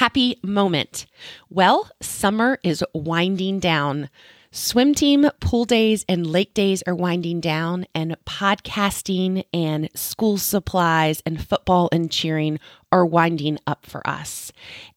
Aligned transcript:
happy 0.00 0.38
moment. 0.42 1.04
Well, 1.50 1.90
summer 2.00 2.58
is 2.62 2.82
winding 2.94 3.60
down. 3.60 4.08
Swim 4.50 4.94
team, 4.94 5.28
pool 5.40 5.66
days, 5.66 6.06
and 6.08 6.26
lake 6.26 6.54
days 6.54 6.82
are 6.86 6.94
winding 6.94 7.38
down, 7.42 7.84
and 7.94 8.16
podcasting 8.24 9.44
and 9.52 9.90
school 9.94 10.38
supplies 10.38 11.22
and 11.26 11.46
football 11.46 11.90
and 11.92 12.10
cheering 12.10 12.58
are 12.90 13.04
winding 13.04 13.58
up 13.66 13.84
for 13.84 14.00
us. 14.08 14.52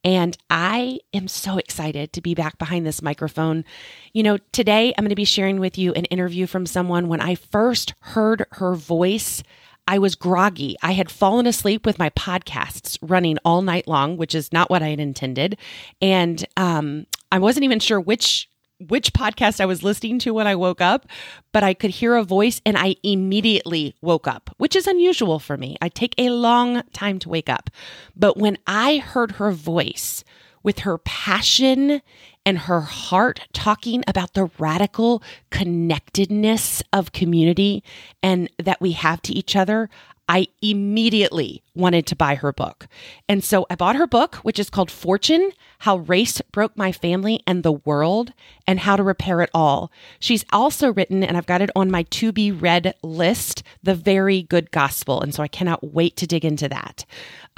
And 0.05 0.37
I 0.49 0.99
am 1.13 1.27
so 1.27 1.57
excited 1.57 2.13
to 2.13 2.21
be 2.21 2.33
back 2.33 2.57
behind 2.57 2.85
this 2.85 3.01
microphone. 3.01 3.65
You 4.13 4.23
know, 4.23 4.37
today 4.53 4.93
I'm 4.97 5.03
going 5.03 5.09
to 5.09 5.15
be 5.15 5.25
sharing 5.25 5.59
with 5.59 5.77
you 5.77 5.91
an 5.95 6.05
interview 6.05 6.47
from 6.47 6.65
someone 6.65 7.09
when 7.09 7.19
I 7.19 7.35
first 7.35 7.93
heard 7.99 8.45
her 8.51 8.73
voice. 8.73 9.43
I 9.87 9.99
was 9.99 10.15
groggy. 10.15 10.75
I 10.81 10.93
had 10.93 11.11
fallen 11.11 11.45
asleep 11.45 11.85
with 11.85 11.99
my 11.99 12.09
podcasts 12.11 12.97
running 13.01 13.37
all 13.43 13.61
night 13.61 13.87
long, 13.87 14.17
which 14.17 14.33
is 14.33 14.53
not 14.53 14.69
what 14.69 14.81
I 14.81 14.89
had 14.89 14.99
intended. 14.99 15.57
And 16.01 16.45
um, 16.57 17.05
I 17.31 17.39
wasn't 17.39 17.65
even 17.65 17.79
sure 17.79 17.99
which 17.99 18.49
which 18.87 19.13
podcast 19.13 19.61
I 19.61 19.65
was 19.65 19.83
listening 19.83 20.19
to 20.19 20.33
when 20.33 20.47
I 20.47 20.55
woke 20.55 20.81
up, 20.81 21.05
but 21.53 21.63
I 21.63 21.73
could 21.73 21.91
hear 21.91 22.15
a 22.15 22.23
voice 22.23 22.59
and 22.65 22.77
I 22.77 22.95
immediately 23.03 23.95
woke 24.01 24.27
up, 24.27 24.49
which 24.57 24.75
is 24.75 24.87
unusual 24.87 25.39
for 25.39 25.55
me. 25.55 25.77
I 25.81 25.87
take 25.89 26.15
a 26.17 26.31
long 26.31 26.83
time 26.91 27.19
to 27.19 27.29
wake 27.29 27.49
up. 27.49 27.69
But 28.15 28.37
when 28.37 28.57
I 28.67 28.97
heard 28.97 29.33
her 29.33 29.51
voice 29.51 30.23
with 30.63 30.79
her 30.79 30.97
passion 30.97 32.01
and 32.45 32.59
her 32.59 32.81
heart 32.81 33.41
talking 33.53 34.03
about 34.07 34.33
the 34.33 34.49
radical 34.57 35.21
connectedness 35.49 36.81
of 36.91 37.11
community 37.11 37.83
and 38.21 38.49
that 38.61 38.81
we 38.81 38.93
have 38.93 39.21
to 39.23 39.33
each 39.33 39.55
other, 39.55 39.89
I 40.27 40.47
immediately 40.61 41.63
wanted 41.75 42.07
to 42.07 42.15
buy 42.15 42.35
her 42.35 42.53
book. 42.53 42.87
And 43.27 43.43
so 43.43 43.65
I 43.69 43.75
bought 43.75 43.97
her 43.97 44.07
book, 44.07 44.35
which 44.37 44.57
is 44.57 44.69
called 44.69 44.89
Fortune 44.89 45.51
How 45.79 45.97
Race 45.97 46.41
Broke 46.51 46.77
My 46.77 46.91
Family 46.91 47.41
and 47.45 47.61
the 47.61 47.73
World 47.73 48.31
and 48.65 48.79
How 48.79 48.95
to 48.95 49.03
Repair 49.03 49.41
It 49.41 49.49
All. 49.53 49.91
She's 50.19 50.45
also 50.53 50.93
written, 50.93 51.23
and 51.23 51.35
I've 51.35 51.45
got 51.45 51.61
it 51.61 51.71
on 51.75 51.91
my 51.91 52.03
to 52.03 52.31
be 52.31 52.51
read 52.51 52.95
list, 53.03 53.63
The 53.83 53.95
Very 53.95 54.43
Good 54.43 54.71
Gospel. 54.71 55.21
And 55.21 55.35
so 55.35 55.43
I 55.43 55.49
cannot 55.49 55.93
wait 55.93 56.15
to 56.17 56.27
dig 56.27 56.45
into 56.45 56.69
that. 56.69 57.05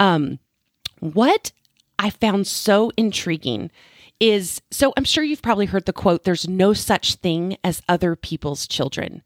Um, 0.00 0.40
what 1.00 1.52
I 1.98 2.10
found 2.10 2.46
so 2.46 2.90
intriguing 2.96 3.70
is 4.20 4.62
so 4.70 4.92
I'm 4.96 5.04
sure 5.04 5.24
you've 5.24 5.42
probably 5.42 5.66
heard 5.66 5.86
the 5.86 5.92
quote, 5.92 6.24
there's 6.24 6.48
no 6.48 6.72
such 6.72 7.16
thing 7.16 7.56
as 7.62 7.82
other 7.88 8.16
people's 8.16 8.66
children. 8.66 9.22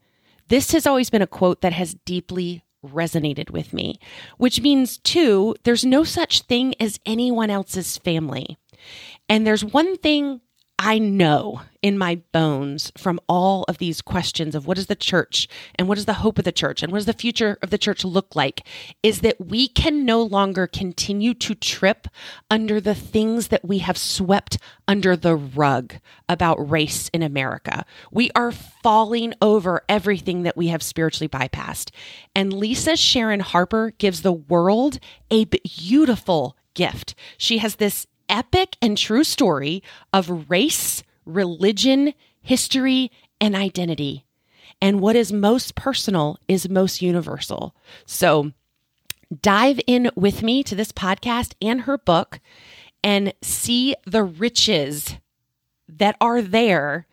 This 0.49 0.71
has 0.71 0.85
always 0.85 1.09
been 1.09 1.21
a 1.21 1.27
quote 1.27 1.61
that 1.61 1.73
has 1.73 1.95
deeply 2.05 2.63
resonated 2.85 3.51
with 3.51 3.73
me, 3.73 3.99
which 4.37 4.61
means, 4.61 4.97
too, 4.97 5.55
there's 5.63 5.85
no 5.85 6.03
such 6.03 6.41
thing 6.41 6.73
as 6.79 6.99
anyone 7.05 7.49
else's 7.49 7.97
family. 7.97 8.57
And 9.29 9.45
there's 9.45 9.63
one 9.63 9.97
thing 9.97 10.41
I 10.83 10.97
know 10.97 11.61
in 11.83 11.95
my 11.95 12.21
bones 12.31 12.91
from 12.97 13.19
all 13.29 13.65
of 13.67 13.77
these 13.77 14.01
questions 14.01 14.55
of 14.55 14.65
what 14.65 14.79
is 14.79 14.87
the 14.87 14.95
church 14.95 15.47
and 15.75 15.87
what 15.87 15.99
is 15.99 16.05
the 16.05 16.13
hope 16.13 16.39
of 16.39 16.43
the 16.43 16.51
church 16.51 16.81
and 16.81 16.91
what 16.91 16.97
does 16.97 17.05
the 17.05 17.13
future 17.13 17.59
of 17.61 17.69
the 17.69 17.77
church 17.77 18.03
look 18.03 18.35
like 18.35 18.65
is 19.03 19.21
that 19.21 19.39
we 19.39 19.67
can 19.67 20.05
no 20.05 20.23
longer 20.23 20.65
continue 20.65 21.35
to 21.35 21.53
trip 21.53 22.07
under 22.49 22.81
the 22.81 22.95
things 22.95 23.49
that 23.49 23.63
we 23.63 23.77
have 23.77 23.95
swept 23.95 24.57
under 24.87 25.15
the 25.15 25.35
rug 25.35 25.93
about 26.27 26.67
race 26.67 27.09
in 27.09 27.21
America. 27.21 27.85
We 28.11 28.31
are 28.33 28.51
falling 28.51 29.35
over 29.39 29.83
everything 29.87 30.41
that 30.43 30.57
we 30.57 30.69
have 30.69 30.81
spiritually 30.81 31.29
bypassed. 31.29 31.91
And 32.33 32.51
Lisa 32.51 32.95
Sharon 32.95 33.41
Harper 33.41 33.91
gives 33.99 34.23
the 34.23 34.33
world 34.33 34.97
a 35.29 35.45
beautiful 35.45 36.57
gift. 36.73 37.13
She 37.37 37.59
has 37.59 37.75
this 37.75 38.07
epic 38.31 38.77
and 38.81 38.97
true 38.97 39.23
story 39.23 39.83
of 40.11 40.49
race, 40.49 41.03
religion, 41.25 42.13
history, 42.41 43.11
and 43.39 43.55
identity. 43.55 44.25
And 44.81 44.99
what 44.99 45.15
is 45.15 45.31
most 45.31 45.75
personal 45.75 46.39
is 46.47 46.67
most 46.67 47.01
universal. 47.01 47.75
So 48.05 48.51
dive 49.41 49.79
in 49.85 50.09
with 50.15 50.41
me 50.41 50.63
to 50.63 50.75
this 50.75 50.91
podcast 50.91 51.53
and 51.61 51.81
her 51.81 51.97
book 51.97 52.39
and 53.03 53.33
see 53.41 53.95
the 54.05 54.23
riches 54.23 55.17
that 55.87 56.15
are 56.19 56.41
there 56.41 57.05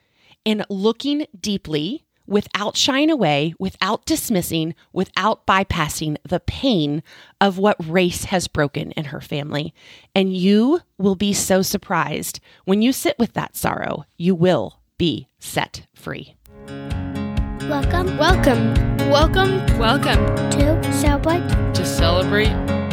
in 0.45 0.65
looking 0.71 1.27
deeply 1.39 2.05
without 2.29 2.77
shying 2.77 3.11
away, 3.11 3.55
without 3.59 4.05
dismissing, 4.05 4.75
without 4.93 5.47
bypassing 5.47 6.17
the 6.29 6.41
pain 6.41 7.03
of 7.41 7.57
what 7.59 7.77
race 7.85 8.25
has 8.25 8.47
broken 8.47 8.93
in 8.93 9.07
her 9.07 9.21
family. 9.21 9.75
And 10.15 10.37
you 10.37 10.81
will 10.99 11.15
be 11.17 11.33
so 11.33 11.63
surprised 11.63 12.39
when 12.67 12.83
you 12.83 12.93
sit 12.93 13.19
with 13.19 13.33
that 13.33 13.57
sorrow. 13.57 14.05
You 14.19 14.35
will 14.35 14.79
be 14.99 15.29
set 15.39 15.87
free. 15.95 16.35
Welcome, 17.69 18.17
Welcome, 18.19 18.75
welcome, 19.11 19.79
welcome 19.79 20.25
to 20.53 20.93
Celebrate 20.93 21.75
to 21.75 21.85
celebrate. 21.85 22.49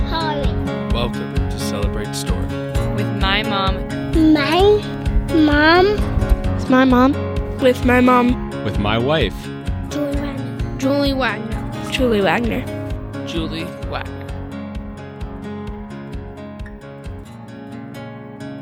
Holly. 0.09 0.47
Welcome 0.93 1.35
to 1.35 1.59
Celebrate 1.59 2.13
Story. 2.13 2.45
with 2.95 3.07
my 3.21 3.43
mom. 3.43 3.75
My 4.33 4.81
mom, 5.33 5.87
It's 6.55 6.69
my 6.69 6.85
mom. 6.85 7.34
With 7.61 7.85
my 7.85 8.01
mom, 8.01 8.51
With 8.63 8.79
my 8.79 8.97
wife, 8.97 9.35
Julie 9.89 10.15
Wagner. 10.15 10.77
Julie 10.77 11.13
Wagner. 11.13 11.91
Julie 11.91 12.21
Wagner. 12.21 13.27
Julie 13.27 13.63
Wagner. 13.89 14.14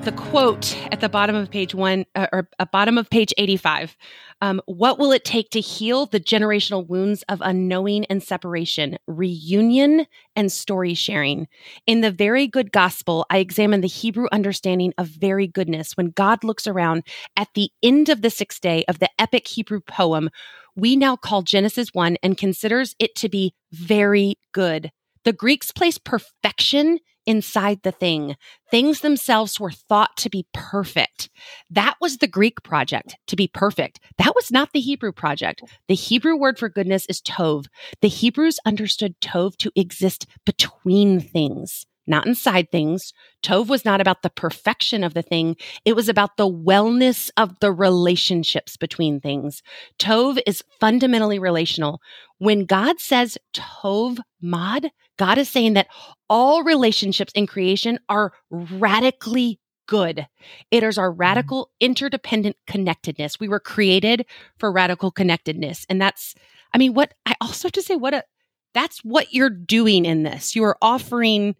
The 0.03 0.11
quote 0.11 0.77
at 0.91 0.99
the 0.99 1.07
bottom 1.07 1.33
of 1.33 1.49
page 1.49 1.73
one 1.73 2.05
uh, 2.13 2.27
or 2.33 2.49
uh, 2.59 2.65
bottom 2.65 2.97
of 2.97 3.09
page 3.09 3.33
85 3.37 3.95
um, 4.41 4.61
what 4.65 4.99
will 4.99 5.13
it 5.13 5.23
take 5.23 5.49
to 5.51 5.61
heal 5.61 6.07
the 6.07 6.19
generational 6.19 6.85
wounds 6.85 7.23
of 7.29 7.39
unknowing 7.41 8.03
and 8.07 8.21
separation 8.21 8.97
reunion 9.07 10.05
and 10.35 10.51
story 10.51 10.93
sharing? 10.93 11.47
In 11.87 12.01
the 12.01 12.11
very 12.11 12.47
good 12.47 12.73
gospel 12.73 13.25
i 13.29 13.37
examine 13.37 13.79
the 13.79 13.87
hebrew 13.87 14.27
understanding 14.33 14.93
of 14.97 15.07
very 15.07 15.47
goodness. 15.47 15.95
When 15.95 16.09
god 16.09 16.43
looks 16.43 16.67
around 16.67 17.03
at 17.37 17.47
the 17.55 17.71
end 17.81 18.09
of 18.09 18.21
the 18.21 18.29
sixth 18.29 18.59
day 18.59 18.83
of 18.89 18.99
the 18.99 19.09
epic 19.17 19.47
hebrew 19.47 19.79
poem 19.79 20.29
we 20.75 20.97
now 20.97 21.15
call 21.15 21.43
genesis 21.43 21.89
1 21.93 22.17
and 22.21 22.37
considers 22.37 22.93
it 22.99 23.15
to 23.15 23.29
be 23.29 23.53
very 23.71 24.35
good. 24.51 24.91
The 25.23 25.31
greeks 25.31 25.71
place 25.71 25.97
perfection 25.97 26.99
inside 27.25 27.81
the 27.83 27.91
thing. 27.91 28.35
Things 28.69 29.01
themselves 29.01 29.59
were 29.59 29.71
thought 29.71 30.17
to 30.17 30.29
be 30.29 30.45
perfect. 30.53 31.29
That 31.69 31.95
was 32.01 32.17
the 32.17 32.27
Greek 32.27 32.63
project, 32.63 33.15
to 33.27 33.35
be 33.35 33.47
perfect. 33.47 33.99
That 34.17 34.35
was 34.35 34.51
not 34.51 34.73
the 34.73 34.79
Hebrew 34.79 35.11
project. 35.11 35.61
The 35.87 35.95
Hebrew 35.95 36.35
word 36.35 36.59
for 36.59 36.69
goodness 36.69 37.05
is 37.07 37.21
tov. 37.21 37.65
The 38.01 38.07
Hebrews 38.07 38.59
understood 38.65 39.19
tov 39.21 39.57
to 39.57 39.71
exist 39.75 40.27
between 40.45 41.19
things. 41.19 41.85
Not 42.05 42.27
inside 42.27 42.69
things. 42.69 43.13
Tov 43.43 43.67
was 43.67 43.85
not 43.85 44.01
about 44.01 44.23
the 44.23 44.29
perfection 44.29 45.03
of 45.03 45.13
the 45.13 45.21
thing. 45.21 45.55
It 45.85 45.95
was 45.95 46.09
about 46.09 46.35
the 46.35 46.49
wellness 46.49 47.29
of 47.37 47.57
the 47.59 47.71
relationships 47.71 48.75
between 48.75 49.21
things. 49.21 49.63
Tov 49.99 50.41
is 50.45 50.63
fundamentally 50.81 51.39
relational. 51.39 52.01
When 52.39 52.65
God 52.65 52.99
says 52.99 53.37
Tov 53.53 54.19
Mod, 54.41 54.89
God 55.23 55.37
is 55.37 55.47
saying 55.47 55.75
that 55.75 55.87
all 56.27 56.63
relationships 56.63 57.31
in 57.33 57.47
creation 57.47 57.97
are 58.09 58.33
radically 58.51 59.57
good. 59.87 60.27
It 60.69 60.83
is 60.83 60.97
our 60.97 61.11
mm-hmm. 61.11 61.21
radical 61.21 61.71
interdependent 61.79 62.57
connectedness. 62.67 63.39
We 63.39 63.47
were 63.47 63.61
created 63.61 64.25
for 64.59 64.69
radical 64.69 65.11
connectedness. 65.11 65.85
And 65.87 66.01
that's, 66.01 66.35
I 66.73 66.77
mean, 66.77 66.93
what 66.93 67.13
I 67.25 67.35
also 67.39 67.69
have 67.69 67.71
to 67.71 67.81
say, 67.81 67.95
what 67.95 68.13
a, 68.13 68.25
that's 68.73 68.99
what 68.99 69.33
you're 69.33 69.49
doing 69.49 70.03
in 70.03 70.23
this. 70.23 70.57
You 70.57 70.65
are 70.65 70.77
offering 70.81 71.55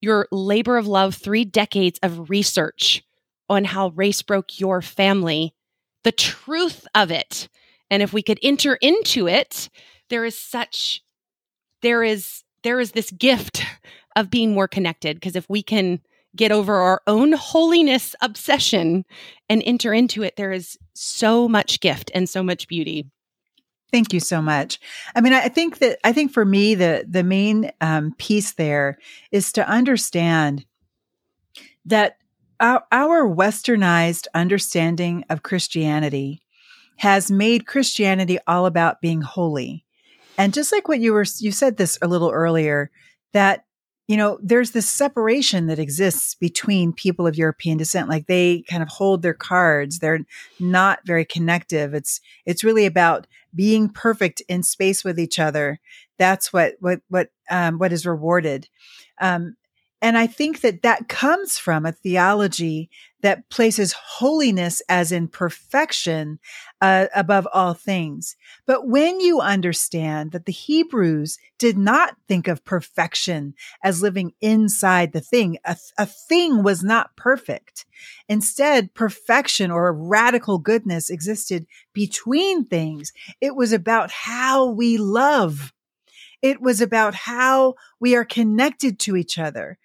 your 0.00 0.26
labor 0.32 0.76
of 0.76 0.88
love, 0.88 1.14
three 1.14 1.44
decades 1.44 2.00
of 2.02 2.28
research 2.28 3.04
on 3.48 3.64
how 3.64 3.90
race 3.90 4.22
broke 4.22 4.58
your 4.58 4.82
family, 4.82 5.54
the 6.02 6.10
truth 6.10 6.84
of 6.96 7.12
it. 7.12 7.48
And 7.90 8.02
if 8.02 8.12
we 8.12 8.24
could 8.24 8.40
enter 8.42 8.74
into 8.74 9.28
it, 9.28 9.68
there 10.10 10.24
is 10.24 10.36
such, 10.36 11.00
there 11.80 12.02
is, 12.02 12.42
there 12.62 12.80
is 12.80 12.92
this 12.92 13.10
gift 13.12 13.62
of 14.16 14.30
being 14.30 14.52
more 14.52 14.68
connected. 14.68 15.16
Because 15.16 15.36
if 15.36 15.48
we 15.48 15.62
can 15.62 16.00
get 16.36 16.52
over 16.52 16.76
our 16.76 17.02
own 17.06 17.32
holiness 17.32 18.14
obsession 18.20 19.04
and 19.48 19.62
enter 19.64 19.92
into 19.92 20.22
it, 20.22 20.36
there 20.36 20.52
is 20.52 20.78
so 20.94 21.48
much 21.48 21.80
gift 21.80 22.10
and 22.14 22.28
so 22.28 22.42
much 22.42 22.68
beauty. 22.68 23.06
Thank 23.90 24.12
you 24.12 24.20
so 24.20 24.42
much. 24.42 24.78
I 25.14 25.20
mean, 25.22 25.32
I 25.32 25.48
think 25.48 25.78
that 25.78 25.98
I 26.04 26.12
think 26.12 26.32
for 26.32 26.44
me 26.44 26.74
the 26.74 27.06
the 27.08 27.22
main 27.22 27.70
um, 27.80 28.14
piece 28.18 28.52
there 28.52 28.98
is 29.32 29.50
to 29.52 29.66
understand 29.66 30.66
that 31.86 32.18
our, 32.60 32.84
our 32.92 33.26
westernized 33.26 34.26
understanding 34.34 35.24
of 35.30 35.42
Christianity 35.42 36.42
has 36.96 37.30
made 37.30 37.66
Christianity 37.66 38.38
all 38.46 38.66
about 38.66 39.00
being 39.00 39.22
holy, 39.22 39.86
and 40.38 40.54
just 40.54 40.72
like 40.72 40.88
what 40.88 41.00
you 41.00 41.12
were 41.12 41.26
you 41.38 41.52
said 41.52 41.76
this 41.76 41.98
a 42.00 42.08
little 42.08 42.30
earlier 42.30 42.90
that 43.34 43.64
you 44.08 44.16
know, 44.16 44.38
there's 44.42 44.70
this 44.70 44.90
separation 44.90 45.66
that 45.66 45.78
exists 45.78 46.34
between 46.34 46.94
people 46.94 47.26
of 47.26 47.36
European 47.36 47.76
descent. 47.76 48.08
Like 48.08 48.26
they 48.26 48.62
kind 48.62 48.82
of 48.82 48.88
hold 48.88 49.20
their 49.20 49.34
cards. 49.34 49.98
They're 49.98 50.20
not 50.58 51.00
very 51.04 51.26
connective. 51.26 51.92
It's, 51.92 52.22
it's 52.46 52.64
really 52.64 52.86
about 52.86 53.26
being 53.54 53.90
perfect 53.90 54.40
in 54.48 54.62
space 54.62 55.04
with 55.04 55.20
each 55.20 55.38
other. 55.38 55.78
That's 56.16 56.54
what, 56.54 56.76
what, 56.80 57.02
what, 57.10 57.28
um, 57.50 57.78
what 57.78 57.92
is 57.92 58.06
rewarded. 58.06 58.70
Um, 59.20 59.56
and 60.00 60.16
I 60.16 60.26
think 60.28 60.60
that 60.60 60.82
that 60.82 61.08
comes 61.08 61.58
from 61.58 61.84
a 61.84 61.92
theology 61.92 62.88
that 63.20 63.50
places 63.50 63.92
holiness 63.92 64.80
as 64.88 65.10
in 65.10 65.26
perfection 65.26 66.38
uh, 66.80 67.06
above 67.14 67.48
all 67.52 67.74
things. 67.74 68.36
But 68.64 68.86
when 68.86 69.20
you 69.20 69.40
understand 69.40 70.30
that 70.30 70.46
the 70.46 70.52
Hebrews 70.52 71.38
did 71.58 71.76
not 71.76 72.16
think 72.28 72.46
of 72.46 72.64
perfection 72.64 73.54
as 73.82 74.02
living 74.02 74.34
inside 74.40 75.12
the 75.12 75.20
thing, 75.20 75.58
a, 75.64 75.76
a 75.98 76.06
thing 76.06 76.62
was 76.62 76.84
not 76.84 77.16
perfect. 77.16 77.84
Instead, 78.28 78.94
perfection 78.94 79.72
or 79.72 79.92
radical 79.92 80.58
goodness 80.58 81.10
existed 81.10 81.66
between 81.92 82.66
things. 82.66 83.12
It 83.40 83.56
was 83.56 83.72
about 83.72 84.12
how 84.12 84.70
we 84.70 84.96
love. 84.96 85.72
It 86.42 86.60
was 86.60 86.80
about 86.80 87.14
how 87.14 87.74
we 88.00 88.14
are 88.14 88.24
connected 88.24 88.98
to 89.00 89.16
each 89.16 89.38
other 89.38 89.78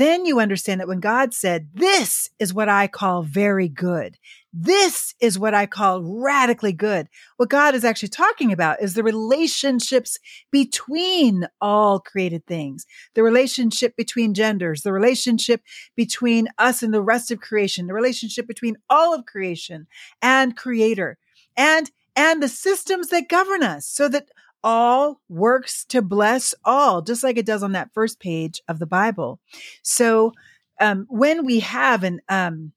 then 0.00 0.24
you 0.24 0.40
understand 0.40 0.80
that 0.80 0.88
when 0.88 1.00
God 1.00 1.34
said, 1.34 1.68
this 1.74 2.30
is 2.38 2.54
what 2.54 2.68
I 2.68 2.86
call 2.86 3.22
very 3.22 3.68
good. 3.68 4.16
This 4.52 5.14
is 5.20 5.38
what 5.38 5.52
I 5.52 5.66
call 5.66 6.02
radically 6.02 6.72
good. 6.72 7.08
What 7.36 7.50
God 7.50 7.74
is 7.74 7.84
actually 7.84 8.08
talking 8.08 8.52
about 8.52 8.80
is 8.80 8.94
the 8.94 9.02
relationships 9.02 10.18
between 10.50 11.46
all 11.60 12.00
created 12.00 12.46
things, 12.46 12.86
the 13.14 13.22
relationship 13.22 13.96
between 13.96 14.32
genders, 14.32 14.82
the 14.82 14.92
relationship 14.92 15.60
between 15.96 16.48
us 16.56 16.82
and 16.82 16.94
the 16.94 17.02
rest 17.02 17.30
of 17.30 17.40
creation, 17.40 17.86
the 17.86 17.92
relationship 17.92 18.46
between 18.46 18.76
all 18.88 19.14
of 19.14 19.26
creation 19.26 19.86
and 20.22 20.56
creator 20.56 21.18
and 21.56 21.90
and 22.16 22.42
the 22.42 22.48
systems 22.48 23.08
that 23.08 23.28
govern 23.28 23.62
us 23.62 23.86
so 23.86 24.08
that 24.08 24.30
all 24.62 25.20
works 25.28 25.84
to 25.86 26.02
bless 26.02 26.54
all, 26.64 27.02
just 27.02 27.22
like 27.22 27.38
it 27.38 27.46
does 27.46 27.62
on 27.62 27.72
that 27.72 27.92
first 27.94 28.20
page 28.20 28.60
of 28.68 28.78
the 28.78 28.86
Bible. 28.86 29.40
So, 29.82 30.32
um, 30.80 31.06
when 31.10 31.44
we 31.44 31.60
have 31.60 32.04
an, 32.04 32.20
um, 32.28 32.72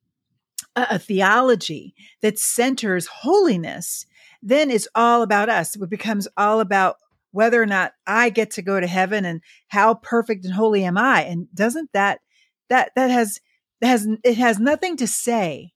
a, 0.76 0.86
a 0.92 0.98
theology 0.98 1.94
that 2.20 2.38
centers 2.38 3.06
holiness, 3.06 4.06
then 4.42 4.70
it's 4.70 4.88
all 4.94 5.22
about 5.22 5.48
us. 5.48 5.74
It 5.74 5.90
becomes 5.90 6.28
all 6.36 6.60
about 6.60 6.96
whether 7.32 7.60
or 7.60 7.66
not 7.66 7.94
I 8.06 8.30
get 8.30 8.52
to 8.52 8.62
go 8.62 8.78
to 8.78 8.86
heaven 8.86 9.24
and 9.24 9.40
how 9.68 9.94
perfect 9.94 10.44
and 10.44 10.54
holy 10.54 10.84
am 10.84 10.98
I. 10.98 11.22
And 11.22 11.48
doesn't 11.54 11.90
that, 11.92 12.20
that, 12.68 12.92
that 12.94 13.10
has, 13.10 13.40
that 13.80 13.88
has, 13.88 14.06
it 14.22 14.36
has 14.36 14.60
nothing 14.60 14.96
to 14.98 15.06
say. 15.06 15.72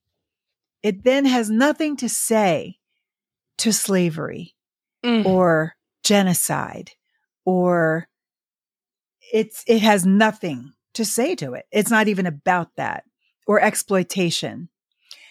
It 0.83 1.03
then 1.03 1.25
has 1.25 1.51
nothing 1.51 1.97
to 1.97 2.09
say 2.09 2.79
to 3.59 3.73
slavery 3.73 4.55
mm. 5.05 5.27
or 5.27 5.75
genocide 6.03 6.93
or 7.45 8.09
it's 9.33 9.65
it 9.67 9.81
has 9.81 10.07
nothing 10.07 10.73
to 10.95 11.05
say 11.05 11.35
to 11.37 11.55
it. 11.55 11.67
It's 11.71 11.91
not 11.91 12.09
even 12.09 12.27
about 12.27 12.77
that 12.77 13.05
or 13.47 13.61
exploitation. 13.61 14.69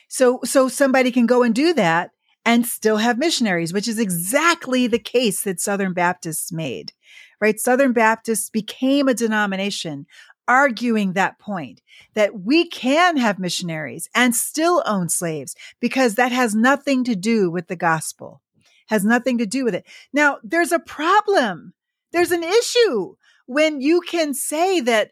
So 0.08 0.40
so 0.44 0.68
somebody 0.68 1.12
can 1.12 1.26
go 1.26 1.44
and 1.44 1.54
do 1.54 1.74
that 1.74 2.12
and 2.46 2.66
still 2.66 2.98
have 2.98 3.18
missionaries, 3.18 3.74
which 3.74 3.88
is 3.88 4.00
exactly 4.00 4.88
the 4.88 5.00
case 5.00 5.44
that 5.44 5.60
Southern 5.60 5.94
Baptists 5.94 6.52
made. 6.52 6.94
Right? 7.40 7.60
Southern 7.60 7.94
Baptists 7.94 8.50
became 8.50 9.08
a 9.08 9.14
denomination 9.14 10.08
arguing 10.48 11.14
that 11.14 11.40
point 11.40 11.82
that 12.14 12.40
we 12.40 12.68
can 12.70 13.18
have 13.18 13.38
missionaries 13.38 14.10
and 14.16 14.34
still 14.34 14.82
own 14.86 15.10
slaves 15.10 15.56
because 15.80 16.16
that 16.16 16.32
has 16.32 16.56
nothing 16.56 17.04
to 17.04 17.16
do 17.16 17.52
with 17.52 17.68
the 17.68 17.76
gospel 17.76 18.42
has 18.88 19.06
nothing 19.06 19.38
to 19.38 19.46
do 19.46 19.64
with 19.64 19.76
it. 19.76 19.86
Now, 20.14 20.40
there's 20.44 20.72
a 20.72 20.80
problem. 20.80 21.74
There's 22.12 22.32
an 22.32 22.44
issue 22.44 23.16
when 23.46 23.82
you 23.82 24.02
can 24.02 24.34
say 24.34 24.80
that 24.82 25.12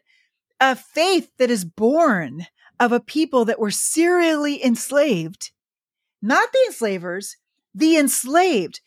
a 0.60 0.76
faith 0.76 1.30
that 1.38 1.50
is 1.50 1.64
born 1.64 2.46
of 2.78 2.92
a 2.92 3.00
people 3.00 3.44
that 3.46 3.58
were 3.58 3.70
serially 3.70 4.62
enslaved, 4.64 5.50
not 6.22 6.52
the 6.52 6.64
enslavers, 6.66 7.36
the 7.74 7.96
enslaved 7.96 8.80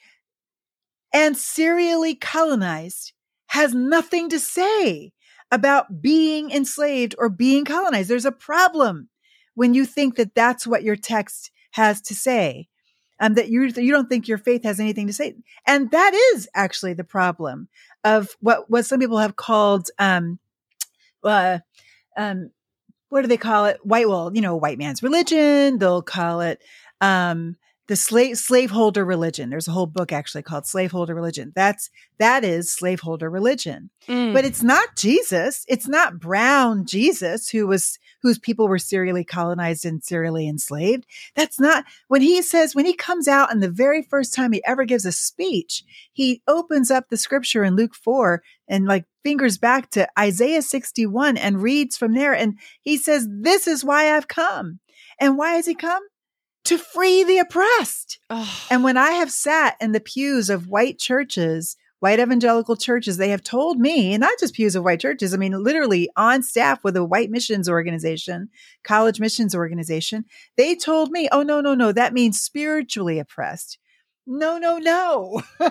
and 1.14 1.38
serially 1.38 2.16
colonized 2.16 3.14
has 3.48 3.74
nothing 3.74 4.30
to 4.30 4.40
say 4.40 5.12
about 5.52 6.02
being 6.02 6.52
enslaved 6.52 7.16
or 7.18 7.30
being 7.30 7.66
colonized. 7.66 8.10
There's 8.10 8.26
a 8.26 8.32
problem 8.32 9.10
when 9.56 9.74
you 9.74 9.86
think 9.86 10.16
that 10.16 10.36
that's 10.36 10.68
what 10.68 10.84
your 10.84 10.96
text 10.96 11.52
has 11.72 12.02
to 12.02 12.16
say 12.16 12.69
um, 13.20 13.34
that 13.36 13.50
you 13.50 13.64
you 13.64 13.92
don't 13.92 14.10
think 14.10 14.28
your 14.28 14.38
faith 14.38 14.64
has 14.64 14.80
anything 14.80 15.08
to 15.08 15.14
say, 15.14 15.36
and 15.66 15.92
that 15.92 16.14
is 16.34 16.50
actually 16.54 16.94
the 16.94 17.04
problem 17.04 17.68
of 18.04 18.36
what 18.40 18.70
what 18.70 18.86
some 18.86 19.00
people 19.00 19.18
have 19.18 19.36
called 19.36 19.90
um, 20.00 20.40
uh, 21.24 21.60
um, 22.18 22.52
what 23.10 23.22
do 23.22 23.28
they 23.28 23.38
call 23.38 23.66
it? 23.66 23.80
White, 23.84 24.08
well, 24.08 24.32
you 24.34 24.42
know, 24.42 24.56
white 24.56 24.78
man's 24.78 25.04
religion. 25.04 25.80
They'll 25.80 26.02
call 26.02 26.42
it 26.42 26.62
um, 27.02 27.56
the 27.90 27.96
slave 27.96 28.38
slaveholder 28.38 29.04
religion. 29.04 29.50
There's 29.50 29.68
a 29.68 29.72
whole 29.72 29.88
book 29.88 30.12
actually 30.12 30.44
called 30.44 30.68
Slaveholder 30.68 31.16
Religion. 31.16 31.52
That's 31.56 31.90
that 32.20 32.44
is 32.44 32.72
slaveholder 32.72 33.32
religion. 33.32 33.90
Mm. 34.08 34.32
But 34.32 34.46
it's 34.46 34.62
not 34.62 34.96
Jesus. 34.96 35.66
It's 35.68 35.88
not 35.88 36.20
brown 36.20 36.86
Jesus 36.86 37.50
who 37.50 37.66
was 37.66 37.98
whose 38.22 38.38
people 38.38 38.68
were 38.68 38.78
serially 38.78 39.24
colonized 39.24 39.86
and 39.86 40.04
serially 40.04 40.48
enslaved. 40.48 41.08
That's 41.36 41.60
not 41.60 41.84
when 42.10 42.22
he 42.22 42.44
says 42.44 42.76
when 42.76 42.86
he 42.86 42.94
comes 42.94 43.28
out 43.28 43.52
and 43.52 43.62
the 43.62 43.72
very 43.72 44.04
first 44.04 44.36
time 44.36 44.52
he 44.52 44.64
ever 44.66 44.86
gives 44.86 45.06
a 45.06 45.12
speech, 45.12 45.84
he 46.14 46.44
opens 46.48 46.92
up 46.92 47.10
the 47.10 47.18
scripture 47.18 47.64
in 47.64 47.76
Luke 47.76 47.96
4 47.96 48.44
and 48.68 48.86
like 48.86 49.06
fingers 49.24 49.58
back 49.58 49.90
to 49.92 50.08
Isaiah 50.18 50.62
61 50.62 51.38
and 51.38 51.64
reads 51.64 51.98
from 51.98 52.14
there 52.14 52.36
and 52.36 52.60
he 52.82 52.98
says 52.98 53.28
this 53.28 53.66
is 53.66 53.84
why 53.84 54.16
I've 54.16 54.28
come. 54.28 54.80
And 55.20 55.40
why 55.40 55.54
has 55.54 55.66
he 55.66 55.74
come? 55.74 56.04
To 56.66 56.78
free 56.78 57.24
the 57.24 57.40
oppressed. 57.40 58.20
Oh. 58.30 58.68
And 58.70 58.84
when 58.84 58.98
I 58.98 59.12
have 59.12 59.32
sat 59.32 59.76
in 59.82 59.92
the 59.92 60.00
pews 60.00 60.50
of 60.50 60.68
white 60.68 61.00
churches, 61.00 61.76
white 62.00 62.20
evangelical 62.20 62.76
churches, 62.76 63.18
they 63.18 63.30
have 63.30 63.44
told 63.44 63.80
me, 63.80 64.14
and 64.14 64.22
not 64.22 64.40
just 64.40 64.56
pews 64.56 64.76
of 64.76 64.84
white 64.84 65.00
churches, 65.00 65.34
I 65.34 65.38
mean, 65.38 65.52
literally 65.52 66.10
on 66.16 66.44
staff 66.44 66.84
with 66.84 66.96
a 66.96 67.04
white 67.04 67.30
missions 67.30 67.70
organization, 67.70 68.50
college 68.84 69.20
missions 69.20 69.56
organization, 69.56 70.26
they 70.58 70.76
told 70.76 71.12
me, 71.12 71.28
oh, 71.32 71.44
no, 71.44 71.62
no, 71.62 71.74
no, 71.74 71.92
that 71.92 72.14
means 72.14 72.40
spiritually 72.40 73.20
oppressed. 73.20 73.78
No, 74.26 74.58
no, 74.60 74.78
no. 74.78 75.42
no. 75.60 75.70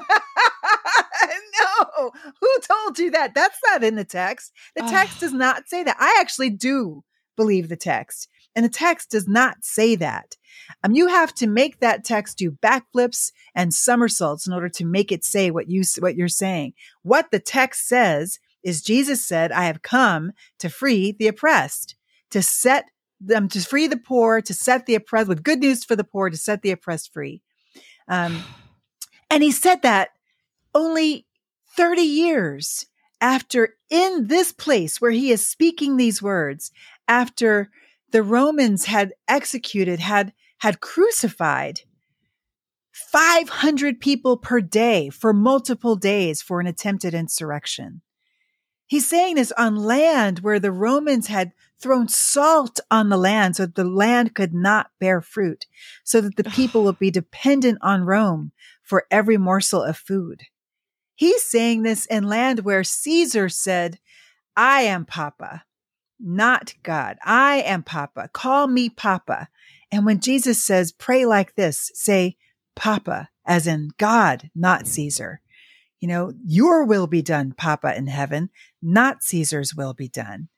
Who 2.40 2.54
told 2.60 2.98
you 2.98 3.12
that? 3.12 3.34
That's 3.34 3.58
not 3.66 3.84
in 3.84 3.94
the 3.94 4.04
text. 4.04 4.52
The 4.74 4.82
text 4.82 5.20
does 5.20 5.32
not 5.32 5.68
say 5.68 5.84
that. 5.84 5.96
I 5.98 6.18
actually 6.20 6.50
do 6.50 7.04
believe 7.36 7.68
the 7.68 7.76
text. 7.76 8.28
And 8.58 8.64
the 8.64 8.70
text 8.70 9.12
does 9.12 9.28
not 9.28 9.58
say 9.62 9.94
that. 9.94 10.36
Um, 10.82 10.92
you 10.92 11.06
have 11.06 11.32
to 11.34 11.46
make 11.46 11.78
that 11.78 12.02
text 12.02 12.38
do 12.38 12.50
backflips 12.50 13.30
and 13.54 13.72
somersaults 13.72 14.48
in 14.48 14.52
order 14.52 14.68
to 14.70 14.84
make 14.84 15.12
it 15.12 15.24
say 15.24 15.52
what 15.52 15.70
you 15.70 15.84
what 16.00 16.16
you're 16.16 16.26
saying. 16.26 16.72
What 17.04 17.30
the 17.30 17.38
text 17.38 17.86
says 17.86 18.40
is 18.64 18.82
Jesus 18.82 19.24
said, 19.24 19.52
"I 19.52 19.66
have 19.66 19.82
come 19.82 20.32
to 20.58 20.68
free 20.68 21.12
the 21.16 21.28
oppressed, 21.28 21.94
to 22.30 22.42
set 22.42 22.86
them 23.20 23.46
to 23.50 23.60
free 23.60 23.86
the 23.86 23.96
poor, 23.96 24.42
to 24.42 24.52
set 24.52 24.86
the 24.86 24.96
oppressed 24.96 25.28
with 25.28 25.44
good 25.44 25.60
news 25.60 25.84
for 25.84 25.94
the 25.94 26.02
poor, 26.02 26.28
to 26.28 26.36
set 26.36 26.62
the 26.62 26.72
oppressed 26.72 27.12
free." 27.12 27.40
Um, 28.08 28.42
and 29.30 29.40
he 29.40 29.52
said 29.52 29.82
that 29.82 30.08
only 30.74 31.26
30 31.76 32.02
years 32.02 32.86
after 33.20 33.76
in 33.88 34.26
this 34.26 34.50
place 34.50 35.00
where 35.00 35.12
he 35.12 35.30
is 35.30 35.48
speaking 35.48 35.96
these 35.96 36.20
words, 36.20 36.72
after 37.06 37.70
the 38.10 38.22
Romans 38.22 38.86
had 38.86 39.12
executed, 39.26 40.00
had 40.00 40.32
had 40.58 40.80
crucified 40.80 41.82
500 42.92 44.00
people 44.00 44.36
per 44.36 44.60
day 44.60 45.08
for 45.08 45.32
multiple 45.32 45.94
days 45.94 46.42
for 46.42 46.60
an 46.60 46.66
attempted 46.66 47.14
insurrection. 47.14 48.02
He's 48.86 49.06
saying 49.06 49.36
this 49.36 49.52
on 49.52 49.76
land 49.76 50.40
where 50.40 50.58
the 50.58 50.72
Romans 50.72 51.28
had 51.28 51.52
thrown 51.80 52.08
salt 52.08 52.80
on 52.90 53.08
the 53.08 53.16
land 53.16 53.56
so 53.56 53.66
that 53.66 53.76
the 53.76 53.84
land 53.84 54.34
could 54.34 54.52
not 54.52 54.90
bear 54.98 55.20
fruit, 55.20 55.66
so 56.02 56.20
that 56.20 56.36
the 56.36 56.44
people 56.44 56.82
would 56.84 56.98
be 56.98 57.10
dependent 57.10 57.78
on 57.82 58.02
Rome 58.02 58.52
for 58.82 59.06
every 59.10 59.36
morsel 59.36 59.82
of 59.82 59.96
food. 59.96 60.42
He's 61.14 61.44
saying 61.44 61.82
this 61.82 62.06
in 62.06 62.24
land 62.24 62.60
where 62.60 62.82
Caesar 62.82 63.48
said, 63.48 63.98
I 64.56 64.82
am 64.82 65.04
Papa, 65.04 65.64
not 66.20 66.74
God. 66.82 67.16
I 67.24 67.56
am 67.56 67.82
Papa. 67.82 68.30
Call 68.32 68.66
me 68.66 68.88
Papa. 68.88 69.48
And 69.90 70.04
when 70.04 70.20
Jesus 70.20 70.62
says, 70.62 70.92
pray 70.92 71.24
like 71.24 71.54
this, 71.54 71.90
say 71.94 72.36
Papa, 72.76 73.30
as 73.46 73.66
in 73.66 73.90
God, 73.98 74.50
not 74.54 74.86
Caesar. 74.86 75.40
You 76.00 76.08
know, 76.08 76.32
your 76.44 76.84
will 76.84 77.06
be 77.06 77.22
done, 77.22 77.52
Papa 77.56 77.96
in 77.96 78.06
heaven, 78.06 78.50
not 78.80 79.22
Caesar's 79.22 79.74
will 79.74 79.94
be 79.94 80.08
done. 80.08 80.48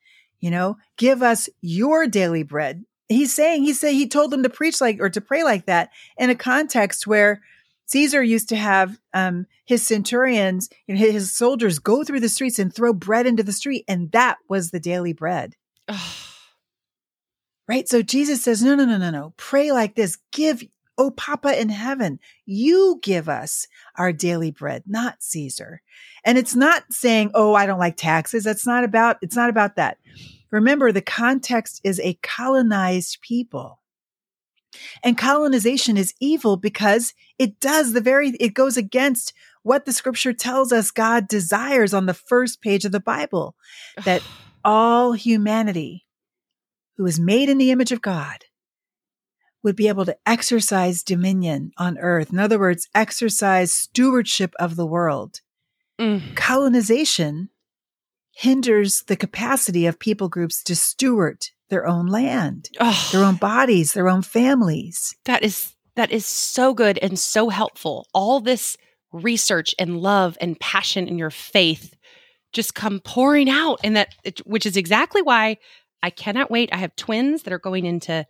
You 0.40 0.50
know, 0.50 0.76
give 0.97 1.23
us 1.23 1.49
your 1.61 2.07
daily 2.07 2.43
bread. 2.43 2.85
He's 3.09 3.35
saying, 3.35 3.64
he 3.64 3.73
said, 3.73 3.93
he 3.93 4.07
told 4.07 4.31
them 4.31 4.43
to 4.43 4.49
preach 4.49 4.81
like, 4.81 5.00
or 5.00 5.11
to 5.11 5.21
pray 5.21 5.43
like 5.43 5.67
that 5.67 5.90
in 6.17 6.31
a 6.31 6.35
context 6.35 7.07
where 7.07 7.43
Caesar 7.90 8.23
used 8.23 8.49
to 8.50 8.56
have 8.56 9.00
um, 9.14 9.47
his 9.64 9.85
centurions 9.85 10.70
and 10.88 10.97
his 10.97 11.35
soldiers 11.35 11.80
go 11.80 12.04
through 12.04 12.20
the 12.20 12.28
streets 12.28 12.61
and 12.61 12.73
throw 12.73 12.92
bread 12.92 13.26
into 13.26 13.42
the 13.42 13.52
street. 13.52 13.85
And 13.88 14.12
that 14.12 14.38
was 14.49 14.70
the 14.70 14.78
daily 14.78 15.12
bread. 15.12 15.56
right? 17.66 17.88
So 17.88 18.00
Jesus 18.02 18.44
says, 18.44 18.62
no, 18.62 18.76
no, 18.76 18.85
no, 18.85 18.97
no, 18.97 19.11
no. 19.11 19.35
Pray 19.37 19.73
like 19.73 19.97
this. 19.97 20.18
Give, 20.30 20.62
oh, 20.99 21.11
Papa 21.11 21.61
in 21.61 21.68
heaven, 21.68 22.20
you 22.47 23.00
give 23.02 23.28
us 23.28 23.66
our 23.97 24.12
daily 24.12 24.52
bread, 24.52 24.85
not 24.87 25.20
Caesar. 25.20 25.82
And 26.25 26.38
it's 26.38 26.54
not 26.54 26.85
saying, 26.92 27.32
oh, 27.35 27.54
I 27.54 27.66
don't 27.66 27.80
like 27.80 27.97
taxes. 27.97 28.44
That's 28.44 28.66
not 28.68 28.85
about, 28.85 29.16
it's 29.20 29.37
not 29.37 29.50
about 29.50 29.75
that. 29.76 29.99
Remember, 30.52 30.92
the 30.92 31.02
context 31.02 31.80
is 31.82 31.99
a 31.99 32.18
colonized 32.23 33.20
people. 33.20 33.80
And 35.03 35.19
colonization 35.19 35.97
is 35.97 36.15
evil 36.21 36.57
because 36.57 37.15
it 37.39 37.61
does 37.61 37.93
the 37.93 38.00
very, 38.00 38.31
it 38.41 38.55
goes 38.55 38.77
against 38.77 39.33
what 39.62 39.85
the 39.85 39.93
scripture 39.93 40.33
tells 40.33 40.73
us 40.73 40.91
God 40.91 41.29
desires 41.29 41.93
on 41.93 42.07
the 42.07 42.15
first 42.15 42.62
page 42.62 42.85
of 42.85 42.93
the 42.93 43.00
Bible 43.00 43.55
that 44.05 44.23
all 44.65 45.12
humanity 45.12 46.07
who 46.97 47.07
is 47.07 47.21
made 47.21 47.49
in 47.49 47.59
the 47.59 47.71
image 47.71 47.93
of 47.93 48.03
God 48.03 48.45
would 49.62 49.77
be 49.77 49.89
able 49.89 50.07
to 50.07 50.17
exercise 50.27 51.03
dominion 51.03 51.73
on 51.77 51.99
earth. 51.99 52.33
In 52.33 52.39
other 52.39 52.59
words, 52.59 52.89
exercise 52.95 53.73
stewardship 53.73 54.55
of 54.59 54.77
the 54.77 54.87
world. 54.87 55.41
Mm. 55.99 56.35
Colonization 56.35 57.50
hinders 58.33 59.03
the 59.07 59.17
capacity 59.17 59.85
of 59.87 59.99
people 59.99 60.29
groups 60.29 60.62
to 60.65 60.75
steward 60.75 61.49
their 61.71 61.87
own 61.87 62.07
land, 62.07 62.69
Oh, 62.79 63.09
their 63.12 63.25
own 63.25 63.37
bodies, 63.37 63.93
their 63.95 64.09
own 64.09 64.23
families. 64.23 65.15
that 65.25 65.43
is 65.43 65.75
that 65.97 66.11
is 66.12 66.27
so 66.27 66.73
good 66.75 66.99
and 66.99 67.19
so 67.19 67.49
helpful. 67.49 68.07
All 68.15 68.41
this 68.41 68.77
research 69.12 69.75
and 69.79 69.99
love 70.00 70.37
and 70.41 70.59
passion 70.61 71.09
in 71.09 71.19
your 71.19 71.31
faith 71.31 71.95
just 72.53 72.75
come 72.75 73.00
pouring 73.00 73.49
out, 73.50 73.81
and 73.85 73.97
that 73.97 74.15
which 74.45 74.67
is 74.67 74.77
exactly 74.77 75.23
why 75.23 75.57
I 76.03 76.11
cannot 76.11 76.50
wait. 76.50 76.71
I 76.73 76.77
have 76.79 76.95
twins 76.97 77.43
that 77.43 77.53
are 77.53 77.59
going 77.59 77.85
into 77.87 78.27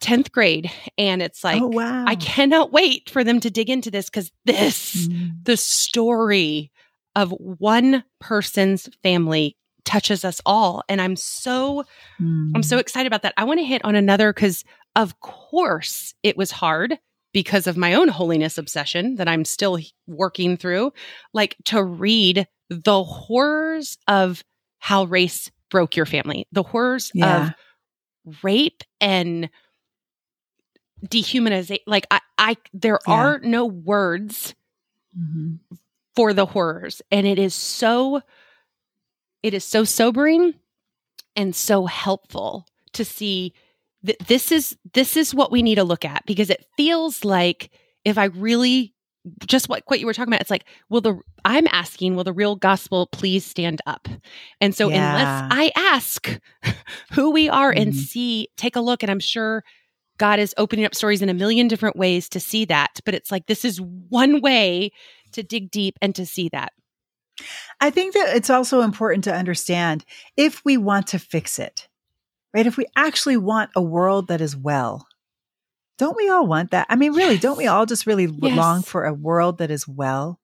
tenth 0.00 0.32
grade, 0.32 0.70
and 0.98 1.22
it's 1.22 1.42
like 1.44 1.62
oh, 1.62 1.68
wow. 1.68 2.04
I 2.06 2.14
cannot 2.16 2.72
wait 2.72 3.08
for 3.10 3.24
them 3.24 3.40
to 3.40 3.50
dig 3.50 3.70
into 3.70 3.90
this 3.90 4.10
because 4.10 4.30
this 4.44 5.08
Mm. 5.08 5.44
the 5.44 5.56
story 5.56 6.70
of 7.16 7.30
one 7.38 8.04
person's 8.20 8.88
family 9.02 9.56
touches 9.84 10.24
us 10.24 10.40
all 10.46 10.82
and 10.88 11.00
i'm 11.00 11.16
so 11.16 11.84
i'm 12.20 12.52
Mm. 12.54 12.64
so 12.64 12.78
excited 12.78 13.06
about 13.06 13.22
that 13.22 13.34
i 13.36 13.44
want 13.44 13.58
to 13.60 13.64
hit 13.64 13.84
on 13.84 13.94
another 13.94 14.32
because 14.32 14.64
of 14.96 15.20
course 15.20 16.14
it 16.22 16.36
was 16.36 16.50
hard 16.50 16.98
because 17.32 17.66
of 17.66 17.76
my 17.76 17.94
own 17.94 18.08
holiness 18.08 18.56
obsession 18.58 19.16
that 19.16 19.28
i'm 19.28 19.44
still 19.44 19.78
working 20.06 20.56
through 20.56 20.92
like 21.32 21.56
to 21.64 21.82
read 21.82 22.46
the 22.70 23.02
horrors 23.04 23.98
of 24.08 24.42
how 24.78 25.04
race 25.04 25.50
broke 25.70 25.96
your 25.96 26.06
family 26.06 26.46
the 26.52 26.62
horrors 26.62 27.10
Yeah. 27.14 27.48
of 28.26 28.34
rape 28.42 28.82
and 29.00 29.50
dehumanization 31.06 31.80
like 31.86 32.06
i 32.10 32.20
i 32.38 32.56
there 32.72 32.98
Yeah. 33.06 33.14
are 33.14 33.38
no 33.40 33.66
words 33.66 34.54
Mhm. 35.18 35.58
for 36.16 36.32
the 36.32 36.46
horrors 36.46 37.02
and 37.10 37.26
it 37.26 37.38
is 37.38 37.54
so 37.54 38.22
it 39.44 39.52
is 39.54 39.62
so 39.64 39.84
sobering 39.84 40.54
and 41.36 41.54
so 41.54 41.84
helpful 41.86 42.66
to 42.94 43.04
see 43.04 43.52
that 44.02 44.18
this 44.26 44.50
is 44.50 44.76
this 44.94 45.16
is 45.16 45.34
what 45.34 45.52
we 45.52 45.62
need 45.62 45.74
to 45.76 45.84
look 45.84 46.04
at 46.04 46.24
because 46.26 46.48
it 46.50 46.64
feels 46.76 47.24
like 47.24 47.70
if 48.04 48.16
i 48.18 48.24
really 48.24 48.94
just 49.46 49.68
what 49.68 49.82
what 49.86 50.00
you 50.00 50.06
were 50.06 50.12
talking 50.14 50.32
about 50.32 50.40
it's 50.40 50.50
like 50.50 50.64
will 50.88 51.00
the 51.00 51.18
i'm 51.44 51.66
asking 51.72 52.14
will 52.14 52.24
the 52.24 52.32
real 52.32 52.56
gospel 52.56 53.06
please 53.12 53.44
stand 53.44 53.80
up 53.86 54.08
and 54.60 54.74
so 54.74 54.88
Yeah. 54.90 55.10
unless 55.10 55.42
i 55.50 55.70
ask 55.76 56.38
who 57.12 57.30
we 57.30 57.48
are 57.48 57.70
and 57.70 57.92
Mhm. 57.92 57.96
see 57.96 58.48
take 58.56 58.76
a 58.76 58.80
look 58.80 59.02
and 59.02 59.10
i'm 59.10 59.20
sure 59.20 59.62
god 60.18 60.38
is 60.38 60.54
opening 60.58 60.84
up 60.84 60.94
stories 60.94 61.22
in 61.22 61.28
a 61.28 61.34
million 61.34 61.68
different 61.68 61.96
ways 61.96 62.28
to 62.30 62.40
see 62.40 62.64
that 62.66 63.00
but 63.04 63.14
it's 63.14 63.30
like 63.30 63.46
this 63.46 63.64
is 63.64 63.80
one 63.80 64.40
way 64.40 64.90
to 65.32 65.42
dig 65.42 65.70
deep 65.70 65.96
and 66.02 66.14
to 66.14 66.24
see 66.26 66.48
that 66.50 66.72
I 67.80 67.90
think 67.90 68.14
that 68.14 68.36
it's 68.36 68.50
also 68.50 68.82
important 68.82 69.24
to 69.24 69.34
understand 69.34 70.04
if 70.36 70.64
we 70.64 70.76
want 70.76 71.08
to 71.08 71.18
fix 71.18 71.58
it, 71.58 71.88
right? 72.54 72.66
If 72.66 72.76
we 72.76 72.86
actually 72.96 73.36
want 73.36 73.70
a 73.74 73.82
world 73.82 74.28
that 74.28 74.40
is 74.40 74.56
well, 74.56 75.06
don't 75.98 76.16
we 76.16 76.28
all 76.28 76.46
want 76.46 76.70
that? 76.72 76.86
I 76.88 76.96
mean, 76.96 77.12
really, 77.12 77.38
don't 77.38 77.58
we 77.58 77.66
all 77.66 77.86
just 77.86 78.06
really 78.06 78.26
Yes. 78.26 78.56
long 78.56 78.82
for 78.82 79.04
a 79.04 79.14
world 79.14 79.58
that 79.58 79.70
is 79.70 79.86
well? 79.86 80.40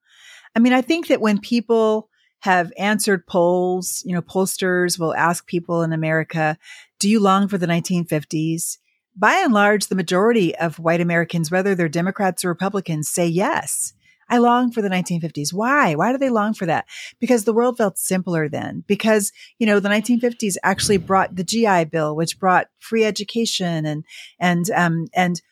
I 0.55 0.59
mean, 0.59 0.73
I 0.73 0.83
think 0.83 1.09
that 1.09 1.21
when 1.21 1.39
people 1.39 2.09
have 2.41 2.73
answered 2.79 3.27
polls, 3.27 4.03
you 4.05 4.15
know, 4.15 4.23
pollsters 4.23 4.99
will 4.99 5.15
ask 5.15 5.47
people 5.47 5.83
in 5.83 5.93
America, 5.93 6.57
do 6.99 7.09
you 7.09 7.21
long 7.21 7.49
for 7.49 7.59
the 7.59 7.67
1950s? 7.67 8.79
By 9.17 9.35
and 9.45 9.53
large, 9.53 9.87
the 9.87 9.95
majority 9.95 10.57
of 10.57 10.79
white 10.79 11.01
Americans, 11.01 11.51
whether 11.51 11.75
they're 11.75 11.89
Democrats 11.89 12.45
or 12.45 12.49
Republicans, 12.49 13.09
say 13.09 13.27
yes. 13.27 13.93
I 14.31 14.39
long 14.39 14.71
for 14.71 14.81
the 14.81 14.89
1950s. 14.89 15.53
Why? 15.53 15.95
Why 15.97 16.13
do 16.13 16.19
they 16.19 16.31
long 16.31 16.55
for 16.55 16.65
that? 16.67 16.87
Because 17.19 17.45
the 17.45 17.53
world 17.53 17.77
felt 17.77 17.99
simpler 17.99 18.49
then. 18.49 18.85
Because, 18.87 19.33
you 19.59 19.67
know, 19.67 19.81
the 19.81 19.89
1950s 19.89 20.57
actually 20.63 20.99
brought 20.99 21.35
the 21.35 21.45
GI 21.45 21.87
Bill, 21.87 22.15
which 22.15 22.39
brought 22.39 22.69
free 22.79 23.05
education 23.05 23.85
and, 23.85 24.05
and, 24.39 24.71
um, 24.71 25.09
and 25.13 25.43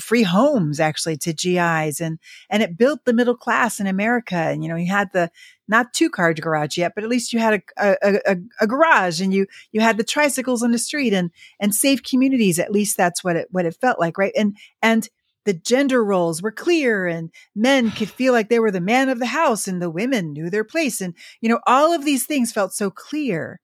free 0.00 0.24
homes 0.24 0.80
actually 0.80 1.16
to 1.18 1.32
GIs 1.32 2.00
and, 2.00 2.18
and 2.48 2.62
it 2.62 2.76
built 2.76 3.04
the 3.04 3.12
middle 3.12 3.36
class 3.36 3.78
in 3.78 3.86
America. 3.86 4.36
And, 4.36 4.62
you 4.62 4.68
know, 4.68 4.76
you 4.76 4.90
had 4.90 5.12
the, 5.12 5.30
not 5.68 5.92
two 5.92 6.10
car 6.10 6.34
garage 6.34 6.76
yet, 6.76 6.92
but 6.96 7.04
at 7.04 7.10
least 7.10 7.32
you 7.32 7.38
had 7.38 7.62
a, 7.78 7.96
a, 8.02 8.20
a, 8.26 8.36
a 8.62 8.66
garage 8.66 9.20
and 9.20 9.32
you, 9.32 9.46
you 9.70 9.80
had 9.80 9.96
the 9.96 10.04
tricycles 10.04 10.64
on 10.64 10.72
the 10.72 10.78
street 10.78 11.12
and, 11.12 11.30
and 11.60 11.74
safe 11.74 12.02
communities. 12.02 12.58
At 12.58 12.72
least 12.72 12.96
that's 12.96 13.22
what 13.22 13.36
it, 13.36 13.48
what 13.52 13.66
it 13.66 13.76
felt 13.80 14.00
like. 14.00 14.18
Right. 14.18 14.32
And, 14.36 14.56
and, 14.82 15.08
the 15.44 15.54
gender 15.54 16.04
roles 16.04 16.42
were 16.42 16.52
clear 16.52 17.06
and 17.06 17.30
men 17.54 17.90
could 17.90 18.10
feel 18.20 18.32
like 18.32 18.48
they 18.48 18.60
were 18.60 18.70
the 18.70 18.80
man 18.80 19.08
of 19.08 19.18
the 19.18 19.26
house 19.26 19.66
and 19.66 19.80
the 19.80 19.90
women 19.90 20.32
knew 20.32 20.50
their 20.50 20.64
place. 20.64 21.00
And, 21.00 21.14
you 21.40 21.48
know, 21.48 21.60
all 21.66 21.92
of 21.92 22.04
these 22.04 22.26
things 22.26 22.52
felt 22.52 22.72
so 22.72 22.90
clear. 22.90 23.60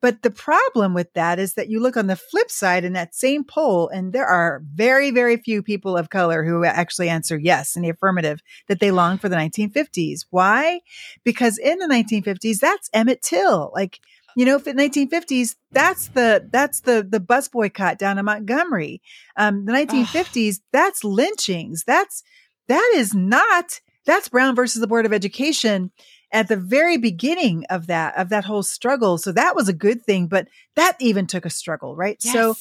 But 0.00 0.22
the 0.22 0.30
problem 0.30 0.94
with 0.94 1.12
that 1.14 1.38
is 1.40 1.54
that 1.54 1.68
you 1.68 1.80
look 1.80 1.96
on 1.96 2.06
the 2.06 2.14
flip 2.14 2.50
side 2.50 2.84
in 2.84 2.92
that 2.92 3.16
same 3.16 3.42
poll, 3.42 3.88
and 3.88 4.12
there 4.12 4.26
are 4.26 4.62
very, 4.72 5.10
very 5.10 5.36
few 5.36 5.60
people 5.60 5.96
of 5.96 6.08
color 6.08 6.44
who 6.44 6.64
actually 6.64 7.08
answer 7.08 7.36
yes 7.36 7.74
in 7.74 7.82
the 7.82 7.88
affirmative 7.88 8.40
that 8.68 8.78
they 8.78 8.92
long 8.92 9.18
for 9.18 9.28
the 9.28 9.36
1950s. 9.36 10.26
Why? 10.30 10.80
Because 11.24 11.58
in 11.58 11.78
the 11.78 11.88
1950s, 11.88 12.58
that's 12.60 12.88
Emmett 12.92 13.22
Till. 13.22 13.72
Like, 13.74 13.98
you 14.38 14.44
know, 14.44 14.54
in 14.58 14.76
1950s, 14.76 15.56
that's 15.72 16.10
the 16.10 16.48
that's 16.52 16.82
the 16.82 17.02
the 17.02 17.18
bus 17.18 17.48
boycott 17.48 17.98
down 17.98 18.18
in 18.18 18.24
Montgomery. 18.24 19.02
Um, 19.36 19.64
the 19.64 19.72
1950s, 19.72 20.60
that's 20.72 21.02
lynchings. 21.02 21.82
That's 21.84 22.22
that 22.68 22.92
is 22.94 23.14
not 23.14 23.80
that's 24.06 24.28
Brown 24.28 24.54
versus 24.54 24.80
the 24.80 24.86
Board 24.86 25.06
of 25.06 25.12
Education 25.12 25.90
at 26.30 26.46
the 26.46 26.56
very 26.56 26.98
beginning 26.98 27.64
of 27.68 27.88
that 27.88 28.16
of 28.16 28.28
that 28.28 28.44
whole 28.44 28.62
struggle. 28.62 29.18
So 29.18 29.32
that 29.32 29.56
was 29.56 29.68
a 29.68 29.72
good 29.72 30.04
thing, 30.04 30.28
but 30.28 30.46
that 30.76 30.96
even 31.00 31.26
took 31.26 31.44
a 31.44 31.50
struggle, 31.50 31.96
right? 31.96 32.22
So 32.22 32.54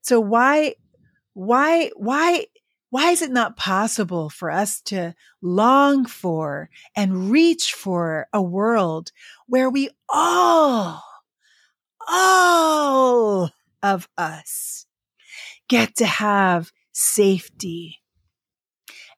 so 0.00 0.20
why 0.20 0.76
why 1.34 1.90
why 1.94 2.46
why 2.88 3.10
is 3.10 3.20
it 3.20 3.30
not 3.30 3.58
possible 3.58 4.30
for 4.30 4.50
us 4.50 4.80
to 4.80 5.14
long 5.42 6.06
for 6.06 6.70
and 6.96 7.30
reach 7.30 7.74
for 7.74 8.28
a 8.32 8.40
world 8.40 9.12
where 9.46 9.68
we 9.68 9.90
all 10.08 11.04
all 12.08 13.50
of 13.82 14.08
us 14.16 14.86
get 15.68 15.96
to 15.96 16.06
have 16.06 16.72
safety 16.92 17.98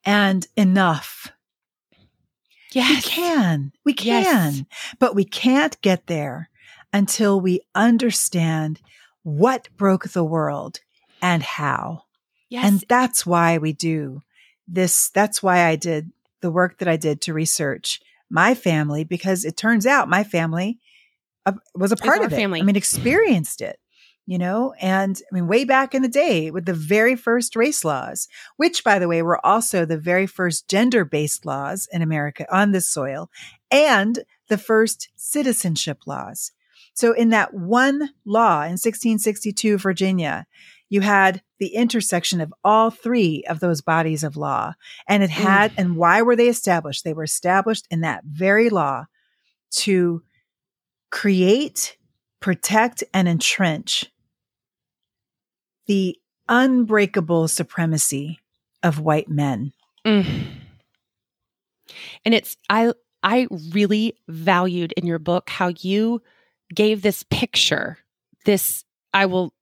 and 0.04 0.46
enough 0.56 1.32
Yes. 2.72 3.04
we 3.04 3.10
can. 3.10 3.72
We 3.84 3.94
Yes. 3.98 4.26
can. 4.26 4.66
But 5.00 5.14
we 5.16 5.24
can't 5.24 5.80
get 5.80 6.06
there 6.06 6.50
until 6.92 7.40
we 7.40 7.60
understand 7.74 8.80
what 9.24 9.68
broke 9.76 10.10
the 10.10 10.22
world 10.24 10.78
and 11.20 11.42
how. 11.42 12.04
yes 12.48 12.70
And 12.70 12.84
that's 12.88 13.26
why 13.26 13.58
we 13.58 13.72
do 13.72 14.22
this. 14.68 15.10
That's 15.10 15.42
why 15.42 15.66
I 15.66 15.74
did 15.76 16.12
the 16.42 16.50
work 16.52 16.78
that 16.78 16.86
I 16.88 16.96
did 16.96 17.20
to 17.22 17.34
research 17.34 18.00
my 18.30 18.54
family 18.54 19.02
because 19.02 19.44
it 19.44 19.56
turns 19.56 19.84
out 19.84 20.08
my 20.08 20.22
family 20.22 20.78
uh, 21.46 21.52
was 21.74 21.92
a 21.92 21.96
part 21.96 22.22
of 22.22 22.32
it. 22.32 22.36
family. 22.36 22.60
I 22.60 22.62
mean, 22.62 22.76
experienced 22.76 23.60
it. 23.60 23.78
you 24.26 24.38
know, 24.38 24.74
and 24.80 25.20
I 25.30 25.34
mean, 25.34 25.48
way 25.48 25.64
back 25.64 25.94
in 25.94 26.02
the 26.02 26.08
day 26.08 26.50
with 26.50 26.64
the 26.64 26.74
very 26.74 27.16
first 27.16 27.56
race 27.56 27.84
laws, 27.84 28.28
which 28.56 28.84
by 28.84 28.98
the 28.98 29.08
way, 29.08 29.22
were 29.22 29.44
also 29.44 29.84
the 29.84 29.98
very 29.98 30.26
first 30.26 30.68
gender 30.68 31.04
based 31.04 31.44
laws 31.44 31.88
in 31.92 32.02
America 32.02 32.46
on 32.54 32.72
this 32.72 32.86
soil 32.86 33.30
and 33.70 34.20
the 34.48 34.58
first 34.58 35.08
citizenship 35.16 36.00
laws. 36.06 36.52
So 36.94 37.12
in 37.12 37.30
that 37.30 37.54
one 37.54 38.10
law 38.24 38.62
in 38.62 38.76
1662, 38.76 39.78
Virginia, 39.78 40.46
you 40.90 41.00
had 41.00 41.42
the 41.58 41.68
intersection 41.68 42.40
of 42.40 42.52
all 42.64 42.90
three 42.90 43.44
of 43.48 43.60
those 43.60 43.80
bodies 43.80 44.24
of 44.24 44.36
law. 44.36 44.74
And 45.08 45.22
it 45.22 45.30
had, 45.30 45.72
mm. 45.72 45.74
and 45.78 45.96
why 45.96 46.20
were 46.22 46.36
they 46.36 46.48
established? 46.48 47.04
They 47.04 47.12
were 47.12 47.24
established 47.24 47.86
in 47.90 48.00
that 48.00 48.24
very 48.24 48.70
law 48.70 49.06
to 49.76 50.22
create, 51.10 51.96
protect, 52.40 53.04
and 53.12 53.28
entrench 53.28 54.10
the 55.86 56.16
unbreakable 56.48 57.48
supremacy 57.48 58.38
of 58.82 59.00
white 59.00 59.28
men. 59.28 59.72
Mm. 60.06 60.46
And 62.24 62.34
it's 62.34 62.56
I 62.68 62.92
I 63.22 63.48
really 63.70 64.16
valued 64.28 64.92
in 64.92 65.06
your 65.06 65.18
book 65.18 65.50
how 65.50 65.72
you 65.80 66.22
gave 66.74 67.02
this 67.02 67.24
picture. 67.24 67.98
This 68.44 68.84
I 69.12 69.26
will 69.26 69.52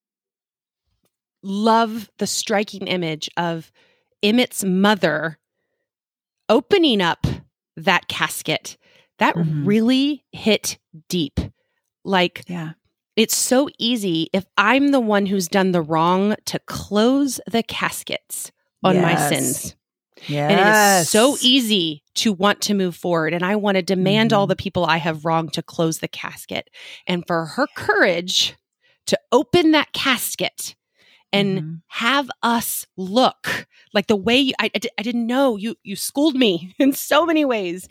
love 1.43 2.11
the 2.19 2.27
striking 2.27 2.87
image 2.87 3.31
of 3.37 3.73
Emmett's 4.23 4.65
mother 4.65 5.39
opening 6.49 7.01
up 7.01 7.27
that 7.77 8.09
casket. 8.09 8.77
That 9.19 9.37
mm-hmm. 9.37 9.65
really 9.65 10.25
hit 10.33 10.79
deep. 11.09 11.41
Like 12.05 12.45
yeah. 12.49 12.73
It's 13.17 13.37
so 13.37 13.69
easy 13.79 14.31
if 14.33 14.47
I'm 14.57 14.93
the 14.93 15.01
one 15.01 15.27
who's 15.27 15.49
done 15.49 15.73
the 15.73 15.83
wrong 15.83 16.37
to 16.45 16.61
close 16.61 17.41
the 17.51 17.65
caskets 17.65 18.53
on 18.85 18.95
yes. 18.95 19.03
my 19.03 19.29
sins. 19.29 19.77
Yes. 20.29 20.51
And 20.53 20.61
it 20.61 21.03
is 21.03 21.11
so 21.11 21.37
easy 21.41 22.05
to 22.15 22.33
want 22.33 22.61
to 22.63 22.75
move 22.75 22.95
forward. 22.95 23.35
And 23.35 23.45
I 23.45 23.57
want 23.57 23.75
to 23.75 23.83
demand 23.83 24.31
mm-hmm. 24.31 24.39
all 24.39 24.47
the 24.47 24.55
people 24.55 24.85
I 24.85 24.99
have 24.99 25.25
wronged 25.25 25.53
to 25.55 25.63
close 25.63 25.99
the 25.99 26.07
casket. 26.07 26.71
And 27.09 27.27
for 27.27 27.45
her 27.45 27.67
courage 27.75 28.55
to 29.07 29.19
open 29.33 29.73
that 29.73 29.93
casket 29.93 30.77
and 31.33 31.59
mm-hmm. 31.59 31.75
have 31.89 32.31
us 32.43 32.87
look 32.97 33.67
like 33.93 34.07
the 34.07 34.17
way 34.17 34.37
you, 34.37 34.55
I, 34.59 34.71
I, 34.75 34.81
I, 34.99 35.03
didn't 35.03 35.27
know 35.27 35.57
you 35.57 35.77
you 35.83 35.97
schooled 35.97 36.35
me 36.35 36.75
in 36.79 36.93
so 36.93 37.27
many 37.27 37.45
ways 37.45 37.89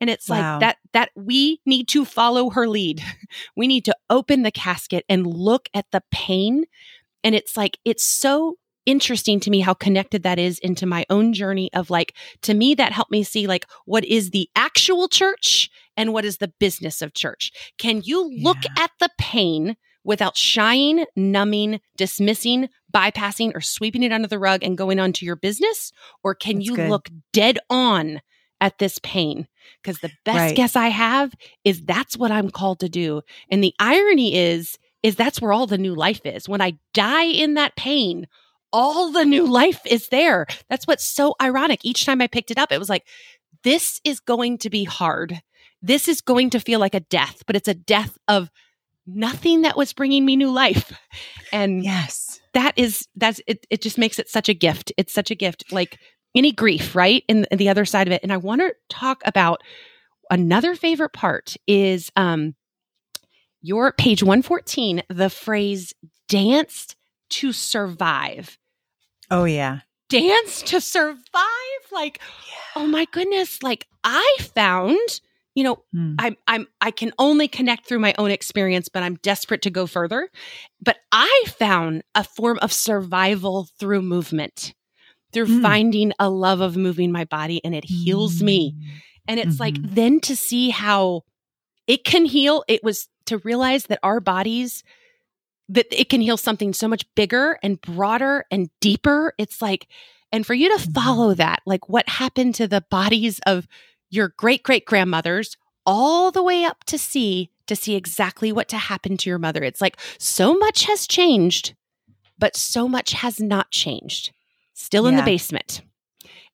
and 0.00 0.10
it's 0.10 0.28
wow. 0.28 0.52
like 0.52 0.60
that 0.60 0.76
that 0.92 1.10
we 1.14 1.60
need 1.66 1.88
to 1.88 2.04
follow 2.04 2.50
her 2.50 2.68
lead 2.68 3.02
we 3.56 3.66
need 3.66 3.84
to 3.84 3.96
open 4.08 4.42
the 4.42 4.50
casket 4.50 5.04
and 5.08 5.26
look 5.26 5.68
at 5.74 5.86
the 5.92 6.02
pain 6.10 6.64
and 7.22 7.34
it's 7.34 7.56
like 7.56 7.78
it's 7.84 8.04
so 8.04 8.56
interesting 8.86 9.38
to 9.38 9.50
me 9.50 9.60
how 9.60 9.74
connected 9.74 10.22
that 10.22 10.38
is 10.38 10.58
into 10.60 10.86
my 10.86 11.04
own 11.10 11.32
journey 11.32 11.70
of 11.74 11.90
like 11.90 12.14
to 12.42 12.54
me 12.54 12.74
that 12.74 12.92
helped 12.92 13.10
me 13.10 13.22
see 13.22 13.46
like 13.46 13.66
what 13.84 14.04
is 14.04 14.30
the 14.30 14.48
actual 14.56 15.06
church 15.06 15.70
and 15.96 16.12
what 16.12 16.24
is 16.24 16.38
the 16.38 16.52
business 16.58 17.02
of 17.02 17.12
church 17.12 17.52
can 17.78 18.00
you 18.02 18.28
look 18.42 18.56
yeah. 18.64 18.84
at 18.84 18.90
the 18.98 19.10
pain 19.18 19.76
without 20.04 20.36
shying, 20.36 21.04
numbing, 21.16 21.80
dismissing, 21.96 22.68
bypassing, 22.90 23.52
or 23.54 23.60
sweeping 23.60 24.02
it 24.02 24.12
under 24.12 24.28
the 24.28 24.38
rug 24.38 24.62
and 24.62 24.78
going 24.78 24.98
on 24.98 25.12
to 25.14 25.24
your 25.24 25.36
business? 25.36 25.92
Or 26.22 26.34
can 26.34 26.56
That's 26.56 26.66
you 26.66 26.76
good. 26.76 26.90
look 26.90 27.08
dead 27.32 27.58
on 27.68 28.20
at 28.60 28.78
this 28.78 28.98
pain? 29.02 29.48
Because 29.82 30.00
the 30.00 30.12
best 30.24 30.38
right. 30.38 30.56
guess 30.56 30.76
I 30.76 30.88
have 30.88 31.34
is 31.64 31.82
that's 31.82 32.16
what 32.16 32.30
I'm 32.30 32.50
called 32.50 32.80
to 32.80 32.88
do. 32.88 33.22
And 33.50 33.62
the 33.62 33.74
irony 33.78 34.34
is, 34.34 34.78
is 35.02 35.16
that's 35.16 35.40
where 35.40 35.52
all 35.52 35.66
the 35.66 35.78
new 35.78 35.94
life 35.94 36.20
is. 36.24 36.48
When 36.48 36.60
I 36.60 36.78
die 36.92 37.24
in 37.24 37.54
that 37.54 37.76
pain, 37.76 38.26
all 38.72 39.10
the 39.10 39.24
new 39.24 39.46
life 39.50 39.80
is 39.86 40.08
there. 40.08 40.46
That's 40.68 40.86
what's 40.86 41.04
so 41.04 41.34
ironic. 41.40 41.80
Each 41.84 42.04
time 42.04 42.20
I 42.20 42.26
picked 42.26 42.50
it 42.50 42.58
up, 42.58 42.72
it 42.72 42.78
was 42.78 42.88
like, 42.88 43.06
this 43.62 44.00
is 44.04 44.20
going 44.20 44.58
to 44.58 44.70
be 44.70 44.84
hard. 44.84 45.42
This 45.82 46.08
is 46.08 46.20
going 46.20 46.50
to 46.50 46.60
feel 46.60 46.80
like 46.80 46.94
a 46.94 47.00
death, 47.00 47.42
but 47.46 47.56
it's 47.56 47.68
a 47.68 47.74
death 47.74 48.18
of 48.28 48.50
nothing 49.06 49.62
that 49.62 49.76
was 49.76 49.92
bringing 49.92 50.24
me 50.24 50.36
new 50.36 50.50
life. 50.50 50.92
And 51.52 51.82
yes, 51.82 52.39
that 52.54 52.74
is, 52.76 53.06
that's, 53.16 53.40
it, 53.46 53.66
it 53.70 53.82
just 53.82 53.98
makes 53.98 54.18
it 54.18 54.28
such 54.28 54.48
a 54.48 54.54
gift. 54.54 54.92
It's 54.96 55.14
such 55.14 55.30
a 55.30 55.34
gift, 55.34 55.72
like 55.72 55.98
any 56.34 56.52
grief, 56.52 56.94
right? 56.94 57.24
In, 57.28 57.46
the 57.50 57.68
other 57.68 57.84
side 57.84 58.06
of 58.06 58.12
it. 58.12 58.22
And 58.22 58.32
I 58.32 58.36
want 58.36 58.60
to 58.60 58.74
talk 58.88 59.22
about 59.24 59.62
another 60.30 60.74
favorite 60.74 61.12
part 61.12 61.56
is, 61.66 62.10
um, 62.16 62.54
your 63.62 63.92
page 63.92 64.22
114, 64.22 65.02
the 65.08 65.28
phrase 65.28 65.92
danced 66.28 66.96
to 67.28 67.52
survive. 67.52 68.58
Oh, 69.30 69.44
yeah. 69.44 69.80
Dance 70.08 70.62
to 70.62 70.80
survive. 70.80 71.16
Like, 71.92 72.20
yeah. 72.48 72.82
oh 72.82 72.86
my 72.86 73.06
goodness. 73.12 73.62
Like, 73.62 73.86
I 74.02 74.36
found 74.40 75.20
you 75.54 75.64
know 75.64 75.82
mm. 75.94 76.14
i'm 76.18 76.36
i'm 76.46 76.66
i 76.80 76.90
can 76.90 77.12
only 77.18 77.48
connect 77.48 77.86
through 77.86 77.98
my 77.98 78.14
own 78.18 78.30
experience 78.30 78.88
but 78.88 79.02
i'm 79.02 79.16
desperate 79.16 79.62
to 79.62 79.70
go 79.70 79.86
further 79.86 80.28
but 80.82 80.96
i 81.12 81.44
found 81.46 82.02
a 82.14 82.24
form 82.24 82.58
of 82.62 82.72
survival 82.72 83.68
through 83.78 84.02
movement 84.02 84.74
through 85.32 85.46
mm. 85.46 85.62
finding 85.62 86.12
a 86.18 86.28
love 86.28 86.60
of 86.60 86.76
moving 86.76 87.12
my 87.12 87.24
body 87.24 87.60
and 87.64 87.74
it 87.74 87.84
heals 87.84 88.42
me 88.42 88.74
and 89.28 89.38
it's 89.38 89.54
mm-hmm. 89.54 89.62
like 89.62 89.76
then 89.78 90.20
to 90.20 90.34
see 90.34 90.70
how 90.70 91.22
it 91.86 92.04
can 92.04 92.24
heal 92.24 92.64
it 92.68 92.82
was 92.82 93.08
to 93.26 93.38
realize 93.38 93.84
that 93.84 94.00
our 94.02 94.20
bodies 94.20 94.82
that 95.68 95.86
it 95.92 96.08
can 96.08 96.20
heal 96.20 96.36
something 96.36 96.72
so 96.72 96.88
much 96.88 97.04
bigger 97.14 97.58
and 97.62 97.80
broader 97.80 98.44
and 98.50 98.70
deeper 98.80 99.34
it's 99.38 99.62
like 99.62 99.86
and 100.32 100.46
for 100.46 100.54
you 100.54 100.68
to 100.68 100.82
mm-hmm. 100.82 100.92
follow 100.92 101.34
that 101.34 101.60
like 101.66 101.88
what 101.88 102.08
happened 102.08 102.54
to 102.56 102.66
the 102.66 102.84
bodies 102.90 103.40
of 103.46 103.66
your 104.10 104.28
great 104.36 104.62
great 104.62 104.84
grandmothers 104.84 105.56
all 105.86 106.30
the 106.30 106.42
way 106.42 106.64
up 106.64 106.84
to 106.84 106.98
see 106.98 107.50
to 107.66 107.76
see 107.76 107.94
exactly 107.94 108.52
what 108.52 108.68
to 108.68 108.76
happen 108.76 109.16
to 109.16 109.30
your 109.30 109.38
mother. 109.38 109.62
It's 109.62 109.80
like 109.80 109.96
so 110.18 110.58
much 110.58 110.84
has 110.84 111.06
changed, 111.06 111.74
but 112.38 112.56
so 112.56 112.88
much 112.88 113.12
has 113.12 113.40
not 113.40 113.70
changed. 113.70 114.32
Still 114.74 115.06
in 115.06 115.14
yeah. 115.14 115.20
the 115.20 115.24
basement. 115.24 115.82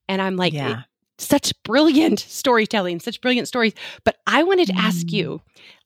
And 0.09 0.21
I'm 0.21 0.37
like, 0.37 0.53
yeah. 0.53 0.83
such 1.19 1.53
brilliant 1.63 2.19
storytelling, 2.29 3.01
such 3.01 3.21
brilliant 3.21 3.49
stories. 3.49 3.73
But 4.05 4.17
I 4.27 4.43
wanted 4.43 4.67
to 4.67 4.75
mm. 4.75 4.79
ask 4.79 5.11
you, 5.11 5.41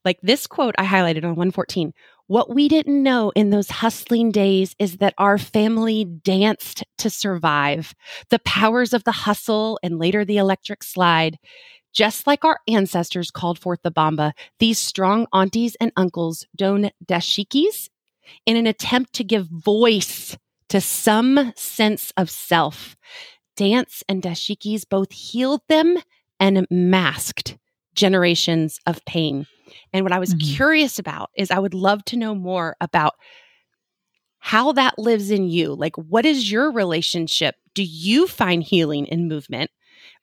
like 0.05 0.19
this 0.23 0.47
quote 0.47 0.75
I 0.79 0.85
highlighted 0.85 1.23
on 1.23 1.37
114 1.37 1.93
what 2.31 2.55
we 2.55 2.69
didn't 2.69 3.03
know 3.03 3.33
in 3.35 3.51
those 3.51 3.69
hustling 3.71 4.31
days 4.31 4.77
is 4.79 4.99
that 4.99 5.15
our 5.19 5.37
family 5.37 6.05
danced 6.05 6.85
to 6.97 7.11
survive. 7.11 7.93
The 8.29 8.39
powers 8.45 8.93
of 8.93 9.03
the 9.03 9.11
hustle 9.11 9.81
and 9.83 9.99
later 9.99 10.25
the 10.25 10.37
electric 10.37 10.85
slide. 10.85 11.41
Just 11.93 12.29
like 12.29 12.45
our 12.45 12.61
ancestors 12.69 13.33
called 13.33 13.59
forth 13.59 13.81
the 13.83 13.91
bomba, 13.91 14.33
these 14.61 14.79
strong 14.79 15.27
aunties 15.33 15.77
and 15.81 15.91
uncles 15.97 16.47
don 16.55 16.93
dashikis 17.05 17.89
in 18.47 18.57
an 18.57 18.69
attempt 18.69 19.13
to 19.15 19.25
give 19.25 19.49
voice 19.49 20.39
to 20.69 20.81
some 20.81 21.53
sense 21.57 22.13
of 22.17 22.31
self. 22.31 22.95
Dance 23.57 24.05
and 24.09 24.23
dashikis 24.23 24.85
both 24.89 25.11
healed 25.11 25.63
them 25.69 25.99
and 26.39 26.65
masked 26.71 27.59
generations 27.95 28.79
of 28.87 29.05
pain. 29.05 29.47
And 29.93 30.05
what 30.05 30.13
I 30.13 30.19
was 30.19 30.35
mm-hmm. 30.35 30.55
curious 30.55 30.99
about 30.99 31.31
is 31.37 31.51
I 31.51 31.59
would 31.59 31.75
love 31.75 32.05
to 32.07 32.17
know 32.17 32.35
more 32.35 32.77
about 32.81 33.15
how 34.39 34.73
that 34.73 34.99
lives 34.99 35.31
in 35.31 35.49
you. 35.49 35.75
Like, 35.75 35.97
what 35.97 36.25
is 36.25 36.51
your 36.51 36.73
relationship? 36.73 37.57
Do 37.75 37.83
you 37.83 38.27
find 38.27 38.63
healing 38.63 39.07
in 39.07 39.29
movement? 39.29 39.71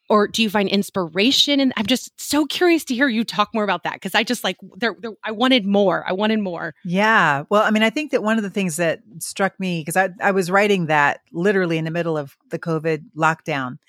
Or 0.10 0.28
do 0.28 0.42
you 0.42 0.50
find 0.50 0.70
inspiration? 0.70 1.60
And 1.60 1.74
I'm 1.76 1.86
just 1.86 2.12
so 2.20 2.46
curious 2.46 2.86
to 2.86 2.96
hear 2.96 3.10
you 3.10 3.26
talk 3.26 3.50
more 3.54 3.66
about 3.66 3.84
that 3.84 3.94
because 3.94 4.16
I 4.16 4.24
just 4.24 4.42
like 4.42 4.56
there, 4.78 4.96
there, 5.02 5.12
I 5.26 5.32
wanted 5.32 5.66
more. 5.66 6.06
I 6.08 6.14
wanted 6.14 6.40
more. 6.40 6.74
Yeah. 6.86 7.44
Well, 7.50 7.62
I 7.62 7.72
mean, 7.72 7.84
I 7.84 7.90
think 7.90 8.12
that 8.12 8.24
one 8.24 8.38
of 8.38 8.44
the 8.44 8.50
things 8.50 8.78
that 8.78 9.02
struck 9.20 9.60
me 9.60 9.82
because 9.82 9.98
I, 9.98 10.10
I 10.22 10.32
was 10.32 10.50
writing 10.50 10.86
that 10.86 11.20
literally 11.34 11.78
in 11.78 11.84
the 11.84 11.92
middle 11.92 12.18
of 12.18 12.38
the 12.52 12.60
COVID 12.60 13.04
lockdown, 13.18 13.80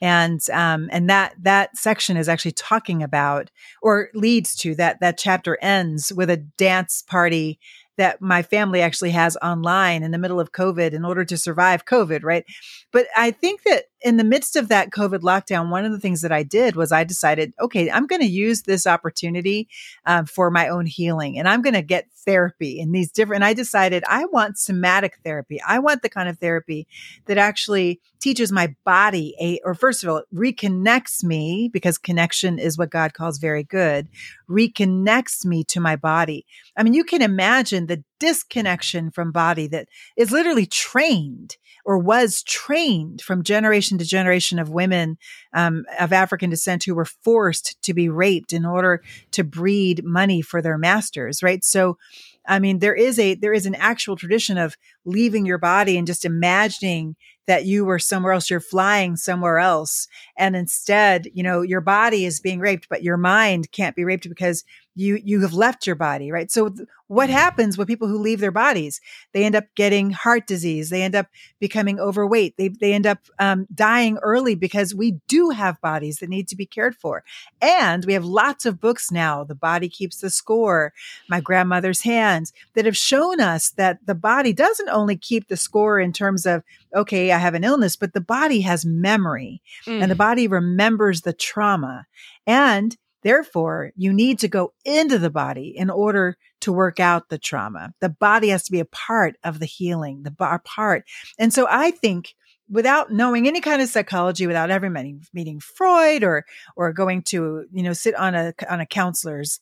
and 0.00 0.40
um, 0.50 0.88
and 0.92 1.08
that 1.10 1.34
that 1.40 1.76
section 1.76 2.16
is 2.16 2.28
actually 2.28 2.52
talking 2.52 3.02
about 3.02 3.50
or 3.82 4.08
leads 4.14 4.54
to 4.56 4.74
that 4.76 5.00
that 5.00 5.18
chapter 5.18 5.58
ends 5.60 6.12
with 6.12 6.30
a 6.30 6.36
dance 6.36 7.02
party 7.02 7.58
that 8.00 8.22
my 8.22 8.42
family 8.42 8.80
actually 8.80 9.10
has 9.10 9.36
online 9.42 10.02
in 10.02 10.10
the 10.10 10.18
middle 10.18 10.40
of 10.40 10.52
COVID 10.52 10.92
in 10.92 11.04
order 11.04 11.22
to 11.22 11.36
survive 11.36 11.84
COVID, 11.84 12.24
right? 12.24 12.46
But 12.92 13.08
I 13.14 13.30
think 13.30 13.62
that 13.64 13.84
in 14.02 14.16
the 14.16 14.24
midst 14.24 14.56
of 14.56 14.68
that 14.68 14.90
COVID 14.90 15.20
lockdown, 15.20 15.70
one 15.70 15.84
of 15.84 15.92
the 15.92 16.00
things 16.00 16.22
that 16.22 16.32
I 16.32 16.42
did 16.42 16.76
was 16.76 16.92
I 16.92 17.04
decided, 17.04 17.52
okay, 17.60 17.90
I'm 17.90 18.06
going 18.06 18.22
to 18.22 18.26
use 18.26 18.62
this 18.62 18.86
opportunity 18.86 19.68
um, 20.06 20.26
for 20.26 20.50
my 20.50 20.68
own 20.68 20.86
healing 20.86 21.38
and 21.38 21.48
I'm 21.48 21.62
going 21.62 21.74
to 21.74 21.82
get 21.82 22.08
therapy 22.24 22.78
in 22.78 22.92
these 22.92 23.10
different, 23.10 23.42
And 23.42 23.44
I 23.44 23.54
decided 23.54 24.04
I 24.06 24.26
want 24.26 24.58
somatic 24.58 25.18
therapy. 25.24 25.60
I 25.66 25.78
want 25.78 26.02
the 26.02 26.08
kind 26.08 26.28
of 26.28 26.38
therapy 26.38 26.86
that 27.26 27.38
actually 27.38 28.00
teaches 28.20 28.52
my 28.52 28.74
body 28.84 29.34
a, 29.40 29.60
or 29.64 29.74
first 29.74 30.04
of 30.04 30.10
all, 30.10 30.22
reconnects 30.34 31.24
me 31.24 31.70
because 31.72 31.98
connection 31.98 32.58
is 32.58 32.78
what 32.78 32.90
God 32.90 33.14
calls 33.14 33.38
very 33.38 33.64
good, 33.64 34.08
reconnects 34.48 35.44
me 35.44 35.64
to 35.64 35.80
my 35.80 35.96
body. 35.96 36.46
I 36.76 36.82
mean, 36.82 36.94
you 36.94 37.04
can 37.04 37.22
imagine 37.22 37.86
the 37.86 38.04
disconnection 38.18 39.10
from 39.10 39.32
body 39.32 39.66
that 39.68 39.88
is 40.16 40.30
literally 40.30 40.66
trained 40.66 41.56
or 41.84 41.98
was 41.98 42.42
trained 42.42 43.20
from 43.20 43.42
generation 43.42 43.98
to 43.98 44.04
generation 44.04 44.58
of 44.58 44.68
women 44.68 45.18
um, 45.52 45.84
of 45.98 46.12
African 46.12 46.50
descent 46.50 46.84
who 46.84 46.94
were 46.94 47.04
forced 47.04 47.80
to 47.82 47.94
be 47.94 48.08
raped 48.08 48.52
in 48.52 48.64
order 48.64 49.02
to 49.32 49.44
breed 49.44 50.04
money 50.04 50.42
for 50.42 50.62
their 50.62 50.78
masters, 50.78 51.42
right? 51.42 51.64
So, 51.64 51.98
I 52.46 52.58
mean, 52.58 52.78
there 52.78 52.94
is 52.94 53.18
a 53.18 53.34
there 53.34 53.52
is 53.52 53.66
an 53.66 53.74
actual 53.74 54.16
tradition 54.16 54.58
of 54.58 54.76
leaving 55.04 55.46
your 55.46 55.58
body 55.58 55.96
and 55.96 56.06
just 56.06 56.24
imagining 56.24 57.16
that 57.46 57.64
you 57.64 57.84
were 57.84 57.98
somewhere 57.98 58.32
else, 58.32 58.48
you're 58.48 58.60
flying 58.60 59.16
somewhere 59.16 59.58
else, 59.58 60.06
and 60.36 60.54
instead, 60.54 61.26
you 61.34 61.42
know, 61.42 61.62
your 61.62 61.80
body 61.80 62.24
is 62.24 62.40
being 62.40 62.60
raped, 62.60 62.88
but 62.88 63.02
your 63.02 63.16
mind 63.16 63.72
can't 63.72 63.96
be 63.96 64.04
raped 64.04 64.28
because 64.28 64.64
you 64.96 65.18
you 65.22 65.40
have 65.42 65.54
left 65.54 65.86
your 65.86 65.96
body, 65.96 66.30
right? 66.32 66.50
So 66.50 66.68
th- 66.68 66.88
what 67.06 67.28
Mm-hmm. 67.28 67.38
happens 67.38 67.76
with 67.78 67.88
people 67.88 68.06
who 68.06 68.18
leave 68.18 68.38
their 68.38 68.52
bodies? 68.52 69.00
They 69.32 69.44
end 69.44 69.56
up 69.56 69.64
getting 69.74 70.10
heart 70.10 70.46
disease. 70.46 70.90
They 70.90 71.02
end 71.02 71.16
up 71.16 71.26
becoming 71.58 71.98
overweight. 71.98 72.56
They 72.56 72.68
they 72.68 72.92
end 72.92 73.06
up 73.06 73.18
um, 73.38 73.66
dying 73.74 74.18
early 74.18 74.54
because 74.54 74.94
we 74.94 75.18
do 75.26 75.50
have 75.50 75.80
bodies 75.80 76.18
that 76.18 76.28
need 76.28 76.46
to 76.48 76.56
be 76.56 76.66
cared 76.66 76.94
for, 76.96 77.24
and 77.60 78.04
we 78.04 78.12
have 78.12 78.24
lots 78.24 78.64
of 78.66 78.80
books 78.80 79.10
now. 79.10 79.42
The 79.44 79.54
body 79.56 79.88
keeps 79.88 80.20
the 80.20 80.30
score. 80.30 80.92
My 81.28 81.40
grandmother's 81.40 82.02
hands 82.02 82.52
that 82.74 82.84
have 82.84 82.96
shown 82.96 83.40
us 83.40 83.70
that 83.70 83.98
the 84.06 84.14
body 84.14 84.52
doesn't 84.52 84.88
only 84.88 85.16
keep 85.16 85.48
the 85.48 85.56
score 85.56 85.98
in 86.00 86.12
terms 86.12 86.46
of 86.46 86.62
okay, 86.94 87.30
I 87.32 87.38
have 87.38 87.54
an 87.54 87.64
illness, 87.64 87.96
but 87.96 88.12
the 88.14 88.20
body 88.20 88.60
has 88.62 88.84
memory, 88.84 89.62
Mm. 89.86 90.02
and 90.02 90.10
the 90.10 90.16
body 90.16 90.46
remembers 90.48 91.20
the 91.22 91.32
trauma, 91.32 92.06
and 92.46 92.96
Therefore, 93.22 93.92
you 93.96 94.12
need 94.12 94.38
to 94.40 94.48
go 94.48 94.72
into 94.84 95.18
the 95.18 95.30
body 95.30 95.74
in 95.76 95.90
order 95.90 96.36
to 96.60 96.72
work 96.72 97.00
out 97.00 97.28
the 97.28 97.38
trauma. 97.38 97.92
The 98.00 98.08
body 98.08 98.48
has 98.48 98.64
to 98.64 98.72
be 98.72 98.80
a 98.80 98.84
part 98.86 99.36
of 99.44 99.58
the 99.58 99.66
healing, 99.66 100.22
the 100.22 100.30
bar 100.30 100.60
part. 100.60 101.04
And 101.38 101.52
so 101.52 101.66
I 101.68 101.90
think 101.90 102.34
without 102.68 103.12
knowing 103.12 103.46
any 103.46 103.60
kind 103.60 103.82
of 103.82 103.88
psychology, 103.88 104.46
without 104.46 104.70
ever 104.70 104.88
meeting, 104.88 105.60
Freud 105.60 106.22
or, 106.22 106.46
or 106.76 106.92
going 106.92 107.22
to, 107.24 107.66
you 107.72 107.82
know, 107.82 107.92
sit 107.92 108.14
on 108.14 108.34
a, 108.34 108.54
on 108.68 108.80
a 108.80 108.86
counselor's 108.86 109.60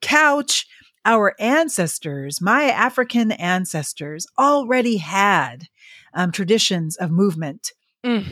couch, 0.00 0.66
our 1.04 1.34
ancestors, 1.38 2.40
my 2.40 2.64
African 2.64 3.30
ancestors 3.32 4.26
already 4.38 4.96
had 4.96 5.68
um, 6.12 6.32
traditions 6.32 6.96
of 6.96 7.10
movement 7.10 7.72
Mm. 8.06 8.24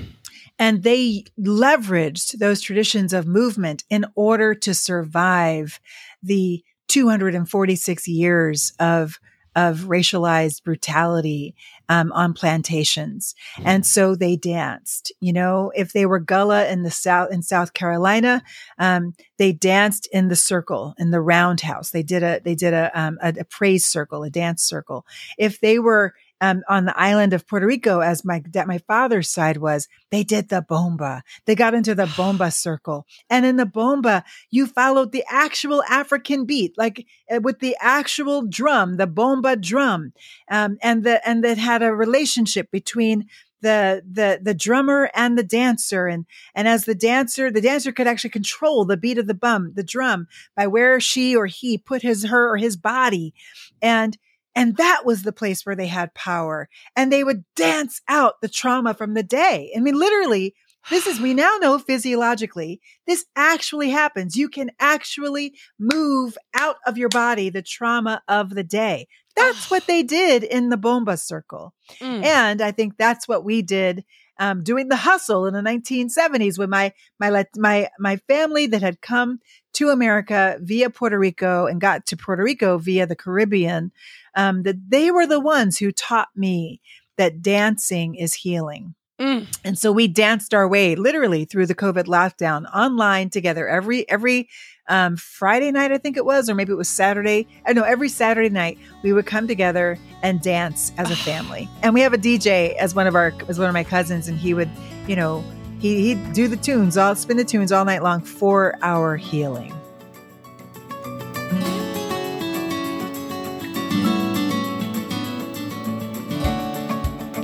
And 0.59 0.83
they 0.83 1.25
leveraged 1.39 2.39
those 2.39 2.61
traditions 2.61 3.13
of 3.13 3.27
movement 3.27 3.85
in 3.91 4.07
order 4.15 4.55
to 4.55 4.75
survive 4.75 5.81
the 6.23 6.63
246 6.89 8.09
years 8.09 8.73
of 8.79 9.19
of 9.57 9.83
racialized 9.83 10.65
brutality 10.65 11.55
um, 11.89 12.11
on 12.11 12.33
plantations, 12.35 13.37
and 13.65 13.87
so 13.87 14.17
they 14.17 14.35
danced. 14.35 15.13
You 15.21 15.33
know, 15.33 15.71
if 15.77 15.93
they 15.93 16.07
were 16.07 16.19
Gullah 16.19 16.67
in 16.67 16.83
the 16.83 16.91
south 16.91 17.31
in 17.31 17.43
South 17.43 17.73
Carolina, 17.73 18.43
um, 18.79 19.15
they 19.39 19.53
danced 19.53 20.09
in 20.13 20.27
the 20.27 20.37
circle 20.37 20.95
in 20.99 21.13
the 21.13 21.21
roundhouse. 21.21 21.91
They 21.91 22.03
did 22.03 22.25
a 22.25 22.41
they 22.45 22.57
did 22.57 22.75
a, 22.75 22.91
um, 23.01 23.19
a 23.23 23.33
a 23.41 23.45
praise 23.45 23.87
circle, 23.87 24.25
a 24.25 24.31
dance 24.31 24.65
circle. 24.65 25.07
If 25.39 25.61
they 25.61 25.79
were 25.79 26.15
um, 26.41 26.63
on 26.69 26.85
the 26.85 26.99
island 26.99 27.33
of 27.33 27.47
Puerto 27.47 27.67
Rico, 27.67 28.01
as 28.01 28.25
my 28.25 28.43
that 28.53 28.67
my 28.67 28.79
father's 28.79 29.31
side 29.31 29.59
was, 29.59 29.89
they 30.11 30.25
did 30.25 30.49
the 30.49 30.63
bomba. 30.63 31.23
They 31.47 31.55
got 31.55 31.75
into 31.75 31.95
the 31.95 32.13
bomba 32.17 32.51
circle, 32.51 33.07
and 33.31 33.47
in 33.47 33.57
the 33.57 33.67
bomba, 33.67 34.25
you 34.51 34.67
followed 34.67 35.13
the 35.13 35.25
actual 35.29 35.83
African 35.85 36.45
beat, 36.45 36.77
like 36.77 37.07
uh, 37.31 37.41
with 37.41 37.61
the 37.61 37.77
actual 37.81 38.43
drum, 38.43 38.97
the 38.97 39.07
bomba 39.07 39.57
drum, 39.57 40.13
um, 40.51 40.79
and 40.83 41.05
the 41.05 41.27
and 41.27 41.45
that 41.45 41.59
had 41.59 41.83
a 41.83 41.95
relationship 41.95 42.71
between 42.71 43.27
the 43.65 44.03
the 44.09 44.39
the 44.41 44.55
drummer 44.55 45.11
and 45.15 45.37
the 45.37 45.43
dancer. 45.43 46.07
And 46.07 46.27
and 46.55 46.69
as 46.69 46.85
the 46.85 46.95
dancer 46.95 47.51
the 47.51 47.61
dancer 47.61 47.91
could 47.91 48.07
actually 48.07 48.31
control 48.31 48.85
the 48.85 48.97
beat 48.97 49.19
of 49.19 49.27
the 49.27 49.35
bum 49.35 49.73
the 49.75 49.83
drum 49.83 50.29
by 50.55 50.67
where 50.69 51.01
she 51.01 51.35
or 51.35 51.47
he 51.47 51.79
put 51.79 52.03
his 52.03 52.27
her 52.27 52.53
or 52.53 52.59
his 52.59 52.77
body. 52.77 53.35
And 53.83 54.17
and 54.55 54.77
that 54.77 55.05
was 55.05 55.23
the 55.23 55.33
place 55.33 55.65
where 55.65 55.77
they 55.77 55.87
had 55.87 56.15
power 56.15 56.69
and 56.97 57.11
they 57.11 57.25
would 57.25 57.45
dance 57.57 58.01
out 58.09 58.41
the 58.41 58.49
trauma 58.49 58.95
from 58.95 59.15
the 59.15 59.23
day. 59.23 59.73
I 59.77 59.81
mean, 59.81 59.99
literally, 59.99 60.55
this 60.91 61.07
is, 61.07 61.21
we 61.21 61.35
now 61.35 61.57
know 61.61 61.79
physiologically, 61.79 62.81
this 63.07 63.25
actually 63.37 63.91
happens. 63.91 64.37
You 64.37 64.49
can 64.49 64.71
actually 64.79 65.55
move 65.79 66.37
out 66.55 66.77
of 66.87 66.99
your 66.99 67.09
body 67.09 67.51
the 67.51 67.63
trauma 67.63 68.23
of 68.29 68.51
the 68.51 68.65
day. 68.65 69.09
That's 69.37 69.71
what 69.71 69.87
they 69.89 70.03
did 70.03 70.45
in 70.45 70.69
the 70.69 70.77
Bomba 70.77 71.17
Circle. 71.17 71.75
Mm. 72.01 72.25
And 72.25 72.61
I 72.61 72.71
think 72.71 72.97
that's 72.97 73.27
what 73.27 73.45
we 73.45 73.63
did 73.63 74.05
um, 74.39 74.63
doing 74.63 74.89
the 74.89 74.97
hustle 74.97 75.47
in 75.47 75.55
the 75.55 75.61
1970s 75.61 76.59
when 76.59 76.71
my 76.71 76.93
my 77.19 77.47
my 77.57 77.89
my 77.99 78.17
family 78.29 78.67
that 78.67 78.83
had 78.83 79.01
come 79.01 79.41
to 79.75 79.91
America 79.91 80.57
via 80.61 80.91
Puerto 80.91 81.19
Rico 81.19 81.67
and 81.67 81.81
got 81.81 82.07
to 82.07 82.17
Puerto 82.17 82.43
Rico 82.43 82.79
via 82.79 83.07
the 83.07 83.17
Caribbean, 83.17 83.93
um, 84.35 84.63
that 84.63 84.77
they 84.89 85.11
were 85.11 85.27
the 85.27 85.41
ones 85.41 85.79
who 85.79 85.93
taught 85.93 86.29
me 86.37 86.81
that 87.17 87.43
dancing 87.43 88.15
is 88.15 88.35
healing. 88.35 88.95
Mm. 89.21 89.47
And 89.65 89.79
so 89.79 89.93
we 89.93 90.09
danced 90.09 90.55
our 90.55 90.67
way 90.67 90.97
literally 90.97 91.45
through 91.45 91.67
the 91.67 91.75
COVID 91.75 92.07
lockdown 92.07 92.65
online 92.75 93.31
together 93.31 93.69
every 93.69 94.09
every 94.09 94.49
um, 94.89 95.17
Friday 95.17 95.71
night, 95.71 95.93
I 95.93 95.99
think 95.99 96.17
it 96.17 96.25
was, 96.25 96.49
or 96.51 96.55
maybe 96.55 96.73
it 96.73 96.77
was 96.77 96.89
Saturday. 96.89 97.47
I 97.67 97.73
know 97.73 97.83
every 97.83 98.09
Saturday 98.09 98.51
night 98.51 98.79
we 99.03 99.13
would 99.13 99.27
come 99.27 99.47
together 99.47 99.99
and 100.23 100.41
dance 100.41 100.93
as 100.99 101.11
a 101.11 101.17
family. 101.25 101.69
And 101.83 101.95
we 101.95 102.01
have 102.01 102.13
a 102.13 102.19
DJ 102.19 102.75
as 102.77 102.95
one 102.95 103.07
of 103.07 103.15
our 103.15 103.33
as 103.49 103.59
one 103.59 103.69
of 103.69 103.75
my 103.75 103.85
cousins, 103.85 104.29
and 104.29 104.39
he 104.39 104.55
would, 104.55 104.71
you 105.07 105.17
know, 105.17 105.45
he 105.79 106.15
he'd 106.15 106.33
do 106.33 106.49
the 106.49 106.57
tunes, 106.57 106.97
all 106.97 107.15
spin 107.15 107.37
the 107.37 107.45
tunes 107.45 107.73
all 107.73 107.85
night 107.85 108.03
long 108.03 108.21
for 108.21 108.77
our 108.83 109.17
healing. 109.17 109.73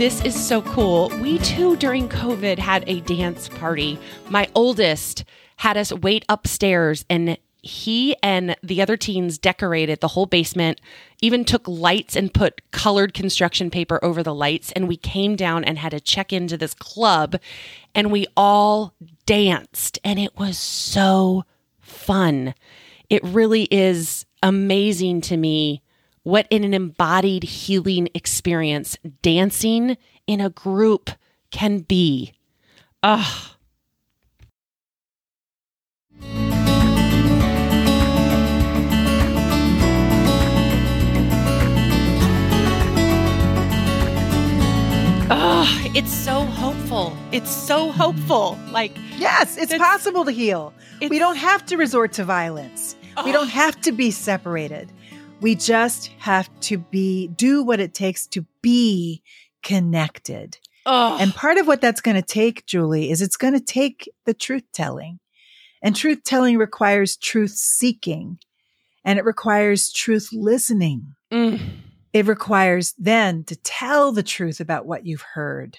This 0.00 0.24
is 0.24 0.34
so 0.34 0.62
cool. 0.62 1.10
We 1.20 1.36
too, 1.40 1.76
during 1.76 2.08
COVID, 2.08 2.56
had 2.56 2.84
a 2.86 3.00
dance 3.00 3.50
party. 3.50 3.98
My 4.30 4.48
oldest 4.54 5.24
had 5.60 5.76
us 5.76 5.92
wait 5.92 6.24
upstairs, 6.26 7.04
and 7.10 7.36
he 7.62 8.16
and 8.22 8.56
the 8.62 8.80
other 8.80 8.96
teens 8.96 9.36
decorated 9.36 10.00
the 10.00 10.08
whole 10.08 10.24
basement, 10.24 10.80
even 11.20 11.44
took 11.44 11.68
lights 11.68 12.16
and 12.16 12.32
put 12.32 12.62
colored 12.70 13.12
construction 13.12 13.70
paper 13.70 14.02
over 14.02 14.22
the 14.22 14.34
lights. 14.34 14.72
And 14.72 14.88
we 14.88 14.96
came 14.96 15.36
down 15.36 15.62
and 15.64 15.76
had 15.76 15.90
to 15.90 16.00
check 16.00 16.32
into 16.32 16.56
this 16.56 16.72
club, 16.72 17.36
and 17.94 18.10
we 18.10 18.26
all 18.38 18.94
danced, 19.26 19.98
and 20.02 20.18
it 20.18 20.34
was 20.38 20.56
so 20.56 21.44
fun. 21.78 22.54
It 23.10 23.22
really 23.22 23.64
is 23.64 24.24
amazing 24.42 25.20
to 25.22 25.36
me 25.36 25.82
what 26.22 26.46
in 26.48 26.64
an 26.64 26.72
embodied 26.72 27.42
healing 27.42 28.08
experience 28.14 28.96
dancing 29.20 29.98
in 30.26 30.40
a 30.40 30.48
group 30.48 31.10
can 31.50 31.80
be. 31.80 32.32
Ugh. 33.02 33.56
Ugh, 45.32 45.90
it's 45.96 46.12
so 46.12 46.44
hopeful. 46.44 47.16
It's 47.30 47.50
so 47.50 47.92
hopeful. 47.92 48.58
Like, 48.72 48.92
Yes, 49.16 49.56
it's 49.58 49.76
possible 49.76 50.24
to 50.24 50.32
heal. 50.32 50.72
We 51.08 51.18
don't 51.18 51.36
have 51.36 51.64
to 51.66 51.76
resort 51.76 52.12
to 52.14 52.24
violence. 52.24 52.96
We 53.24 53.30
Oh. 53.30 53.32
don't 53.32 53.48
have 53.50 53.80
to 53.82 53.92
be 53.92 54.10
separated. 54.10 54.90
We 55.40 55.54
just 55.54 56.08
have 56.18 56.48
to 56.62 56.78
be 56.78 57.28
do 57.28 57.62
what 57.62 57.80
it 57.80 57.94
takes 57.94 58.26
to 58.28 58.44
be 58.62 59.22
connected. 59.62 60.58
oh, 60.86 61.16
And 61.20 61.34
part 61.34 61.58
of 61.58 61.66
what 61.66 61.80
that's 61.82 62.00
going 62.00 62.16
to 62.16 62.22
take, 62.22 62.64
Julie, 62.66 63.10
is 63.10 63.20
it's 63.22 63.36
going 63.36 63.52
to 63.54 63.60
take 63.60 64.08
the 64.24 64.32
truth 64.34 64.64
telling. 64.72 65.20
And 65.82 65.96
truth 65.96 66.24
telling 66.24 66.58
requires 66.58 67.16
truth 67.16 67.52
seeking 67.52 68.38
and 69.04 69.18
it 69.18 69.24
requires 69.24 69.92
truth 69.92 70.28
listening. 70.32 71.14
mm, 71.32 71.60
It 72.12 72.26
requires 72.26 72.94
then 72.98 73.44
to 73.44 73.56
tell 73.56 74.12
the 74.12 74.22
truth 74.22 74.60
about 74.60 74.86
what 74.86 75.06
you've 75.06 75.24
heard. 75.34 75.78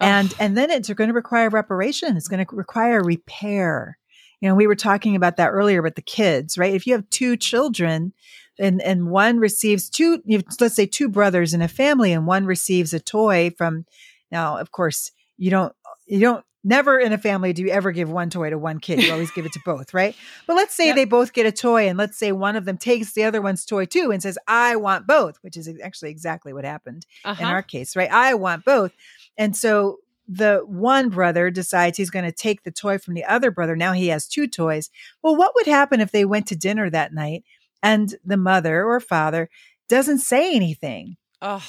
And, 0.00 0.34
and 0.40 0.56
then 0.56 0.70
it's 0.70 0.92
going 0.92 1.08
to 1.08 1.14
require 1.14 1.48
reparation. 1.48 2.16
It's 2.16 2.28
going 2.28 2.44
to 2.44 2.56
require 2.56 3.02
repair. 3.02 3.98
You 4.40 4.48
know, 4.48 4.54
we 4.56 4.66
were 4.66 4.74
talking 4.74 5.14
about 5.14 5.36
that 5.36 5.50
earlier 5.50 5.82
with 5.82 5.94
the 5.94 6.02
kids, 6.02 6.58
right? 6.58 6.74
If 6.74 6.86
you 6.86 6.94
have 6.94 7.08
two 7.10 7.36
children 7.36 8.12
and, 8.58 8.82
and 8.82 9.10
one 9.10 9.38
receives 9.38 9.88
two, 9.88 10.20
you 10.24 10.38
know, 10.38 10.44
let's 10.60 10.74
say 10.74 10.86
two 10.86 11.08
brothers 11.08 11.54
in 11.54 11.62
a 11.62 11.68
family 11.68 12.12
and 12.12 12.26
one 12.26 12.46
receives 12.46 12.92
a 12.92 12.98
toy 12.98 13.50
from, 13.56 13.84
now, 14.32 14.56
of 14.56 14.72
course, 14.72 15.12
you 15.36 15.50
don't, 15.50 15.72
you 16.06 16.18
don't 16.18 16.44
never 16.64 16.98
in 16.98 17.12
a 17.12 17.18
family 17.18 17.52
do 17.52 17.62
you 17.62 17.68
ever 17.70 17.90
give 17.92 18.10
one 18.10 18.30
toy 18.30 18.50
to 18.50 18.58
one 18.58 18.78
kid. 18.78 19.02
You 19.02 19.12
always 19.12 19.30
give 19.32 19.44
it 19.46 19.52
to 19.52 19.60
both, 19.64 19.92
right? 19.92 20.14
But 20.46 20.54
let's 20.56 20.74
say 20.74 20.86
Yep. 20.86 20.96
they 20.96 21.04
both 21.04 21.32
get 21.32 21.46
a 21.46 21.52
toy 21.52 21.88
and 21.88 21.98
let's 21.98 22.16
say 22.18 22.32
one 22.32 22.54
of 22.56 22.64
them 22.64 22.78
takes 22.78 23.12
the 23.12 23.24
other 23.24 23.42
one's 23.42 23.64
toy 23.64 23.84
too 23.84 24.10
and 24.12 24.22
says, 24.22 24.38
I 24.46 24.76
want 24.76 25.06
both, 25.06 25.38
which 25.42 25.56
is 25.56 25.68
actually 25.82 26.10
exactly 26.10 26.52
what 26.52 26.64
happened 26.64 27.04
Uh-huh. 27.24 27.42
in 27.42 27.48
our 27.48 27.62
case, 27.62 27.96
right? 27.96 28.10
I 28.10 28.34
want 28.34 28.64
both. 28.64 28.92
And 29.36 29.56
so 29.56 29.98
the 30.28 30.62
one 30.66 31.08
brother 31.08 31.50
decides 31.50 31.98
he's 31.98 32.10
going 32.10 32.24
to 32.24 32.32
take 32.32 32.62
the 32.62 32.70
toy 32.70 32.96
from 32.96 33.14
the 33.14 33.24
other 33.24 33.50
brother. 33.50 33.74
Now 33.74 33.92
he 33.92 34.08
has 34.08 34.28
two 34.28 34.46
toys. 34.46 34.88
Well, 35.22 35.34
what 35.36 35.54
would 35.56 35.66
happen 35.66 36.00
if 36.00 36.12
they 36.12 36.24
went 36.24 36.46
to 36.46 36.56
dinner 36.56 36.88
that 36.90 37.12
night 37.12 37.42
and 37.82 38.14
the 38.24 38.36
mother 38.36 38.84
or 38.84 39.00
father 39.00 39.50
doesn't 39.88 40.20
say 40.20 40.54
anything? 40.54 41.16
Ugh. 41.42 41.60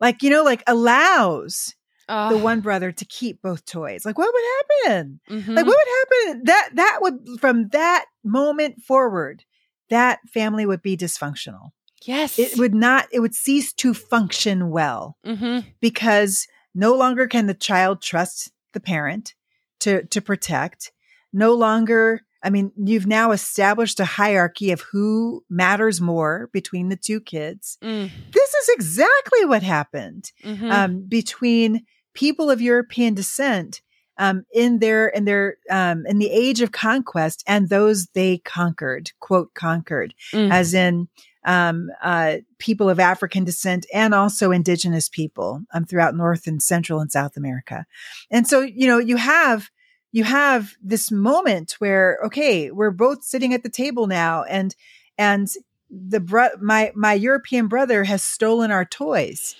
Like, 0.00 0.22
you 0.22 0.30
know, 0.30 0.42
like 0.42 0.62
allows 0.66 1.74
The 2.08 2.38
one 2.38 2.60
brother 2.60 2.90
to 2.92 3.04
keep 3.04 3.42
both 3.42 3.64
toys. 3.66 4.04
Like, 4.06 4.16
what 4.18 4.32
would 4.32 4.44
happen? 4.86 5.20
Mhm. 5.30 5.56
Like, 5.56 5.66
what 5.66 5.76
would 5.76 6.26
happen? 6.28 6.44
That, 6.44 6.70
that 6.74 6.98
would, 7.02 7.40
from 7.40 7.68
that 7.68 8.06
moment 8.24 8.82
forward, 8.82 9.44
that 9.90 10.20
family 10.32 10.64
would 10.66 10.82
be 10.82 10.96
dysfunctional. 10.96 11.70
yes. 12.04 12.38
It 12.38 12.58
would 12.58 12.74
not, 12.74 13.06
it 13.12 13.20
would 13.20 13.34
cease 13.34 13.72
to 13.74 13.92
function 13.94 14.70
well 14.70 15.16
hmm 15.24 15.58
because 15.80 16.46
no 16.74 16.94
longer 16.94 17.26
can 17.26 17.46
the 17.46 17.54
child 17.54 18.00
trust 18.02 18.52
the 18.72 18.80
parent 18.80 19.34
to, 19.80 20.04
to 20.06 20.20
protect. 20.20 20.92
No 21.32 21.54
longer, 21.54 22.22
I 22.42 22.50
mean, 22.50 22.70
you've 22.76 23.06
now 23.06 23.32
established 23.32 23.98
a 24.00 24.04
hierarchy 24.04 24.70
of 24.70 24.82
who 24.92 25.44
matters 25.50 26.00
more 26.00 26.48
between 26.52 26.88
the 26.88 26.96
two 26.96 27.20
kids. 27.20 27.78
Mm. 27.82 28.10
This 28.32 28.54
is 28.54 28.68
exactly 28.70 29.44
what 29.44 29.62
happened 29.62 30.30
Mhm. 30.44 30.70
um, 30.70 31.00
between 31.08 31.84
people 32.18 32.50
of 32.50 32.60
European 32.60 33.14
descent 33.14 33.80
um, 34.18 34.44
in 34.52 34.80
their 34.80 35.06
in 35.08 35.24
their 35.24 35.56
um, 35.70 36.04
in 36.06 36.18
the 36.18 36.30
age 36.30 36.60
of 36.60 36.72
conquest 36.72 37.44
and 37.46 37.68
those 37.68 38.08
they 38.14 38.38
conquered, 38.38 39.12
quote 39.20 39.54
conquered, 39.54 40.14
Mm. 40.32 40.50
as 40.52 40.74
in 40.74 41.08
um, 41.44 41.88
uh, 42.02 42.38
people 42.58 42.90
of 42.90 42.98
African 42.98 43.44
descent 43.44 43.86
and 43.94 44.12
also 44.14 44.50
indigenous 44.50 45.08
people 45.08 45.62
um, 45.72 45.84
throughout 45.84 46.16
North 46.16 46.48
and 46.48 46.60
Central 46.60 47.00
and 47.00 47.12
South 47.12 47.36
America. 47.36 47.86
And 48.30 48.46
so, 48.48 48.60
you 48.60 48.88
know, 48.88 48.98
you 48.98 49.16
have 49.16 49.70
you 50.10 50.24
have 50.24 50.72
this 50.82 51.12
moment 51.12 51.76
where 51.78 52.18
okay, 52.26 52.72
we're 52.72 52.90
both 52.90 53.22
sitting 53.22 53.54
at 53.54 53.62
the 53.62 53.70
table 53.70 54.08
now, 54.08 54.42
and 54.42 54.74
and 55.16 55.46
the 55.88 56.20
bro- 56.20 56.58
my 56.60 56.90
my 56.96 57.12
European 57.14 57.68
brother 57.68 58.02
has 58.04 58.22
stolen 58.24 58.72
our 58.72 58.84
toys, 58.84 59.54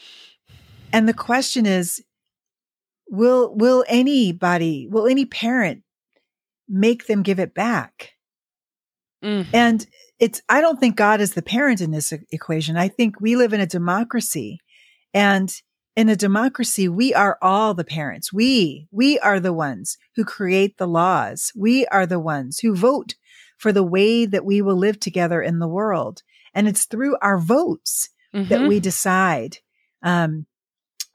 and 0.93 1.09
the 1.09 1.15
question 1.15 1.65
is, 1.65 2.03
will 3.09 3.55
will 3.55 3.85
anybody, 3.89 4.87
will 4.91 5.07
any 5.07 5.25
parent 5.25 5.83
make 6.69 7.07
them 7.07 7.23
give 7.23 7.39
it 7.39 7.55
back? 7.55 8.13
Mm. 9.25 9.47
And 9.53 9.87
it's, 10.19 10.43
I 10.49 10.61
don't 10.61 10.79
think 10.79 10.97
God 10.97 11.21
is 11.21 11.35
the 11.35 11.43
parent 11.43 11.81
in 11.81 11.91
this 11.91 12.13
equation. 12.31 12.77
I 12.77 12.89
think 12.89 13.21
we 13.21 13.37
live 13.37 13.53
in 13.53 13.61
a 13.61 13.67
democracy 13.67 14.61
and 15.15 15.53
in 15.97 16.09
a 16.09 16.15
democracy, 16.15 16.89
we 16.89 17.13
are 17.13 17.37
all 17.43 17.75
the 17.75 17.83
parents. 17.85 18.33
We, 18.33 18.87
we 18.93 19.19
are 19.19 19.41
the 19.41 19.53
ones 19.53 19.99
who 20.15 20.25
create 20.25 20.77
the 20.79 20.87
laws. 20.87 21.51
We 21.57 21.87
are 21.87 22.07
the 22.07 22.21
ones 22.21 22.61
who 22.61 22.77
vote 22.77 23.17
for 23.57 23.73
the 23.73 23.83
way 23.83 24.25
that 24.25 24.45
we 24.45 24.63
will 24.63 24.77
live 24.77 25.01
together 25.01 25.43
in 25.43 25.59
the 25.59 25.67
world. 25.67 26.23
And 26.55 26.69
it's 26.69 26.85
through 26.85 27.17
our 27.21 27.39
votes 27.39 28.11
that 28.33 28.61
Mhm. 28.61 28.69
we 28.69 28.79
decide, 28.79 29.59
um, 30.03 30.47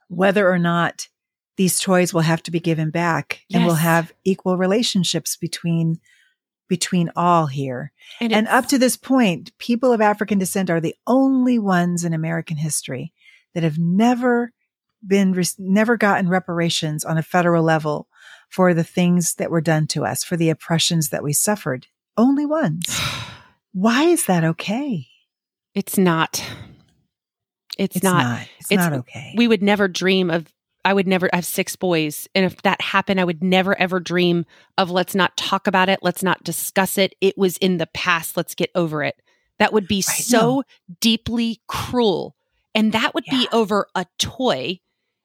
whether 0.08 0.50
or 0.50 0.58
not 0.58 1.08
these 1.56 1.78
toys 1.80 2.12
will 2.12 2.22
have 2.22 2.42
to 2.44 2.50
be 2.50 2.60
given 2.60 2.90
back 2.90 3.40
and 3.52 3.64
we'll 3.66 3.76
have 3.76 4.12
equal 4.24 4.56
relationships 4.56 5.36
between, 5.36 6.00
between 6.68 7.10
all 7.14 7.46
here. 7.46 7.92
And 8.20 8.32
it's- 8.32 8.46
up 8.52 8.66
to 8.68 8.78
this 8.78 8.96
point, 8.96 9.56
people 9.58 9.92
of 9.92 10.00
African 10.00 10.38
descent 10.38 10.70
are 10.70 10.80
the 10.80 10.96
only 11.06 11.58
ones 11.58 12.04
in 12.04 12.12
American 12.12 12.56
history 12.56 13.12
that 13.54 13.62
have 13.62 13.78
never 13.78 14.52
been, 15.06 15.40
never 15.58 15.96
gotten 15.96 16.28
reparations 16.28 17.04
on 17.04 17.18
a 17.18 17.22
federal 17.22 17.62
level 17.62 18.08
for 18.48 18.74
the 18.74 18.84
things 18.84 19.34
that 19.34 19.50
were 19.50 19.60
done 19.60 19.86
to 19.88 20.04
us, 20.04 20.24
for 20.24 20.36
the 20.36 20.50
oppressions 20.50 21.10
that 21.10 21.22
we 21.22 21.32
suffered. 21.32 21.86
Only 22.16 22.46
ones. 22.46 22.98
Why 23.72 24.04
is 24.04 24.26
that 24.26 24.44
okay? 24.44 25.06
it's 25.74 25.98
not. 25.98 26.44
It's, 27.76 28.00
not. 28.02 28.42
It's, 28.60 28.70
It's- 28.70 28.90
not 28.90 28.98
okay. 29.00 29.34
We 29.36 29.48
would 29.48 29.62
never 29.62 29.88
dream 29.88 30.30
of. 30.30 30.52
I 30.84 30.92
would 30.92 31.06
never. 31.06 31.30
I 31.32 31.36
have 31.36 31.46
six 31.46 31.76
boys, 31.76 32.28
and 32.34 32.44
if 32.44 32.62
that 32.62 32.80
happened, 32.80 33.20
I 33.20 33.24
would 33.24 33.42
never 33.42 33.78
ever 33.78 34.00
dream 34.00 34.44
of 34.76 34.90
let's 34.90 35.14
not 35.14 35.36
talk 35.36 35.66
about 35.66 35.88
it. 35.88 36.00
Let's 36.02 36.22
not 36.22 36.44
discuss 36.44 36.98
it. 36.98 37.14
It 37.20 37.38
was 37.38 37.56
in 37.58 37.78
the 37.78 37.86
past. 37.86 38.36
Let's 38.36 38.54
get 38.54 38.70
over 38.74 39.02
it. 39.02 39.16
That 39.58 39.72
would 39.72 39.86
be 39.88 40.04
Right, 40.06 40.24
so 40.24 40.62
deeply 41.00 41.60
cruel, 41.68 42.36
and 42.74 42.92
that 42.92 43.14
would 43.14 43.24
be 43.30 43.48
over 43.52 43.86
a 43.94 44.04
toy, 44.18 44.80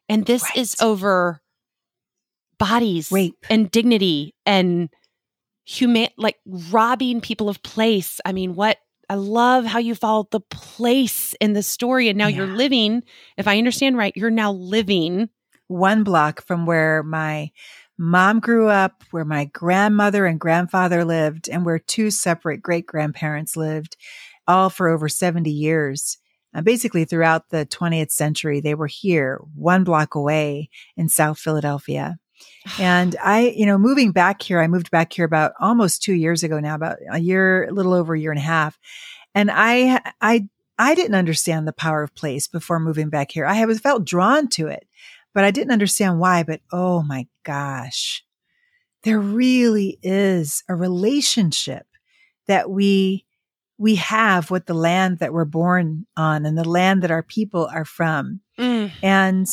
and 0.07 0.25
this 0.25 0.45
is 0.55 0.75
over 0.79 1.41
bodies, 2.57 3.11
Rape. 3.11 3.45
and 3.49 3.69
dignity, 3.69 4.35
and 4.45 4.89
human 5.65 6.07
like 6.17 6.37
robbing 6.45 7.21
people 7.21 7.49
of 7.49 7.61
place. 7.63 8.21
I 8.23 8.31
mean, 8.31 8.55
what 8.55 8.77
I 9.09 9.15
love 9.15 9.65
how 9.65 9.79
you 9.79 9.95
followed 9.95 10.29
the 10.31 10.39
place 10.39 11.33
in 11.41 11.53
the 11.53 11.63
story, 11.63 12.07
and 12.07 12.17
now 12.17 12.27
you're 12.27 12.47
living. 12.47 13.03
If 13.37 13.47
I 13.47 13.57
understand 13.57 13.97
right, 13.97 14.13
you're 14.15 14.29
now 14.29 14.51
living. 14.53 15.29
One 15.69 16.03
block 16.03 16.45
from 16.45 16.65
where 16.65 17.01
my 17.03 17.51
mom 17.97 18.39
grew 18.39 18.67
up, 18.67 19.03
where 19.11 19.25
my 19.25 19.45
grandmother 19.45 20.25
and 20.25 20.39
grandfather 20.39 21.05
lived, 21.05 21.47
and 21.47 21.65
where 21.65 21.79
two 21.79 22.11
separate 22.11 22.61
great 22.61 22.85
grandparents 22.85 23.55
lived, 23.55 23.95
all 24.47 24.69
for 24.69 24.89
over 24.89 25.07
70 25.07 25.49
years. 25.49 26.17
Uh, 26.53 26.61
basically, 26.61 27.05
throughout 27.05 27.49
the 27.49 27.65
20th 27.67 28.11
century, 28.11 28.59
they 28.59 28.73
were 28.73 28.87
here, 28.87 29.39
one 29.53 29.83
block 29.83 30.15
away 30.15 30.69
in 30.97 31.07
South 31.07 31.39
Philadelphia. 31.39 32.17
And 32.79 33.15
I, 33.21 33.53
you 33.55 33.65
know, 33.65 33.77
moving 33.77 34.11
back 34.11 34.41
here, 34.41 34.59
I 34.59 34.67
moved 34.67 34.91
back 34.91 35.11
here 35.11 35.25
about 35.25 35.53
almost 35.59 36.03
two 36.03 36.13
years 36.13 36.43
ago 36.43 36.59
now, 36.59 36.75
about 36.75 36.97
a 37.09 37.19
year, 37.19 37.65
a 37.65 37.71
little 37.71 37.93
over 37.93 38.13
a 38.13 38.19
year 38.19 38.31
and 38.31 38.39
a 38.39 38.43
half. 38.43 38.77
And 39.33 39.49
I, 39.51 40.01
I, 40.21 40.47
I 40.77 40.95
didn't 40.95 41.15
understand 41.15 41.67
the 41.67 41.73
power 41.73 42.03
of 42.03 42.15
place 42.15 42.47
before 42.47 42.79
moving 42.79 43.09
back 43.09 43.31
here. 43.31 43.45
I 43.45 43.65
was 43.65 43.79
felt 43.79 44.05
drawn 44.05 44.47
to 44.49 44.67
it, 44.67 44.87
but 45.33 45.43
I 45.43 45.51
didn't 45.51 45.71
understand 45.73 46.19
why. 46.19 46.43
But 46.43 46.61
oh 46.71 47.01
my 47.03 47.27
gosh, 47.43 48.23
there 49.03 49.19
really 49.19 49.99
is 50.01 50.63
a 50.67 50.75
relationship 50.75 51.85
that 52.47 52.69
we, 52.69 53.25
we 53.77 53.95
have 53.95 54.51
with 54.51 54.65
the 54.65 54.73
land 54.73 55.19
that 55.19 55.31
we're 55.33 55.45
born 55.45 56.05
on 56.17 56.45
and 56.45 56.57
the 56.57 56.67
land 56.67 57.03
that 57.03 57.11
our 57.11 57.23
people 57.23 57.67
are 57.71 57.85
from 57.85 58.41
Mm. 58.57 58.91
and 59.01 59.47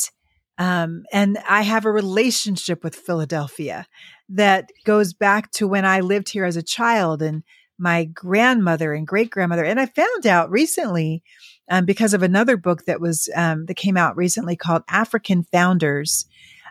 um, 0.57 1.03
and 1.13 1.37
I 1.47 1.61
have 1.61 1.85
a 1.85 1.91
relationship 1.91 2.83
with 2.83 2.95
Philadelphia 2.95 3.85
that 4.29 4.71
goes 4.85 5.13
back 5.13 5.51
to 5.51 5.67
when 5.67 5.85
I 5.85 5.99
lived 5.99 6.29
here 6.29 6.45
as 6.45 6.57
a 6.57 6.63
child 6.63 7.21
and 7.21 7.43
my 7.77 8.05
grandmother 8.05 8.93
and 8.93 9.05
great 9.05 9.29
grandmother. 9.29 9.63
And 9.63 9.79
I 9.79 9.85
found 9.85 10.25
out 10.25 10.49
recently, 10.49 11.21
um, 11.69 11.85
because 11.85 12.13
of 12.13 12.23
another 12.23 12.57
book 12.57 12.85
that 12.85 13.01
was 13.01 13.29
um, 13.35 13.65
that 13.65 13.75
came 13.75 13.97
out 13.97 14.17
recently 14.17 14.55
called 14.55 14.83
African 14.87 15.43
Founders, 15.43 16.25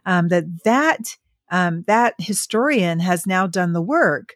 um, 0.05 0.29
that 0.29 0.45
that 0.65 1.17
um, 1.51 1.85
that 1.87 2.15
historian 2.19 3.01
has 3.01 3.27
now 3.27 3.47
done 3.47 3.73
the 3.73 3.83
work 3.83 4.35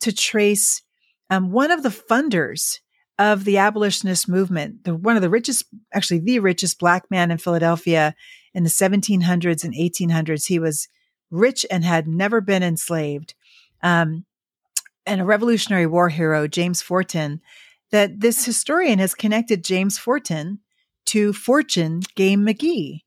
to 0.00 0.12
trace 0.12 0.82
um, 1.30 1.50
one 1.50 1.70
of 1.70 1.82
the 1.82 1.88
funders 1.88 2.80
of 3.18 3.44
the 3.44 3.58
abolitionist 3.58 4.28
movement, 4.28 4.84
the 4.84 4.94
one 4.94 5.16
of 5.16 5.22
the 5.22 5.30
richest, 5.30 5.64
actually 5.94 6.20
the 6.20 6.40
richest 6.40 6.78
black 6.78 7.10
man 7.10 7.30
in 7.30 7.38
Philadelphia 7.38 8.14
in 8.54 8.64
the 8.64 8.70
1700s 8.70 9.64
and 9.64 9.74
1800s. 9.74 10.46
He 10.46 10.58
was 10.58 10.88
rich 11.30 11.64
and 11.70 11.84
had 11.84 12.06
never 12.06 12.40
been 12.40 12.62
enslaved. 12.62 13.34
Um, 13.82 14.24
and 15.06 15.20
a 15.20 15.24
Revolutionary 15.24 15.86
War 15.86 16.08
hero, 16.08 16.46
James 16.46 16.82
Forten, 16.82 17.40
that 17.92 18.20
this 18.20 18.44
historian 18.44 18.98
has 18.98 19.14
connected 19.14 19.62
James 19.62 19.98
Forten 19.98 20.58
to 21.06 21.32
Fortune 21.32 22.00
Game 22.16 22.44
McGee. 22.44 23.00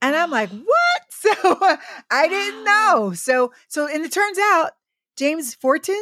And 0.00 0.14
I'm 0.14 0.30
like, 0.30 0.50
what? 0.50 0.66
So 1.20 1.32
I 2.12 2.28
didn't 2.28 2.64
know. 2.64 3.12
So, 3.12 3.52
so, 3.66 3.88
and 3.88 4.04
it 4.04 4.12
turns 4.12 4.38
out 4.38 4.70
James 5.16 5.56
Forten 5.56 6.00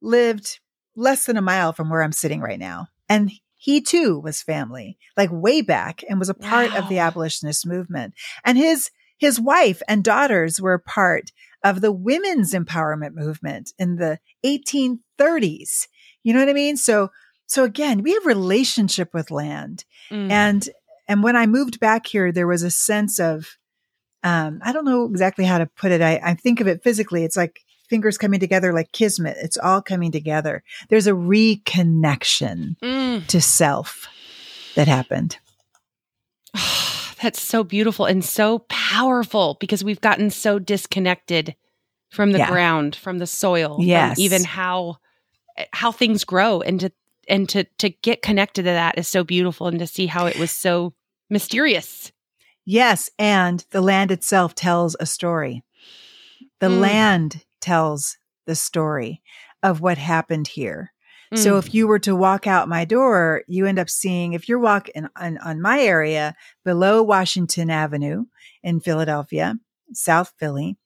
lived 0.00 0.60
less 0.94 1.26
than 1.26 1.36
a 1.36 1.42
mile 1.42 1.72
from 1.72 1.90
where 1.90 2.00
I'm 2.00 2.12
sitting 2.12 2.40
right 2.40 2.58
now. 2.58 2.86
And 3.08 3.32
he 3.56 3.80
too 3.80 4.20
was 4.20 4.40
family, 4.40 4.98
like 5.16 5.30
way 5.32 5.62
back 5.62 6.04
and 6.08 6.20
was 6.20 6.28
a 6.28 6.34
part 6.34 6.72
of 6.76 6.88
the 6.88 7.00
abolitionist 7.00 7.66
movement. 7.66 8.14
And 8.44 8.56
his, 8.56 8.90
his 9.18 9.40
wife 9.40 9.82
and 9.88 10.04
daughters 10.04 10.60
were 10.60 10.78
part 10.78 11.32
of 11.64 11.80
the 11.80 11.92
women's 11.92 12.54
empowerment 12.54 13.14
movement 13.14 13.72
in 13.80 13.96
the 13.96 14.20
1830s. 14.46 15.88
You 16.22 16.34
know 16.34 16.40
what 16.40 16.48
I 16.48 16.54
mean? 16.54 16.76
So, 16.76 17.10
so 17.50 17.64
again, 17.64 18.02
we 18.04 18.12
have 18.12 18.24
relationship 18.26 19.12
with 19.12 19.32
land. 19.32 19.84
Mm. 20.08 20.30
And, 20.30 20.68
and 21.08 21.24
when 21.24 21.34
I 21.34 21.46
moved 21.46 21.80
back 21.80 22.06
here, 22.06 22.30
there 22.30 22.46
was 22.46 22.62
a 22.62 22.70
sense 22.70 23.18
of, 23.18 23.56
um, 24.22 24.60
I 24.62 24.72
don't 24.72 24.84
know 24.84 25.04
exactly 25.06 25.44
how 25.44 25.58
to 25.58 25.66
put 25.66 25.90
it. 25.90 26.00
I, 26.00 26.20
I 26.22 26.34
think 26.34 26.60
of 26.60 26.68
it 26.68 26.84
physically. 26.84 27.24
It's 27.24 27.36
like 27.36 27.58
fingers 27.88 28.18
coming 28.18 28.38
together 28.38 28.72
like 28.72 28.92
kismet. 28.92 29.36
It's 29.42 29.56
all 29.58 29.82
coming 29.82 30.12
together. 30.12 30.62
There's 30.90 31.08
a 31.08 31.12
reconnection 31.12 32.76
Mm. 32.78 33.26
to 33.26 33.40
self 33.40 34.06
that 34.76 34.86
happened. 34.86 35.38
That's 37.20 37.42
so 37.42 37.64
beautiful 37.64 38.06
and 38.06 38.24
so 38.24 38.60
powerful 38.68 39.56
because 39.58 39.82
we've 39.82 40.00
gotten 40.00 40.30
so 40.30 40.60
disconnected 40.60 41.56
from 42.10 42.30
the 42.30 42.38
Yeah. 42.38 42.48
ground, 42.48 42.94
from 42.94 43.18
the 43.18 43.26
soil, 43.26 43.78
Yes. 43.80 44.20
even 44.20 44.44
how 44.44 44.98
how 45.72 45.90
things 45.92 46.22
grow 46.24 46.60
and 46.62 46.78
to 46.80 46.92
and 47.28 47.48
to 47.50 47.64
to 47.78 47.90
get 47.90 48.22
connected 48.22 48.62
to 48.62 48.70
that 48.70 48.98
is 48.98 49.08
so 49.08 49.24
beautiful 49.24 49.66
and 49.66 49.78
to 49.78 49.86
see 49.86 50.06
how 50.06 50.26
it 50.26 50.38
was 50.38 50.50
so 50.50 50.94
mysterious. 51.28 52.12
Yes. 52.66 53.10
And 53.18 53.64
the 53.70 53.80
land 53.80 54.10
itself 54.10 54.54
tells 54.54 54.96
a 55.00 55.06
story. 55.06 55.64
The 56.60 56.68
Mm. 56.68 56.80
land 56.80 57.44
tells 57.60 58.16
the 58.46 58.54
story 58.54 59.22
of 59.62 59.80
what 59.80 59.98
happened 59.98 60.48
here. 60.48 60.92
So 61.34 61.54
Mm. 61.54 61.58
if 61.60 61.74
you 61.74 61.86
were 61.86 62.00
to 62.00 62.16
walk 62.16 62.46
out 62.48 62.68
my 62.68 62.84
door, 62.84 63.44
you 63.46 63.64
end 63.66 63.78
up 63.78 63.88
seeing, 63.88 64.32
if 64.32 64.48
you're 64.48 64.58
walking 64.58 65.06
on, 65.14 65.38
on 65.38 65.60
my 65.60 65.80
area 65.80 66.34
below 66.64 67.02
Washington 67.04 67.70
Avenue 67.70 68.24
in 68.64 68.80
Philadelphia, 68.80 69.56
South 69.92 70.32
Philly, 70.38 70.76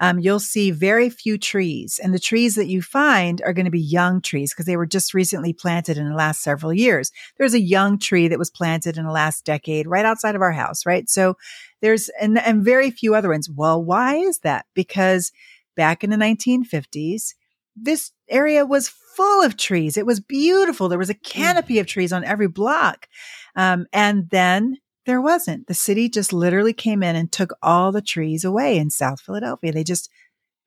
um, 0.00 0.18
you'll 0.18 0.40
see 0.40 0.70
very 0.70 1.10
few 1.10 1.36
trees. 1.36 2.00
And 2.02 2.14
the 2.14 2.18
trees 2.18 2.54
that 2.54 2.68
you 2.68 2.80
find 2.80 3.42
are 3.42 3.52
going 3.52 3.66
to 3.66 3.70
be 3.70 3.80
young 3.80 4.22
trees 4.22 4.52
because 4.52 4.64
they 4.64 4.76
were 4.76 4.86
just 4.86 5.12
recently 5.12 5.52
planted 5.52 5.98
in 5.98 6.08
the 6.08 6.16
last 6.16 6.42
several 6.42 6.72
years. 6.72 7.12
There's 7.38 7.54
a 7.54 7.60
young 7.60 7.98
tree 7.98 8.26
that 8.26 8.38
was 8.38 8.50
planted 8.50 8.96
in 8.96 9.04
the 9.04 9.12
last 9.12 9.44
decade 9.44 9.86
right 9.86 10.06
outside 10.06 10.34
of 10.34 10.40
our 10.40 10.52
house, 10.52 10.86
right? 10.86 11.08
So 11.08 11.36
there's, 11.82 12.08
and, 12.20 12.38
and 12.38 12.64
very 12.64 12.90
few 12.90 13.14
other 13.14 13.28
ones. 13.28 13.50
Well, 13.50 13.82
why 13.84 14.16
is 14.16 14.38
that? 14.38 14.64
Because 14.74 15.32
back 15.76 16.02
in 16.02 16.08
the 16.08 16.16
1950s, 16.16 17.34
this 17.76 18.10
area 18.28 18.64
was 18.64 18.88
full 18.88 19.42
of 19.42 19.58
trees. 19.58 19.98
It 19.98 20.06
was 20.06 20.18
beautiful. 20.18 20.88
There 20.88 20.98
was 20.98 21.10
a 21.10 21.14
canopy 21.14 21.78
of 21.78 21.86
trees 21.86 22.12
on 22.12 22.24
every 22.24 22.48
block. 22.48 23.06
Um, 23.54 23.86
and 23.92 24.30
then 24.30 24.78
there 25.06 25.20
wasn't. 25.20 25.66
The 25.66 25.74
city 25.74 26.08
just 26.08 26.32
literally 26.32 26.72
came 26.72 27.02
in 27.02 27.16
and 27.16 27.30
took 27.30 27.52
all 27.62 27.92
the 27.92 28.02
trees 28.02 28.44
away 28.44 28.76
in 28.78 28.90
South 28.90 29.20
Philadelphia. 29.20 29.72
They 29.72 29.84
just 29.84 30.10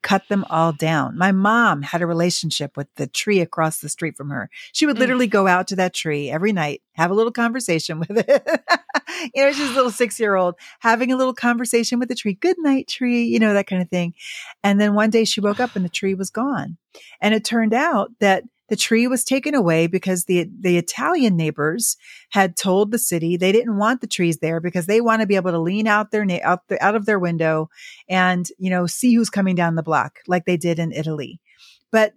cut 0.01 0.23
them 0.27 0.43
all 0.49 0.73
down. 0.73 1.17
My 1.17 1.31
mom 1.31 1.81
had 1.81 2.01
a 2.01 2.05
relationship 2.05 2.75
with 2.75 2.87
the 2.97 3.07
tree 3.07 3.39
across 3.39 3.79
the 3.79 3.87
street 3.87 4.17
from 4.17 4.31
her. 4.31 4.49
She 4.73 4.85
would 4.85 4.97
Mm. 4.97 4.99
literally 4.99 5.27
go 5.27 5.47
out 5.47 5.65
to 5.67 5.77
that 5.77 5.93
tree 5.93 6.29
every 6.29 6.51
night, 6.51 6.81
have 6.95 7.09
a 7.09 7.13
little 7.13 7.31
conversation 7.31 7.99
with 8.07 8.09
it. 8.11 8.47
you 9.33 9.43
know, 9.45 9.51
she's 9.53 9.69
a 9.71 9.73
little 9.73 9.91
six 9.91 10.19
year 10.19 10.35
old 10.35 10.55
having 10.79 11.11
a 11.13 11.15
little 11.15 11.33
conversation 11.33 11.99
with 11.99 12.09
the 12.09 12.15
tree. 12.15 12.33
Good 12.33 12.57
night, 12.59 12.89
tree, 12.89 13.23
you 13.23 13.39
know, 13.39 13.53
that 13.53 13.67
kind 13.67 13.81
of 13.81 13.89
thing. 13.89 14.13
And 14.61 14.79
then 14.81 14.93
one 14.93 15.09
day 15.09 15.23
she 15.23 15.39
woke 15.39 15.61
up 15.61 15.75
and 15.75 15.85
the 15.85 15.89
tree 15.89 16.15
was 16.15 16.29
gone. 16.29 16.77
And 17.21 17.33
it 17.33 17.45
turned 17.45 17.73
out 17.73 18.11
that 18.19 18.43
the 18.73 18.77
tree 18.77 19.05
was 19.05 19.23
taken 19.23 19.53
away 19.53 19.85
because 19.85 20.25
the, 20.25 20.49
the 20.59 20.79
Italian 20.79 21.37
neighbors 21.37 21.95
had 22.29 22.57
told 22.57 22.89
the 22.89 22.97
city 22.97 23.37
they 23.37 23.51
didn't 23.51 23.77
want 23.77 24.01
the 24.01 24.07
trees 24.07 24.37
there 24.37 24.59
because 24.59 24.87
they 24.87 24.99
want 24.99 25.21
to 25.21 25.27
be 25.27 25.35
able 25.35 25.51
to 25.51 25.59
lean 25.59 25.85
out 25.85 26.09
their, 26.09 26.25
na- 26.25 26.39
out, 26.41 26.67
the, 26.69 26.83
out 26.83 26.95
of 26.95 27.05
their 27.05 27.19
window 27.19 27.69
and, 28.09 28.47
you 28.57 28.71
know, 28.71 28.87
see 28.87 29.13
who's 29.13 29.29
coming 29.29 29.53
down 29.53 29.75
the 29.75 29.83
block 29.83 30.21
like 30.27 30.45
they 30.45 30.57
did 30.57 30.79
in 30.79 30.91
Italy. 30.91 31.39
But 31.91 32.13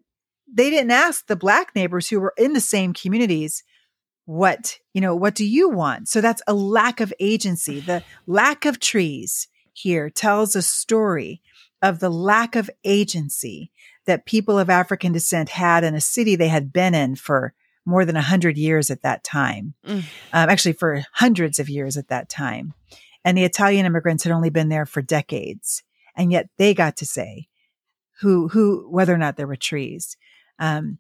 they 0.51 0.71
didn't 0.71 0.93
ask 0.93 1.27
the 1.27 1.37
black 1.37 1.75
neighbors 1.75 2.09
who 2.09 2.21
were 2.21 2.33
in 2.39 2.55
the 2.55 2.61
same 2.63 2.95
communities, 2.95 3.63
what, 4.25 4.79
you 4.95 5.03
know, 5.03 5.15
what 5.15 5.35
do 5.35 5.45
you 5.45 5.69
want? 5.69 6.09
So 6.09 6.23
that's 6.23 6.41
a 6.47 6.55
lack 6.55 7.03
of 7.03 7.13
agency. 7.21 7.81
The 7.81 8.03
lack 8.27 8.65
of 8.65 8.81
trees 8.81 9.47
here 9.75 10.09
tells 10.09 10.57
a 10.57 10.63
story 10.63 11.43
of 11.83 12.01
the 12.01 12.11
lack 12.11 12.57
of 12.57 12.71
agency 12.85 13.71
that 14.07 14.27
people 14.27 14.59
of 14.59 14.71
African 14.71 15.13
descent 15.13 15.51
had 15.51 15.85
in 15.85 15.95
a 15.95 16.01
city 16.01 16.37
they 16.37 16.49
had 16.49 16.73
been 16.73 16.95
in 16.95 17.17
for 17.17 17.55
more 17.85 18.05
than 18.05 18.17
a 18.17 18.23
hundred 18.23 18.57
years 18.57 18.91
at 18.91 19.03
that 19.03 19.23
time. 19.23 19.75
Mm. 19.87 19.99
Um, 20.33 20.51
actually 20.51 20.73
for 20.73 21.05
hundreds 21.13 21.59
of 21.59 21.69
years 21.69 21.97
at 21.97 22.09
that 22.09 22.29
time. 22.29 22.75
And 23.25 23.37
the 23.37 23.45
Italian 23.45 23.87
immigrants 23.87 24.25
had 24.25 24.33
only 24.33 24.51
been 24.51 24.69
there 24.69 24.87
for 24.87 25.03
decades. 25.03 25.83
And 26.17 26.33
yet 26.33 26.49
they 26.59 26.75
got 26.75 26.97
to 26.99 27.07
say 27.07 27.49
who, 28.21 28.49
who, 28.49 28.87
whether 28.91 29.15
or 29.15 29.19
not 29.19 29.37
there 29.37 29.47
were 29.47 29.57
trees. 29.57 30.17
Um, 30.59 30.99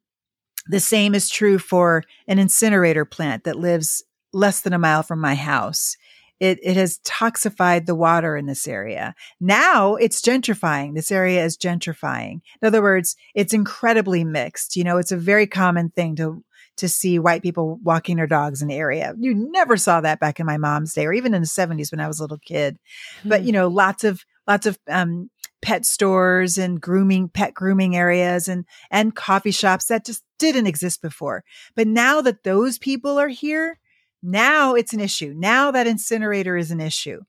the 0.67 0.81
same 0.81 1.15
is 1.15 1.31
true 1.31 1.59
for 1.59 2.03
an 2.27 2.39
incinerator 2.39 3.05
plant 3.05 3.45
that 3.45 3.57
lives 3.57 4.05
less 4.33 4.61
than 4.61 4.73
a 4.73 4.79
mile 4.79 5.03
from 5.03 5.21
my 5.21 5.35
house. 5.35 5.97
It, 6.38 6.59
it 6.62 6.77
has 6.77 6.99
toxified 6.99 7.87
the 7.87 7.94
water 7.94 8.37
in 8.37 8.46
this 8.46 8.68
area. 8.68 9.14
Now 9.40 9.94
it's 9.94 10.20
gentrifying. 10.20 10.94
This 10.94 11.11
area 11.11 11.44
is 11.44 11.57
gentrifying. 11.57 12.40
In 12.61 12.66
other 12.66 12.83
words, 12.83 13.16
it's 13.35 13.55
incredibly 13.55 14.22
mixed. 14.22 14.77
You 14.77 14.85
know, 14.85 14.99
it's 14.99 15.12
a 15.12 15.16
very 15.16 15.46
common 15.46 15.88
thing 15.88 16.14
to, 16.16 16.44
to 16.77 16.88
see 16.88 17.18
white 17.18 17.42
people 17.42 17.81
walking 17.83 18.18
their 18.18 18.27
dogs 18.27 18.61
in 18.61 18.68
the 18.68 18.75
area. 18.75 19.14
You 19.18 19.35
never 19.35 19.79
saw 19.79 20.03
that 20.03 20.20
back 20.20 20.38
in 20.38 20.44
my 20.44 20.59
mom's 20.59 20.92
day 20.92 21.07
or 21.07 21.14
even 21.14 21.33
in 21.33 21.40
the 21.40 21.46
seventies 21.46 21.90
when 21.90 22.01
I 22.01 22.07
was 22.07 22.20
a 22.20 22.22
little 22.22 22.38
kid. 22.38 22.79
But, 23.25 23.44
you 23.44 23.53
know, 23.53 23.68
lots 23.68 24.05
of, 24.05 24.25
lots 24.46 24.66
of, 24.66 24.79
um, 24.88 25.31
pet 25.62 25.87
stores 25.87 26.59
and 26.59 26.81
grooming, 26.81 27.31
pet 27.31 27.55
grooming 27.55 27.96
areas 27.96 28.46
and, 28.46 28.66
and 28.90 29.16
coffee 29.16 29.51
shops 29.51 29.87
that 29.87 30.05
just 30.05 30.22
didn't 30.38 30.66
exist 30.66 31.01
before. 31.01 31.44
But 31.75 31.88
now 31.88 32.20
that 32.20 32.44
those 32.44 32.79
people 32.79 33.18
are 33.18 33.29
here, 33.29 33.79
now 34.23 34.75
it's 34.75 34.93
an 34.93 35.01
issue. 35.01 35.35
Now 35.37 35.71
that 35.71 35.87
incinerator 35.87 36.57
is 36.57 36.71
an 36.71 36.81
issue. 36.81 37.21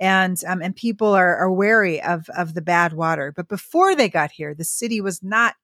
And, 0.00 0.36
um, 0.46 0.60
and 0.60 0.74
people 0.74 1.08
are, 1.08 1.36
are 1.36 1.52
wary 1.52 2.02
of, 2.02 2.28
of 2.36 2.54
the 2.54 2.62
bad 2.62 2.92
water. 2.92 3.32
But 3.34 3.48
before 3.48 3.94
they 3.94 4.08
got 4.08 4.32
here, 4.32 4.54
the 4.54 4.64
city 4.64 5.00
was 5.00 5.22
not, 5.22 5.54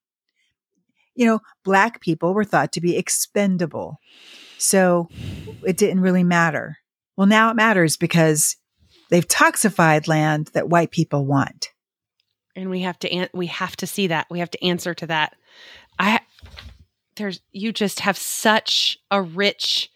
you 1.14 1.26
know, 1.26 1.40
black 1.64 2.00
people 2.00 2.32
were 2.32 2.44
thought 2.44 2.72
to 2.72 2.80
be 2.80 2.96
expendable. 2.96 3.98
So 4.58 5.08
it 5.66 5.76
didn't 5.76 6.00
really 6.00 6.24
matter. 6.24 6.78
Well, 7.16 7.26
now 7.26 7.50
it 7.50 7.56
matters 7.56 7.96
because 7.96 8.56
they've 9.10 9.26
toxified 9.26 10.06
land 10.06 10.50
that 10.54 10.68
white 10.68 10.90
people 10.92 11.26
want. 11.26 11.70
and 12.56 12.70
we 12.70 12.80
have 12.82 12.98
to 13.00 13.10
an- 13.10 13.28
we 13.32 13.46
have 13.46 13.76
to 13.76 13.86
see 13.86 14.08
that 14.08 14.26
we 14.30 14.38
have 14.40 14.50
to 14.50 14.62
answer 14.64 14.92
to 14.94 15.06
that 15.06 15.34
i 15.98 16.20
there's 17.16 17.40
you 17.52 17.72
just 17.72 18.00
have 18.00 18.18
such 18.18 18.98
a 19.10 19.22
rich 19.22 19.90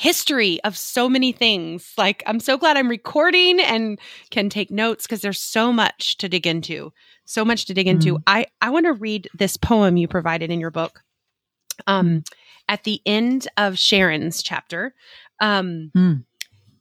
history 0.00 0.58
of 0.64 0.78
so 0.78 1.10
many 1.10 1.30
things. 1.30 1.92
Like 1.98 2.22
i'm 2.26 2.40
so 2.40 2.56
glad 2.56 2.78
i'm 2.78 2.88
recording 2.88 3.60
and 3.60 3.98
can 4.30 4.48
take 4.48 4.70
notes 4.70 5.06
because 5.06 5.20
there's 5.20 5.38
so 5.38 5.72
much 5.72 6.16
to 6.18 6.28
dig 6.28 6.46
into 6.46 6.90
so 7.26 7.44
much 7.44 7.66
to 7.66 7.74
dig 7.74 7.86
into. 7.86 8.18
I 8.26 8.46
i 8.60 8.70
want 8.70 8.86
to 8.86 8.92
read 8.92 9.28
this 9.38 9.56
poem 9.56 9.96
you 9.98 10.08
provided 10.08 10.50
in 10.50 10.58
your 10.58 10.70
book 10.70 11.02
um 11.86 12.24
at 12.66 12.84
the 12.84 13.00
end 13.04 13.46
of 13.56 13.78
sharon's 13.78 14.42
chapter. 14.42 14.94
Um 15.38 15.90
Mm. 15.96 16.24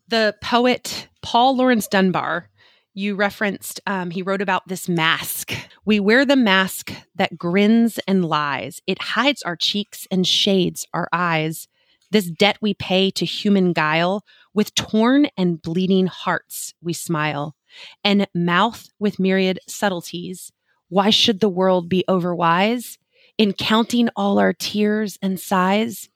the 0.07 0.35
poet 0.41 1.07
Paul 1.21 1.57
Laurence 1.57 1.87
Dunbar 1.87 2.49
you 2.95 3.15
referenced 3.15 3.79
um, 3.85 4.09
he 4.11 4.21
wrote 4.21 4.41
about 4.41 4.67
this 4.67 4.89
mask. 4.89 5.53
We 5.85 5.99
wear 5.99 6.25
the 6.25 6.35
mask 6.35 6.91
that 7.15 7.37
grins 7.37 7.99
and 8.07 8.25
lies. 8.25 8.81
It 8.87 9.01
hides 9.01 9.41
our 9.43 9.55
cheeks 9.55 10.07
and 10.11 10.25
shades 10.27 10.85
our 10.93 11.07
eyes 11.13 11.67
this 12.11 12.29
debt 12.29 12.57
we 12.61 12.73
pay 12.73 13.11
to 13.11 13.25
human 13.25 13.73
guile. 13.73 14.23
With 14.53 14.75
torn 14.75 15.27
and 15.37 15.61
bleeding 15.61 16.07
hearts 16.07 16.73
we 16.81 16.93
smile. 16.93 17.55
And 18.03 18.27
mouth 18.33 18.89
with 18.99 19.19
myriad 19.19 19.59
subtleties. 19.67 20.51
Why 20.89 21.11
should 21.11 21.39
the 21.39 21.49
world 21.49 21.87
be 21.87 22.03
overwise? 22.09 22.97
In 23.37 23.53
counting 23.53 24.09
all 24.15 24.39
our 24.39 24.53
tears 24.53 25.17
and 25.21 25.39
sighs 25.39 26.09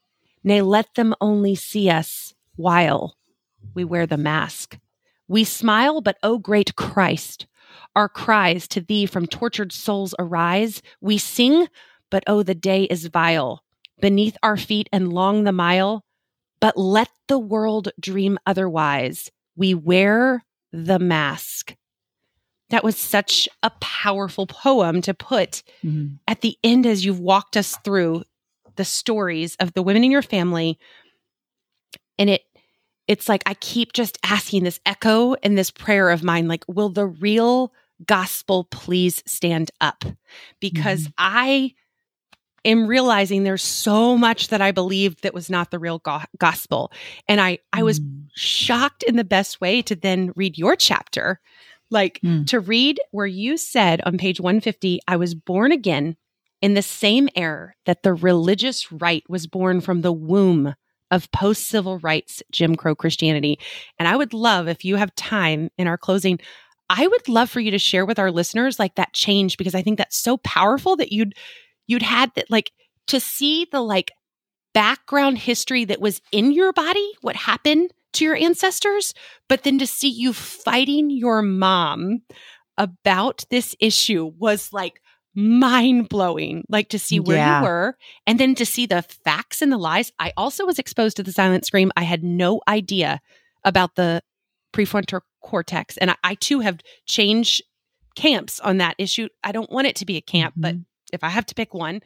nay 0.43 0.61
let 0.61 0.93
them 0.95 1.15
only 1.21 1.55
see 1.55 1.89
us 1.89 2.33
while 2.55 3.15
we 3.73 3.83
wear 3.83 4.05
the 4.05 4.17
mask. 4.17 4.77
We 5.27 5.43
smile, 5.45 6.01
but 6.01 6.17
O 6.21 6.37
great 6.37 6.75
Christ, 6.75 7.47
our 7.95 8.09
cries 8.09 8.67
to 8.69 8.81
thee 8.81 9.05
from 9.05 9.25
tortured 9.25 9.71
souls 9.71 10.13
arise. 10.19 10.81
We 10.99 11.17
sing, 11.17 11.67
but 12.09 12.23
oh, 12.27 12.43
the 12.43 12.55
day 12.55 12.83
is 12.83 13.05
vile 13.07 13.62
beneath 14.03 14.35
our 14.43 14.57
feet 14.57 14.89
and 14.91 15.13
long 15.13 15.45
the 15.45 15.53
mile. 15.53 16.03
But 16.59 16.75
let 16.77 17.07
the 17.29 17.39
world 17.39 17.89
dream 17.99 18.37
otherwise. 18.45 19.31
We 19.55 19.73
wear 19.73 20.43
the 20.73 20.99
mask. 20.99 21.73
That 22.69 22.83
was 22.83 22.97
such 22.97 23.47
a 23.63 23.69
powerful 23.79 24.45
poem 24.45 25.01
to 25.03 25.13
put 25.13 25.63
Mhm. 25.85 26.19
at 26.27 26.41
the 26.41 26.57
end 26.63 26.85
as 26.85 27.05
you've 27.05 27.21
walked 27.21 27.55
us 27.55 27.77
through 27.85 28.23
the 28.75 28.83
stories 28.85 29.55
of 29.61 29.73
the 29.73 29.83
women 29.83 30.03
in 30.03 30.11
your 30.11 30.21
family 30.21 30.77
and 32.19 32.29
it 32.29 32.41
it's 33.07 33.27
like 33.29 33.43
I 33.45 33.53
keep 33.55 33.93
just 33.93 34.17
asking 34.23 34.63
this 34.63 34.79
echo 34.85 35.33
and 35.43 35.57
this 35.57 35.71
prayer 35.71 36.09
of 36.09 36.23
mine 36.23 36.47
like, 36.47 36.63
will 36.67 36.89
the 36.89 37.05
real 37.07 37.73
gospel 38.05 38.63
please 38.71 39.21
stand 39.25 39.71
up? 39.81 40.05
Because 40.61 41.07
Mhm. 41.07 41.13
I 41.17 41.73
am 42.65 42.87
realizing 42.87 43.43
there's 43.43 43.63
so 43.63 44.17
much 44.17 44.47
that 44.49 44.61
I 44.61 44.71
believed 44.71 45.23
that 45.23 45.33
was 45.33 45.49
not 45.49 45.71
the 45.71 45.79
real 45.79 45.99
go- 45.99 46.21
gospel. 46.37 46.91
And 47.27 47.41
I, 47.41 47.59
I 47.73 47.83
was 47.83 47.99
Mm. 47.99 48.27
shocked 48.35 49.03
in 49.03 49.15
the 49.15 49.23
best 49.23 49.59
way 49.61 49.81
to 49.83 49.95
then 49.95 50.31
read 50.35 50.57
your 50.57 50.75
chapter. 50.75 51.39
Like 51.91 52.19
Mm. 52.23 52.47
to 52.47 52.59
read 52.59 52.99
where 53.11 53.25
you 53.27 53.57
said 53.57 54.01
on 54.05 54.17
page 54.17 54.39
150, 54.39 54.99
I 55.07 55.17
was 55.17 55.35
born 55.35 55.71
again 55.71 56.15
in 56.61 56.73
the 56.73 56.81
same 56.81 57.27
era 57.35 57.73
that 57.85 58.03
the 58.03 58.13
religious 58.13 58.91
right 58.91 59.23
was 59.27 59.45
born 59.47 59.81
from 59.81 60.01
the 60.01 60.13
womb 60.13 60.73
of 61.11 61.29
post 61.31 61.67
civil 61.67 61.99
rights 61.99 62.41
Jim 62.51 62.75
Crow 62.75 62.95
Christianity. 62.95 63.59
And 63.99 64.07
I 64.07 64.15
would 64.15 64.33
love 64.33 64.67
if 64.67 64.83
you 64.85 64.95
have 64.95 65.13
time 65.15 65.69
in 65.77 65.85
our 65.87 65.97
closing, 65.97 66.39
I 66.89 67.05
would 67.05 67.27
love 67.29 67.49
for 67.49 67.59
you 67.59 67.69
to 67.71 67.77
share 67.77 68.05
with 68.05 68.17
our 68.17 68.31
listeners 68.31 68.79
like 68.79 68.95
that 68.95 69.13
change 69.13 69.57
because 69.57 69.75
I 69.75 69.81
think 69.83 69.97
that's 69.97 70.17
so 70.17 70.37
powerful 70.37 70.95
that 70.95 71.11
you'd 71.11 71.35
you'd 71.87 72.01
had 72.01 72.31
that 72.35 72.49
like 72.49 72.71
to 73.07 73.19
see 73.19 73.67
the 73.71 73.81
like 73.81 74.11
background 74.73 75.37
history 75.39 75.85
that 75.85 76.01
was 76.01 76.21
in 76.31 76.51
your 76.51 76.73
body, 76.73 77.11
what 77.21 77.35
happened 77.35 77.91
to 78.13 78.25
your 78.25 78.35
ancestors, 78.35 79.13
but 79.49 79.63
then 79.63 79.77
to 79.79 79.87
see 79.87 80.09
you 80.09 80.33
fighting 80.33 81.09
your 81.09 81.41
mom 81.41 82.21
about 82.77 83.43
this 83.49 83.75
issue 83.79 84.31
was 84.37 84.71
like 84.73 84.99
mind 85.35 86.09
blowing. 86.09 86.63
Like 86.69 86.89
to 86.89 86.99
see 86.99 87.19
where 87.19 87.37
Yeah. 87.37 87.59
you 87.59 87.63
were 87.63 87.97
and 88.27 88.39
then 88.39 88.55
to 88.55 88.65
see 88.65 88.85
the 88.85 89.01
facts 89.01 89.61
and 89.61 89.71
the 89.71 89.77
lies. 89.77 90.11
I 90.19 90.31
also 90.37 90.65
was 90.65 90.79
exposed 90.79 91.17
to 91.17 91.23
the 91.23 91.31
silent 91.31 91.65
scream. 91.65 91.91
I 91.97 92.03
had 92.03 92.23
no 92.23 92.61
idea 92.67 93.19
about 93.63 93.95
the 93.95 94.21
prefrontal 94.73 95.21
cortex. 95.41 95.97
And 95.97 96.11
I, 96.11 96.15
I 96.23 96.35
too 96.35 96.59
have 96.61 96.79
changed 97.05 97.63
camps 98.15 98.59
on 98.59 98.77
that 98.77 98.95
issue. 98.99 99.27
I 99.43 99.51
don't 99.51 99.71
want 99.71 99.87
it 99.87 99.95
to 99.97 100.05
be 100.05 100.17
a 100.17 100.21
camp, 100.21 100.53
but 100.57 100.75
Mhm. 100.75 100.85
If 101.13 101.23
I 101.23 101.29
have 101.29 101.45
to 101.47 101.55
pick 101.55 101.73
one. 101.73 102.01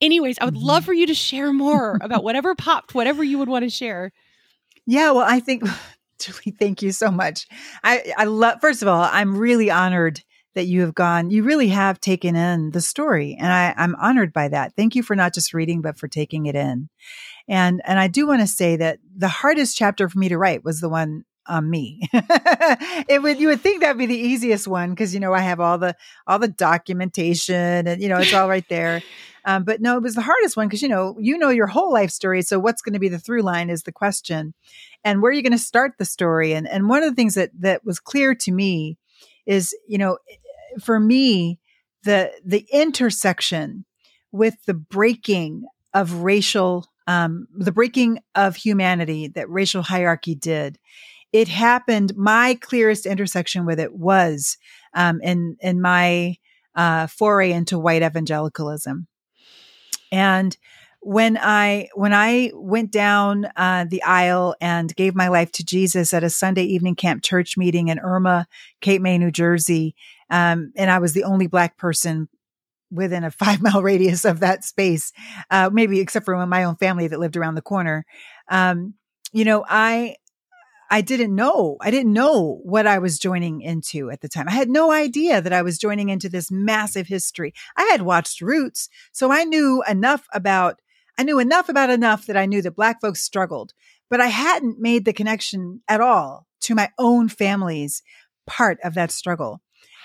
Anyways, 0.00 0.38
I 0.40 0.44
would 0.46 0.54
Mhm. 0.54 0.62
love 0.62 0.84
for 0.84 0.92
you 0.92 1.06
to 1.06 1.14
share 1.14 1.52
more 1.52 1.98
about 2.02 2.24
whatever 2.24 2.54
popped, 2.54 2.94
whatever 2.94 3.22
you 3.22 3.38
would 3.38 3.48
want 3.48 3.64
to 3.64 3.70
share. 3.70 4.12
Yeah, 4.86 5.12
well, 5.12 5.26
I 5.26 5.40
think 5.40 5.62
Julie, 6.20 6.56
thank 6.58 6.82
you 6.82 6.92
so 6.92 7.10
much. 7.10 7.46
I 7.84 8.12
I 8.16 8.24
love 8.24 8.60
first 8.60 8.82
of 8.82 8.88
all, 8.88 9.02
I'm 9.02 9.36
really 9.36 9.70
honored 9.70 10.20
that 10.54 10.66
you 10.66 10.82
have 10.82 10.94
gone, 10.94 11.30
you 11.30 11.42
really 11.44 11.68
have 11.68 11.98
taken 11.98 12.36
in 12.36 12.72
the 12.72 12.80
story. 12.82 13.36
And 13.40 13.50
I, 13.50 13.72
I'm 13.76 13.94
honored 13.94 14.34
by 14.34 14.48
that. 14.48 14.74
Thank 14.76 14.94
you 14.94 15.02
for 15.02 15.16
not 15.16 15.32
just 15.32 15.54
reading, 15.54 15.80
but 15.80 15.96
for 15.96 16.08
taking 16.08 16.44
it 16.46 16.54
in. 16.54 16.90
And 17.48 17.80
and 17.84 17.98
I 17.98 18.08
do 18.08 18.26
want 18.26 18.40
to 18.42 18.46
say 18.46 18.76
that 18.76 18.98
the 19.16 19.28
hardest 19.28 19.76
chapter 19.76 20.08
for 20.08 20.18
me 20.18 20.28
to 20.28 20.38
write 20.38 20.62
was 20.64 20.80
the 20.80 20.88
one 20.90 21.24
on 21.46 21.68
me. 21.68 22.08
it 22.12 23.22
would 23.22 23.38
you 23.38 23.48
would 23.48 23.60
think 23.60 23.80
that'd 23.80 23.98
be 23.98 24.06
the 24.06 24.16
easiest 24.16 24.68
one 24.68 24.90
because 24.90 25.14
you 25.14 25.20
know 25.20 25.32
I 25.32 25.40
have 25.40 25.60
all 25.60 25.78
the 25.78 25.96
all 26.26 26.38
the 26.38 26.48
documentation 26.48 27.86
and 27.86 28.02
you 28.02 28.08
know 28.08 28.18
it's 28.18 28.34
all 28.34 28.48
right 28.48 28.68
there. 28.68 29.02
Um, 29.44 29.64
but 29.64 29.80
no, 29.80 29.96
it 29.96 30.02
was 30.02 30.14
the 30.14 30.20
hardest 30.20 30.56
one 30.56 30.68
because 30.68 30.82
you 30.82 30.88
know 30.88 31.16
you 31.18 31.36
know 31.36 31.48
your 31.48 31.66
whole 31.66 31.92
life 31.92 32.10
story. 32.10 32.42
So 32.42 32.58
what's 32.58 32.82
going 32.82 32.92
to 32.92 33.00
be 33.00 33.08
the 33.08 33.18
through 33.18 33.42
line 33.42 33.70
is 33.70 33.82
the 33.82 33.92
question, 33.92 34.54
and 35.04 35.20
where 35.20 35.30
are 35.30 35.34
you 35.34 35.42
going 35.42 35.52
to 35.52 35.58
start 35.58 35.94
the 35.98 36.04
story? 36.04 36.52
And 36.52 36.68
and 36.68 36.88
one 36.88 37.02
of 37.02 37.10
the 37.10 37.16
things 37.16 37.34
that 37.34 37.50
that 37.60 37.84
was 37.84 37.98
clear 37.98 38.34
to 38.36 38.52
me 38.52 38.98
is 39.46 39.74
you 39.88 39.98
know 39.98 40.18
for 40.80 40.98
me 41.00 41.58
the 42.04 42.32
the 42.44 42.66
intersection 42.72 43.84
with 44.30 44.56
the 44.66 44.74
breaking 44.74 45.66
of 45.94 46.22
racial 46.22 46.86
um, 47.06 47.48
the 47.52 47.72
breaking 47.72 48.20
of 48.34 48.54
humanity 48.56 49.28
that 49.28 49.50
racial 49.50 49.82
hierarchy 49.82 50.34
did 50.34 50.78
it 51.32 51.48
happened 51.48 52.16
my 52.16 52.58
clearest 52.60 53.06
intersection 53.06 53.66
with 53.66 53.80
it 53.80 53.94
was 53.94 54.58
um, 54.94 55.20
in 55.22 55.56
in 55.60 55.80
my 55.80 56.36
uh, 56.74 57.06
foray 57.06 57.52
into 57.52 57.78
white 57.78 58.02
evangelicalism 58.02 59.06
and 60.10 60.56
when 61.04 61.36
I 61.36 61.88
when 61.94 62.14
I 62.14 62.52
went 62.54 62.92
down 62.92 63.46
uh, 63.56 63.86
the 63.88 64.04
aisle 64.04 64.54
and 64.60 64.94
gave 64.94 65.16
my 65.16 65.26
life 65.28 65.50
to 65.52 65.64
Jesus 65.64 66.14
at 66.14 66.22
a 66.22 66.30
Sunday 66.30 66.62
evening 66.62 66.94
camp 66.94 67.24
church 67.24 67.56
meeting 67.56 67.88
in 67.88 67.98
Erma, 67.98 68.46
Cape 68.80 69.02
May, 69.02 69.18
New 69.18 69.32
Jersey, 69.32 69.96
um, 70.30 70.72
and 70.76 70.92
I 70.92 71.00
was 71.00 71.12
the 71.12 71.24
only 71.24 71.48
black 71.48 71.76
person 71.76 72.28
within 72.92 73.24
a 73.24 73.30
five 73.32 73.60
mile 73.60 73.82
radius 73.82 74.24
of 74.24 74.40
that 74.40 74.64
space, 74.64 75.12
uh, 75.50 75.70
maybe 75.72 75.98
except 75.98 76.24
for 76.24 76.46
my 76.46 76.62
own 76.62 76.76
family 76.76 77.08
that 77.08 77.18
lived 77.18 77.36
around 77.36 77.56
the 77.56 77.62
corner. 77.62 78.04
Um, 78.48 78.94
you 79.32 79.44
know, 79.44 79.64
I 79.68 80.16
I 80.92 81.00
didn't 81.00 81.34
know. 81.34 81.78
I 81.80 81.90
didn't 81.90 82.12
know 82.12 82.60
what 82.64 82.86
I 82.86 82.98
was 82.98 83.18
joining 83.18 83.62
into 83.62 84.10
at 84.10 84.20
the 84.20 84.28
time. 84.28 84.46
I 84.46 84.52
had 84.52 84.68
no 84.68 84.92
idea 84.92 85.40
that 85.40 85.52
I 85.52 85.62
was 85.62 85.78
joining 85.78 86.10
into 86.10 86.28
this 86.28 86.50
massive 86.50 87.06
history. 87.06 87.54
I 87.78 87.84
had 87.84 88.02
watched 88.02 88.42
Roots, 88.42 88.90
so 89.10 89.32
I 89.32 89.44
knew 89.44 89.82
enough 89.88 90.26
about 90.34 90.82
I 91.18 91.22
knew 91.22 91.38
enough 91.38 91.70
about 91.70 91.88
enough 91.88 92.26
that 92.26 92.36
I 92.36 92.44
knew 92.44 92.60
that 92.60 92.76
black 92.76 93.00
folks 93.00 93.22
struggled, 93.22 93.72
but 94.10 94.20
I 94.20 94.26
hadn't 94.26 94.80
made 94.80 95.06
the 95.06 95.14
connection 95.14 95.80
at 95.88 96.02
all 96.02 96.46
to 96.62 96.74
my 96.74 96.90
own 96.98 97.30
family's 97.30 98.02
part 98.46 98.76
of 98.84 98.92
that 98.92 99.10
struggle. 99.10 99.62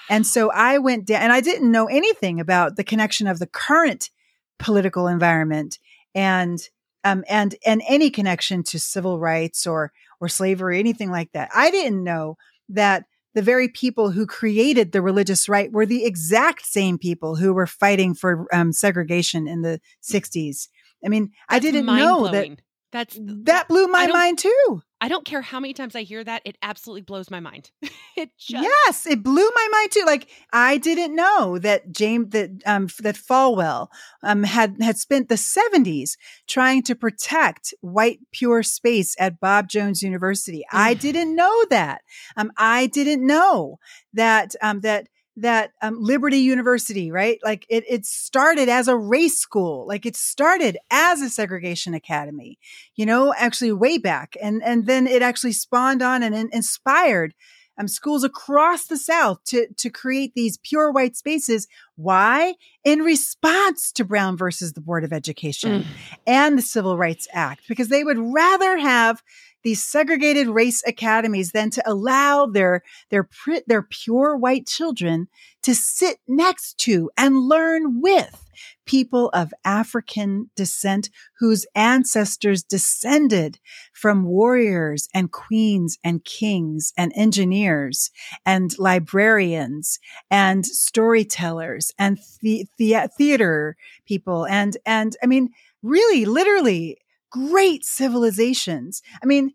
And 0.10 0.26
so 0.26 0.50
I 0.52 0.78
went 0.78 1.06
down 1.06 1.22
and 1.22 1.34
I 1.34 1.42
didn't 1.42 1.70
know 1.70 1.88
anything 1.88 2.40
about 2.40 2.78
the 2.78 2.86
connection 2.86 3.28
of 3.28 3.40
the 3.40 3.48
current 3.48 4.10
political 4.58 5.08
environment 5.08 5.80
and 6.16 6.60
um, 7.04 7.26
and 7.28 7.56
and 7.66 7.82
any 7.88 8.10
connection 8.10 8.64
to 8.64 8.80
civil 8.80 9.20
rights 9.20 9.68
or 9.68 9.92
or 10.20 10.28
slavery, 10.28 10.80
anything 10.80 11.12
like 11.12 11.32
that. 11.34 11.50
I 11.56 11.72
didn't 11.72 12.04
know 12.04 12.38
that 12.70 13.06
the 13.34 13.42
very 13.42 13.70
people 13.70 14.10
who 14.10 14.26
created 14.26 14.92
the 14.92 15.02
religious 15.02 15.48
right 15.48 15.72
were 15.72 15.86
the 15.86 16.06
exact 16.06 16.66
same 16.66 16.98
people 16.98 17.36
who 17.36 17.54
were 17.54 17.68
fighting 17.68 18.16
for 18.16 18.48
um, 18.52 18.74
segregation 18.74 19.48
in 19.48 19.62
the 19.62 19.80
60s. 20.02 20.70
I 21.06 21.10
mean, 21.10 21.32
I 21.48 21.60
didn't 21.60 21.86
know 21.86 22.30
that. 22.30 22.50
That's 22.92 23.20
that 23.22 23.68
blew 23.68 23.88
my 23.88 24.08
mind 24.08 24.40
too. 24.40 24.82
I 25.00 25.10
don't 25.10 25.26
care 25.26 25.42
how 25.42 25.60
many 25.60 25.74
times 25.74 25.96
I 25.96 26.02
hear 26.04 26.24
that; 26.24 26.42
it 26.46 26.58
absolutely 26.62 27.02
blows 27.02 27.30
my 27.30 27.40
mind. 27.40 27.72
it 28.18 28.32
just 28.38 28.64
Yes, 28.64 29.06
it 29.06 29.22
blew 29.22 29.48
my 29.56 29.68
mind 29.72 29.92
too. 29.92 30.04
Like 30.06 30.28
I 30.52 30.78
didn't 30.78 31.16
know 31.16 31.60
that 31.60 31.92
James 31.92 32.30
that 32.32 32.50
um 32.66 32.88
that 33.00 33.16
Falwell 33.16 33.90
um 34.24 34.44
had 34.44 34.78
had 34.82 34.98
spent 34.98 35.30
the 35.30 35.38
seventies 35.38 36.18
trying 36.48 36.82
to 36.84 36.96
protect 36.96 37.74
white 37.82 38.20
pure 38.32 38.64
space 38.64 39.16
at 39.20 39.40
Bob 39.40 39.70
Jones 39.70 40.02
University. 40.02 40.66
I 40.72 40.94
didn't 40.96 41.36
know 41.36 41.66
that. 41.70 42.02
Um, 42.36 42.52
I 42.58 42.88
didn't 42.88 43.26
know 43.26 43.80
that 44.14 44.56
um 44.62 44.82
that 44.82 45.08
that 45.38 45.72
um, 45.82 46.02
Liberty 46.02 46.40
University, 46.40 47.12
right? 47.12 47.40
Like 47.44 47.66
it, 47.70 47.84
it 47.88 48.06
started 48.06 48.70
as 48.70 48.88
a 48.88 48.98
race 48.98 49.40
school. 49.40 49.88
Like 49.88 50.06
it 50.06 50.16
started 50.16 50.78
as 50.90 51.22
a 51.22 51.30
segregation 51.30 51.94
academy, 51.94 52.58
you 52.96 53.06
know, 53.06 53.34
actually 53.38 53.72
way 53.72 53.98
back. 54.00 54.36
And, 54.42 54.64
and 54.64 54.88
then 54.88 55.08
it 55.08 55.22
actually 55.22 55.54
spawned 55.54 56.02
on 56.02 56.24
and, 56.24 56.34
in- 56.36 56.50
inspired 56.52 57.34
um, 57.80 57.88
schools 57.88 58.24
across 58.24 58.88
the 58.88 58.98
South 58.98 59.44
to, 59.46 59.68
to 59.78 59.92
create 59.92 60.34
these 60.34 60.58
pure 60.58 60.92
white 60.92 61.16
spaces. 61.16 61.68
Why? 61.96 62.56
In 62.84 63.02
response 63.02 63.92
to 63.92 64.04
Brown 64.04 64.36
versus 64.38 64.74
the 64.74 64.82
Board 64.82 65.04
of 65.04 65.14
Education 65.14 65.84
Mm. 65.84 65.86
and 66.26 66.58
the 66.58 66.64
Civil 66.64 66.98
Rights 66.98 67.28
Act, 67.32 67.62
because 67.68 67.90
they 67.90 68.04
would 68.04 68.18
rather 68.18 68.78
have 68.78 69.22
these 69.68 69.84
segregated 69.84 70.48
race 70.48 70.82
academies 70.88 71.52
than 71.52 71.70
to 71.70 71.84
allow 71.86 72.46
their 72.46 72.82
their 73.10 73.28
their 73.68 73.84
pure 73.84 74.38
white 74.38 74.66
children 74.66 75.28
to 75.62 75.76
sit 75.76 76.20
next 76.26 76.78
to 76.78 77.12
and 77.18 77.36
learn 77.38 78.00
with 78.00 78.46
people 78.86 79.30
of 79.34 79.54
African 79.66 80.50
descent 80.56 81.10
whose 81.40 81.66
ancestors 81.76 82.64
descended 82.64 83.60
from 83.92 84.24
warriors 84.24 85.10
and 85.14 85.34
queens 85.34 85.98
and 86.02 86.24
kings 86.24 86.94
and 86.98 87.12
engineers 87.14 88.10
and 88.46 88.72
librarians 88.80 90.00
and 90.32 90.66
storytellers 90.66 91.92
and 92.00 92.20
the, 92.40 92.66
the- 92.78 92.96
uh, 92.96 93.10
theater 93.18 93.76
people 94.06 94.46
and 94.46 94.78
and 94.86 95.18
I 95.22 95.26
mean 95.26 95.50
really 95.84 96.24
literally 96.24 97.00
great 97.30 97.84
civilizations. 97.84 99.02
I 99.22 99.26
mean 99.26 99.52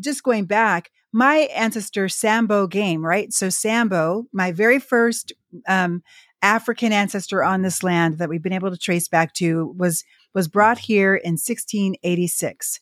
just 0.00 0.22
going 0.22 0.44
back, 0.44 0.90
my 1.12 1.48
ancestor 1.54 2.08
Sambo 2.08 2.66
game, 2.66 3.04
right? 3.04 3.32
So 3.32 3.48
Sambo, 3.48 4.26
my 4.32 4.52
very 4.52 4.78
first 4.78 5.32
um, 5.66 6.02
African 6.42 6.92
ancestor 6.92 7.42
on 7.42 7.62
this 7.62 7.82
land 7.82 8.18
that 8.18 8.28
we've 8.28 8.42
been 8.42 8.52
able 8.52 8.70
to 8.70 8.76
trace 8.76 9.08
back 9.08 9.32
to 9.34 9.74
was 9.76 10.04
was 10.34 10.48
brought 10.48 10.78
here 10.78 11.14
in 11.14 11.32
1686, 11.32 12.80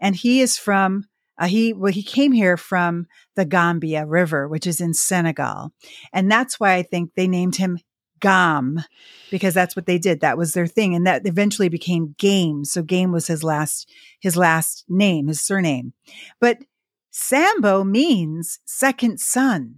and 0.00 0.16
he 0.16 0.40
is 0.40 0.58
from 0.58 1.04
uh, 1.38 1.46
he 1.46 1.72
well 1.72 1.92
he 1.92 2.02
came 2.02 2.32
here 2.32 2.56
from 2.56 3.06
the 3.36 3.44
Gambia 3.44 4.04
River, 4.04 4.48
which 4.48 4.66
is 4.66 4.80
in 4.80 4.94
Senegal, 4.94 5.70
and 6.12 6.30
that's 6.30 6.58
why 6.58 6.74
I 6.74 6.82
think 6.82 7.12
they 7.14 7.28
named 7.28 7.56
him 7.56 7.78
Gam 8.20 8.82
because 9.30 9.54
that's 9.54 9.76
what 9.76 9.86
they 9.86 9.98
did. 9.98 10.20
That 10.20 10.38
was 10.38 10.52
their 10.52 10.66
thing, 10.66 10.94
and 10.94 11.06
that 11.06 11.26
eventually 11.26 11.68
became 11.68 12.14
Game. 12.18 12.64
So 12.64 12.82
Game 12.82 13.12
was 13.12 13.26
his 13.26 13.44
last 13.44 13.90
his 14.20 14.36
last 14.36 14.84
name, 14.88 15.28
his 15.28 15.40
surname. 15.40 15.92
But 16.40 16.58
Sambo 17.10 17.84
means 17.84 18.60
second 18.64 19.20
son. 19.20 19.76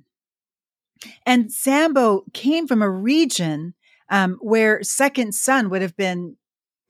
And 1.25 1.51
Sambo 1.51 2.25
came 2.35 2.67
from 2.67 2.83
a 2.83 2.91
region 2.91 3.75
um, 4.11 4.39
where 4.41 4.83
second 4.83 5.35
son 5.35 5.71
would 5.71 5.83
have 5.83 5.97
been 5.97 6.37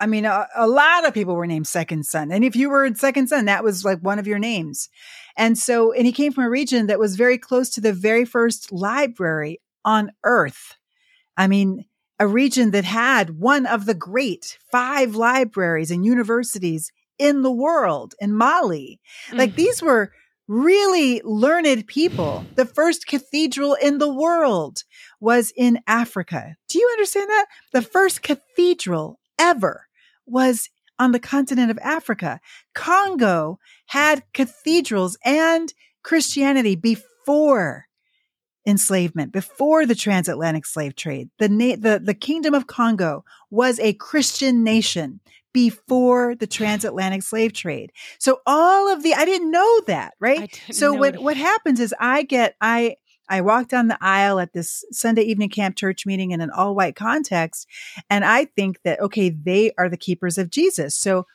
I 0.00 0.06
mean, 0.06 0.24
a, 0.24 0.48
a, 0.56 0.66
lot 0.66 1.06
of 1.06 1.12
people 1.12 1.34
were 1.36 1.46
named 1.46 1.66
Second 1.66 2.06
Son. 2.06 2.32
And 2.32 2.42
if 2.42 2.56
you 2.56 2.70
were 2.70 2.92
Second 2.94 3.28
Son, 3.28 3.44
that 3.44 3.62
was 3.62 3.84
like 3.84 3.98
one 4.00 4.18
of 4.18 4.26
your 4.26 4.38
names. 4.38 4.88
And 5.36 5.58
so, 5.58 5.92
and 5.92 6.06
he 6.06 6.12
came 6.12 6.32
from 6.32 6.44
a 6.44 6.50
region 6.50 6.86
that 6.86 6.98
was 6.98 7.16
very 7.16 7.36
close 7.36 7.68
to 7.70 7.82
the 7.82 7.92
very 7.92 8.24
first 8.24 8.72
library 8.72 9.60
on 9.84 10.10
earth. 10.24 10.76
I 11.40 11.46
mean, 11.46 11.86
a 12.18 12.26
region 12.26 12.72
that 12.72 12.84
had 12.84 13.30
one 13.30 13.64
of 13.64 13.86
the 13.86 13.94
great 13.94 14.58
five 14.70 15.14
libraries 15.14 15.90
and 15.90 16.04
universities 16.04 16.92
in 17.18 17.40
the 17.40 17.50
world 17.50 18.14
in 18.20 18.34
Mali. 18.34 19.00
Mm-hmm. 19.28 19.38
Like 19.38 19.54
these 19.54 19.80
were 19.80 20.12
really 20.48 21.22
learned 21.24 21.86
people. 21.86 22.44
The 22.56 22.66
first 22.66 23.06
cathedral 23.06 23.72
in 23.72 23.96
the 23.96 24.12
world 24.12 24.84
was 25.18 25.50
in 25.56 25.78
Africa. 25.86 26.56
Do 26.68 26.78
you 26.78 26.86
understand 26.92 27.30
that? 27.30 27.46
The 27.72 27.80
first 27.80 28.20
cathedral 28.20 29.18
ever 29.38 29.86
was 30.26 30.68
on 30.98 31.12
the 31.12 31.18
continent 31.18 31.70
of 31.70 31.78
Africa. 31.78 32.38
Congo 32.74 33.58
had 33.86 34.24
cathedrals 34.34 35.16
and 35.24 35.72
Christianity 36.02 36.76
before 36.76 37.86
enslavement, 38.70 39.32
before 39.32 39.84
the 39.84 39.94
transatlantic 39.94 40.64
slave 40.64 40.94
trade. 40.96 41.28
The, 41.38 41.48
na- 41.48 41.76
the, 41.78 42.00
the 42.02 42.14
kingdom 42.14 42.54
of 42.54 42.66
Congo 42.66 43.24
was 43.50 43.78
a 43.80 43.92
Christian 43.94 44.64
nation 44.64 45.20
before 45.52 46.36
the 46.36 46.46
transatlantic 46.46 47.22
slave 47.22 47.52
trade. 47.52 47.90
So 48.18 48.40
all 48.46 48.90
of 48.90 49.02
the, 49.02 49.14
I 49.14 49.24
didn't 49.24 49.50
know 49.50 49.80
that, 49.88 50.14
right? 50.20 50.38
So 50.70 50.94
what, 50.94 51.16
what 51.22 51.36
happens 51.36 51.80
is 51.80 51.94
I 51.98 52.22
get, 52.22 52.54
I, 52.60 52.96
I 53.28 53.40
walk 53.42 53.68
down 53.68 53.88
the 53.88 53.98
aisle 54.00 54.40
at 54.40 54.52
this 54.52 54.84
Sunday 54.90 55.22
evening 55.22 55.50
camp 55.50 55.76
church 55.76 56.06
meeting 56.06 56.30
in 56.30 56.40
an 56.40 56.50
all 56.50 56.74
white 56.74 56.96
context. 56.96 57.66
And 58.08 58.24
I 58.24 58.46
think 58.46 58.80
that, 58.84 59.00
okay, 59.00 59.30
they 59.30 59.72
are 59.76 59.88
the 59.88 59.96
keepers 59.96 60.38
of 60.38 60.50
Jesus. 60.50 60.94
So, 60.96 61.26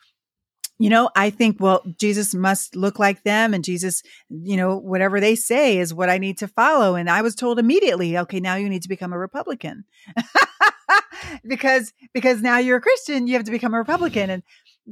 you 0.77 0.89
know, 0.89 1.09
I 1.15 1.29
think, 1.29 1.57
well, 1.59 1.83
Jesus 1.97 2.33
must 2.33 2.75
look 2.75 2.99
like 2.99 3.23
them 3.23 3.53
and 3.53 3.63
Jesus, 3.63 4.03
you 4.29 4.57
know, 4.57 4.77
whatever 4.77 5.19
they 5.19 5.35
say 5.35 5.77
is 5.77 5.93
what 5.93 6.09
I 6.09 6.17
need 6.17 6.37
to 6.39 6.47
follow. 6.47 6.95
And 6.95 7.09
I 7.09 7.21
was 7.21 7.35
told 7.35 7.59
immediately, 7.59 8.17
okay, 8.17 8.39
now 8.39 8.55
you 8.55 8.69
need 8.69 8.81
to 8.81 8.89
become 8.89 9.13
a 9.13 9.17
Republican. 9.17 9.85
because 11.47 11.93
because 12.13 12.41
now 12.41 12.57
you're 12.57 12.77
a 12.77 12.81
Christian, 12.81 13.27
you 13.27 13.35
have 13.35 13.45
to 13.45 13.51
become 13.51 13.73
a 13.73 13.77
Republican. 13.77 14.29
And 14.29 14.43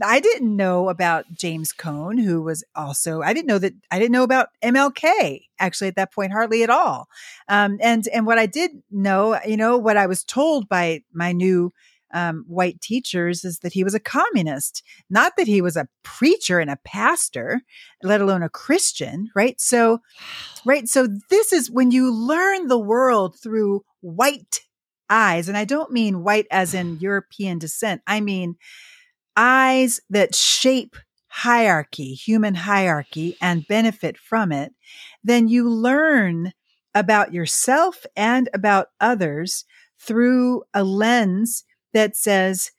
I 0.02 0.20
didn't 0.20 0.56
know 0.56 0.90
about 0.90 1.26
James 1.34 1.72
Cone, 1.72 2.18
who 2.18 2.42
was 2.42 2.64
also, 2.76 3.22
I 3.22 3.34
didn't 3.34 3.48
know 3.48 3.60
that, 3.60 3.74
I 3.92 4.00
didn't 4.00 4.14
know 4.14 4.24
about 4.24 4.50
MLK 4.64 5.42
actually 5.60 5.90
at 5.90 5.96
that 5.98 6.12
point, 6.12 6.32
hardly 6.32 6.64
at 6.64 6.70
all. 6.70 7.08
Um, 7.48 7.78
and, 7.80 8.08
and 8.08 8.26
what 8.26 8.40
I 8.40 8.48
did 8.48 8.72
know, 8.90 9.40
you 9.46 9.58
know, 9.58 9.78
what 9.78 9.98
I 9.98 10.08
was 10.08 10.24
told 10.24 10.68
by 10.68 11.04
my 11.14 11.32
new, 11.32 11.72
um, 12.14 12.46
white 12.48 12.80
teachers 12.80 13.44
is 13.44 13.60
that 13.60 13.74
he 13.74 13.84
was 13.84 13.94
a 13.94 14.00
communist, 14.00 14.84
not 15.10 15.34
that 15.38 15.48
he 15.48 15.62
was 15.62 15.76
a 15.76 15.88
preacher 16.04 16.60
and 16.60 16.70
a 16.70 16.80
pastor, 16.86 17.62
let 18.04 18.22
alone 18.22 18.44
a 18.44 18.50
Christian, 18.50 19.30
right? 19.36 19.60
So, 19.60 20.00
right. 20.66 20.88
So 20.88 21.08
this 21.30 21.52
is 21.52 21.72
when 21.72 21.92
you 21.92 22.14
learn 22.14 22.68
the 22.68 22.80
world 22.80 23.38
through 23.42 23.84
white 24.02 24.62
eyes. 25.10 25.48
And 25.48 25.58
I 25.58 25.66
don't 25.66 25.92
mean 25.92 26.24
white 26.24 26.48
as 26.52 26.74
in 26.74 26.98
European 27.02 27.60
descent. 27.60 28.02
I 28.08 28.22
mean, 28.22 28.56
eyes 29.36 30.00
that 30.10 30.36
shape 30.36 30.96
hierarchy, 31.28 32.14
human 32.14 32.54
hierarchy, 32.54 33.36
and 33.42 33.68
benefit 33.68 34.18
from 34.18 34.52
it, 34.52 34.72
then 35.24 35.48
you 35.48 35.68
learn 35.68 36.54
about 36.94 37.34
yourself 37.34 38.06
and 38.16 38.50
about 38.54 38.90
others 39.02 39.66
through 40.00 40.64
a 40.76 40.84
lens 40.84 41.64
that 41.94 42.16
says 42.16 42.72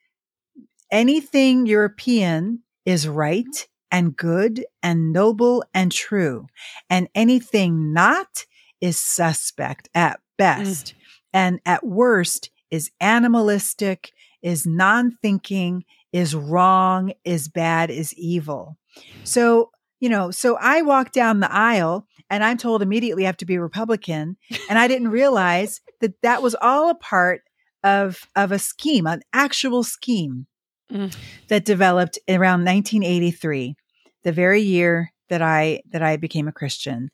anything 0.91 1.67
European 1.67 2.63
is 2.85 3.09
right 3.09 3.69
and 3.91 4.17
good 4.17 4.65
and 4.83 5.13
noble 5.13 5.65
and 5.73 5.93
true, 5.93 6.47
and 6.91 7.09
anything 7.15 7.93
not 7.93 8.45
is 8.81 9.01
suspect 9.01 9.89
at 9.95 10.21
best, 10.37 10.87
mm. 10.87 10.95
and 11.33 11.61
at 11.65 11.87
worst 11.87 12.51
is 12.71 12.91
animalistic, 13.01 14.13
is 14.43 14.67
non 14.67 15.17
thinking, 15.23 15.85
is 16.13 16.35
wrong, 16.35 17.13
is 17.25 17.49
bad, 17.49 17.91
is 17.91 18.13
evil. 18.15 18.77
So, 19.25 19.71
you 20.01 20.09
know, 20.09 20.31
so 20.31 20.57
I 20.61 20.83
walk 20.83 21.13
down 21.13 21.41
the 21.41 21.53
aisle 21.53 22.07
and 22.31 22.45
I'm 22.45 22.57
told 22.57 22.83
immediately 22.83 23.25
I 23.25 23.27
have 23.27 23.37
to 23.39 23.47
be 23.47 23.59
Republican. 23.59 24.37
And 24.69 24.79
I 24.79 24.89
didn't 24.89 25.09
realize 25.09 25.81
that 26.01 26.21
that 26.23 26.43
was 26.43 26.55
all 26.61 26.91
a 26.91 26.95
part 26.95 27.43
of, 27.85 28.27
of 28.35 28.51
a 28.51 28.59
scheme, 28.59 29.07
an 29.07 29.23
actual 29.33 29.85
scheme 29.85 30.47
mm. 30.91 31.15
that 31.49 31.65
developed 31.65 32.19
around 32.29 32.65
1983, 32.65 33.77
the 34.25 34.33
very 34.33 34.63
year 34.63 35.13
that 35.29 35.43
I, 35.43 35.83
that 35.93 36.03
I 36.03 36.17
became 36.17 36.49
a 36.49 36.53
Christian. 36.53 37.11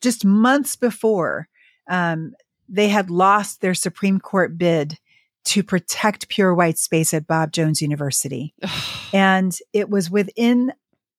Just 0.00 0.24
months 0.24 0.76
before, 0.76 1.48
um, 1.90 2.34
they 2.68 2.88
had 2.88 3.10
lost 3.10 3.60
their 3.60 3.74
Supreme 3.74 4.20
Court 4.20 4.56
bid 4.56 4.98
to 5.44 5.62
protect 5.62 6.28
pure 6.28 6.54
white 6.54 6.78
space 6.78 7.12
at 7.12 7.26
Bob 7.26 7.52
Jones 7.52 7.82
University. 7.82 8.54
and 9.12 9.56
it 9.72 9.90
was 9.90 10.10
within 10.10 10.72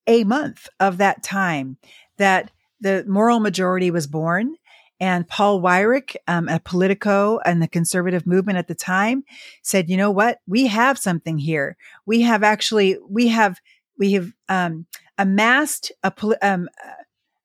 a 0.07 0.23
month 0.23 0.67
of 0.79 0.97
that 0.97 1.23
time 1.23 1.77
that 2.17 2.51
the 2.79 3.05
moral 3.07 3.39
majority 3.39 3.91
was 3.91 4.07
born. 4.07 4.55
And 5.03 5.27
Paul 5.27 5.61
Weyrich, 5.61 6.15
um, 6.29 6.47
a 6.47 6.61
Politico 6.61 7.37
and 7.39 7.61
the 7.61 7.67
conservative 7.67 8.25
movement 8.25 8.57
at 8.57 8.69
the 8.69 8.73
time 8.73 9.25
said, 9.61 9.89
you 9.89 9.97
know 9.97 10.09
what? 10.09 10.39
We 10.47 10.67
have 10.67 10.97
something 10.97 11.37
here. 11.37 11.75
We 12.05 12.21
have 12.21 12.41
actually, 12.41 12.97
we 13.09 13.27
have, 13.27 13.59
we 13.99 14.13
have, 14.13 14.31
um, 14.47 14.85
amassed 15.17 15.91
a, 16.03 16.13
um, 16.41 16.69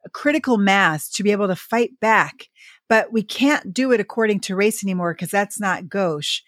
a 0.06 0.10
critical 0.10 0.56
mass 0.56 1.08
to 1.10 1.24
be 1.24 1.32
able 1.32 1.48
to 1.48 1.56
fight 1.56 1.98
back 1.98 2.48
but 2.88 3.12
we 3.12 3.22
can't 3.22 3.74
do 3.74 3.92
it 3.92 4.00
according 4.00 4.40
to 4.40 4.56
race 4.56 4.82
anymore 4.82 5.12
because 5.12 5.30
that's 5.30 5.60
not 5.60 5.90
gauche 5.90 6.40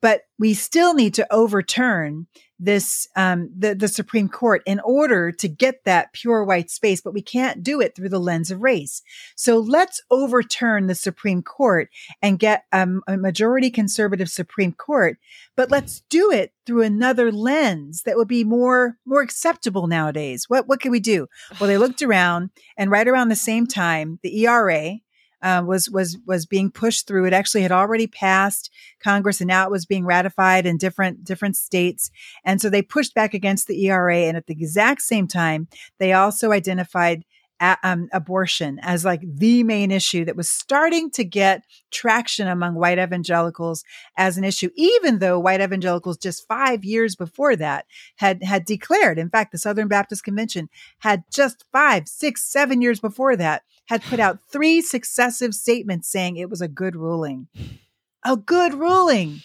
but 0.00 0.22
we 0.38 0.54
still 0.54 0.94
need 0.94 1.14
to 1.14 1.32
overturn 1.32 2.26
this 2.58 3.06
um, 3.16 3.50
the 3.56 3.74
the 3.74 3.88
Supreme 3.88 4.28
Court 4.28 4.62
in 4.66 4.80
order 4.80 5.30
to 5.30 5.48
get 5.48 5.84
that 5.84 6.12
pure 6.12 6.42
white 6.44 6.70
space, 6.70 7.00
but 7.00 7.12
we 7.12 7.22
can't 7.22 7.62
do 7.62 7.80
it 7.80 7.94
through 7.94 8.08
the 8.08 8.18
lens 8.18 8.50
of 8.50 8.62
race. 8.62 9.02
So 9.34 9.58
let's 9.58 10.00
overturn 10.10 10.86
the 10.86 10.94
Supreme 10.94 11.42
Court 11.42 11.90
and 12.22 12.38
get 12.38 12.64
um, 12.72 13.02
a 13.06 13.16
majority 13.16 13.70
conservative 13.70 14.30
Supreme 14.30 14.72
Court, 14.72 15.18
but 15.54 15.70
let's 15.70 16.02
do 16.08 16.30
it 16.30 16.52
through 16.64 16.82
another 16.82 17.30
lens 17.30 18.02
that 18.04 18.16
would 18.16 18.28
be 18.28 18.44
more 18.44 18.96
more 19.04 19.20
acceptable 19.20 19.86
nowadays. 19.86 20.48
What 20.48 20.66
what 20.66 20.80
can 20.80 20.90
we 20.90 21.00
do? 21.00 21.26
Well, 21.60 21.68
they 21.68 21.78
looked 21.78 22.02
around, 22.02 22.50
and 22.76 22.90
right 22.90 23.06
around 23.06 23.28
the 23.28 23.36
same 23.36 23.66
time, 23.66 24.18
the 24.22 24.46
ERA, 24.46 24.98
uh, 25.46 25.62
was 25.62 25.88
was 25.88 26.18
was 26.26 26.44
being 26.44 26.72
pushed 26.72 27.06
through. 27.06 27.24
It 27.24 27.32
actually 27.32 27.62
had 27.62 27.70
already 27.70 28.08
passed 28.08 28.68
Congress, 28.98 29.40
and 29.40 29.46
now 29.46 29.64
it 29.64 29.70
was 29.70 29.86
being 29.86 30.04
ratified 30.04 30.66
in 30.66 30.76
different 30.76 31.22
different 31.22 31.56
states. 31.56 32.10
And 32.44 32.60
so 32.60 32.68
they 32.68 32.82
pushed 32.82 33.14
back 33.14 33.32
against 33.32 33.68
the 33.68 33.86
ERA. 33.86 34.16
And 34.16 34.36
at 34.36 34.48
the 34.48 34.54
exact 34.54 35.02
same 35.02 35.28
time, 35.28 35.68
they 36.00 36.12
also 36.12 36.50
identified 36.50 37.24
um, 37.60 38.08
abortion 38.12 38.78
as 38.82 39.04
like 39.04 39.22
the 39.24 39.62
main 39.62 39.90
issue 39.90 40.24
that 40.24 40.36
was 40.36 40.50
starting 40.50 41.10
to 41.12 41.24
get 41.24 41.64
traction 41.90 42.48
among 42.48 42.74
white 42.74 42.98
evangelicals 42.98 43.84
as 44.16 44.36
an 44.36 44.44
issue, 44.44 44.70
even 44.74 45.20
though 45.20 45.38
white 45.38 45.60
evangelicals 45.60 46.18
just 46.18 46.46
five 46.48 46.84
years 46.84 47.14
before 47.14 47.54
that 47.54 47.86
had 48.16 48.42
had 48.42 48.64
declared. 48.64 49.16
In 49.16 49.30
fact, 49.30 49.52
the 49.52 49.58
Southern 49.58 49.86
Baptist 49.86 50.24
Convention 50.24 50.68
had 50.98 51.22
just 51.32 51.64
five, 51.72 52.08
six, 52.08 52.42
seven 52.42 52.82
years 52.82 52.98
before 52.98 53.36
that 53.36 53.62
had 53.86 54.02
put 54.02 54.20
out 54.20 54.40
three 54.50 54.80
successive 54.80 55.54
statements 55.54 56.10
saying 56.10 56.36
it 56.36 56.50
was 56.50 56.60
a 56.60 56.68
good 56.68 56.96
ruling, 56.96 57.48
a 58.24 58.36
good 58.36 58.74
ruling. 58.74 59.40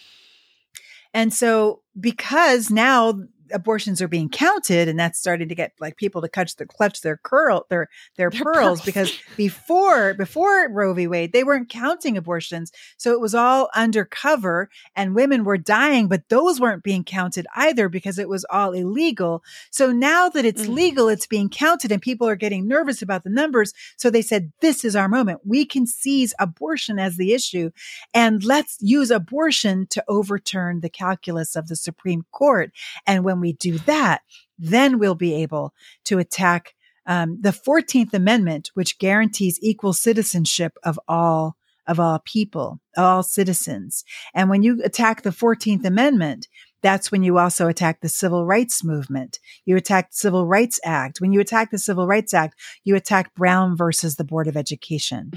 And 1.14 1.34
so, 1.34 1.82
because 2.00 2.70
now 2.72 3.24
abortions 3.54 4.02
are 4.02 4.08
being 4.08 4.30
counted 4.30 4.88
and 4.88 5.00
that's 5.00 5.20
starting 5.20 5.50
to 5.50 5.56
get 5.56 5.74
like 5.80 5.98
people 5.98 6.22
to 6.22 6.30
clutch 6.30 6.56
their 6.56 6.68
clutch 6.68 7.02
their 7.02 7.18
curl 7.18 7.66
their 7.70 7.90
their, 8.18 8.30
their 8.30 8.44
pearls, 8.44 8.80
pearls. 8.80 8.82
because 8.82 9.20
before 9.38 10.14
before 10.14 10.70
Roe 10.70 10.94
v. 10.94 11.08
Wade 11.08 11.34
they 11.34 11.44
weren't 11.44 11.70
counting 11.70 12.18
abortions. 12.18 12.72
So 12.98 13.12
it 13.12 13.22
was 13.22 13.36
all 13.36 13.70
undercover 13.76 14.70
and 14.96 15.16
women 15.16 15.44
were 15.44 15.58
dying 15.58 16.08
but 16.08 16.30
those 16.30 16.60
weren't 16.60 16.84
being 16.84 17.04
counted 17.04 17.48
either 17.56 17.90
because 17.90 18.18
it 18.18 18.30
was 18.30 18.46
all 18.50 18.72
illegal. 18.72 19.44
So 19.70 19.92
now 19.92 20.30
that 20.30 20.46
it's 20.46 20.64
mm. 20.64 20.74
legal 20.74 21.10
it's 21.10 21.28
being 21.28 21.50
counted 21.50 21.92
and 21.92 22.02
people 22.02 22.28
are 22.28 22.36
getting 22.36 22.68
nervous 22.68 23.02
about 23.02 23.24
the 23.24 23.30
numbers. 23.30 23.74
So 23.98 24.10
they 24.10 24.22
said 24.22 24.52
this 24.62 24.86
is 24.86 24.96
our 24.96 25.10
moment. 25.10 25.42
We 25.46 25.66
can 25.66 25.86
seize 25.86 26.34
abortion 26.40 27.00
as 27.00 27.18
the 27.18 27.34
issue 27.34 27.72
and 28.14 28.44
let's 28.44 28.78
use 28.80 29.12
abortion 29.12 29.88
to 29.88 30.04
overturn 30.08 30.80
the 30.82 30.90
calculus 30.90 31.56
of 31.56 31.68
the 31.68 31.76
Supreme 31.76 32.26
Court. 32.32 32.72
And 33.06 33.24
when 33.24 33.40
we 33.42 33.54
do 33.54 33.78
that, 33.80 34.22
then 34.58 35.00
we'll 35.00 35.16
be 35.16 35.34
able 35.36 35.74
to 36.06 36.20
attack 36.20 36.76
um, 37.06 37.40
the 37.42 37.50
14th 37.50 38.14
Amendment, 38.14 38.72
which 38.74 39.00
guarantees 39.00 39.60
equal 39.62 39.94
citizenship 39.94 40.78
of 40.84 41.00
all 41.08 41.58
of 41.88 42.00
all 42.00 42.20
people, 42.24 42.80
all 42.96 43.24
citizens. 43.24 44.04
And 44.34 44.50
when 44.50 44.62
you 44.62 44.82
attack 44.84 45.24
the 45.24 45.32
14th 45.32 45.84
Amendment, 45.84 46.48
that's 46.82 47.12
when 47.12 47.24
you 47.24 47.38
also 47.38 47.68
attack 47.68 48.02
the 48.02 48.10
Civil 48.10 48.46
Rights 48.46 48.84
Movement. 48.84 49.40
You 49.66 49.76
attack 49.78 50.12
the 50.12 50.18
Civil 50.18 50.48
Rights 50.48 50.80
Act. 50.84 51.22
When 51.22 51.32
you 51.32 51.40
attack 51.40 51.70
the 51.72 51.78
Civil 51.78 52.08
Rights 52.08 52.34
Act, 52.34 52.60
you 52.84 52.96
attack 52.96 53.34
Brown 53.36 53.78
versus 53.78 54.16
the 54.16 54.24
Board 54.24 54.48
of 54.48 54.58
Education. 54.58 55.32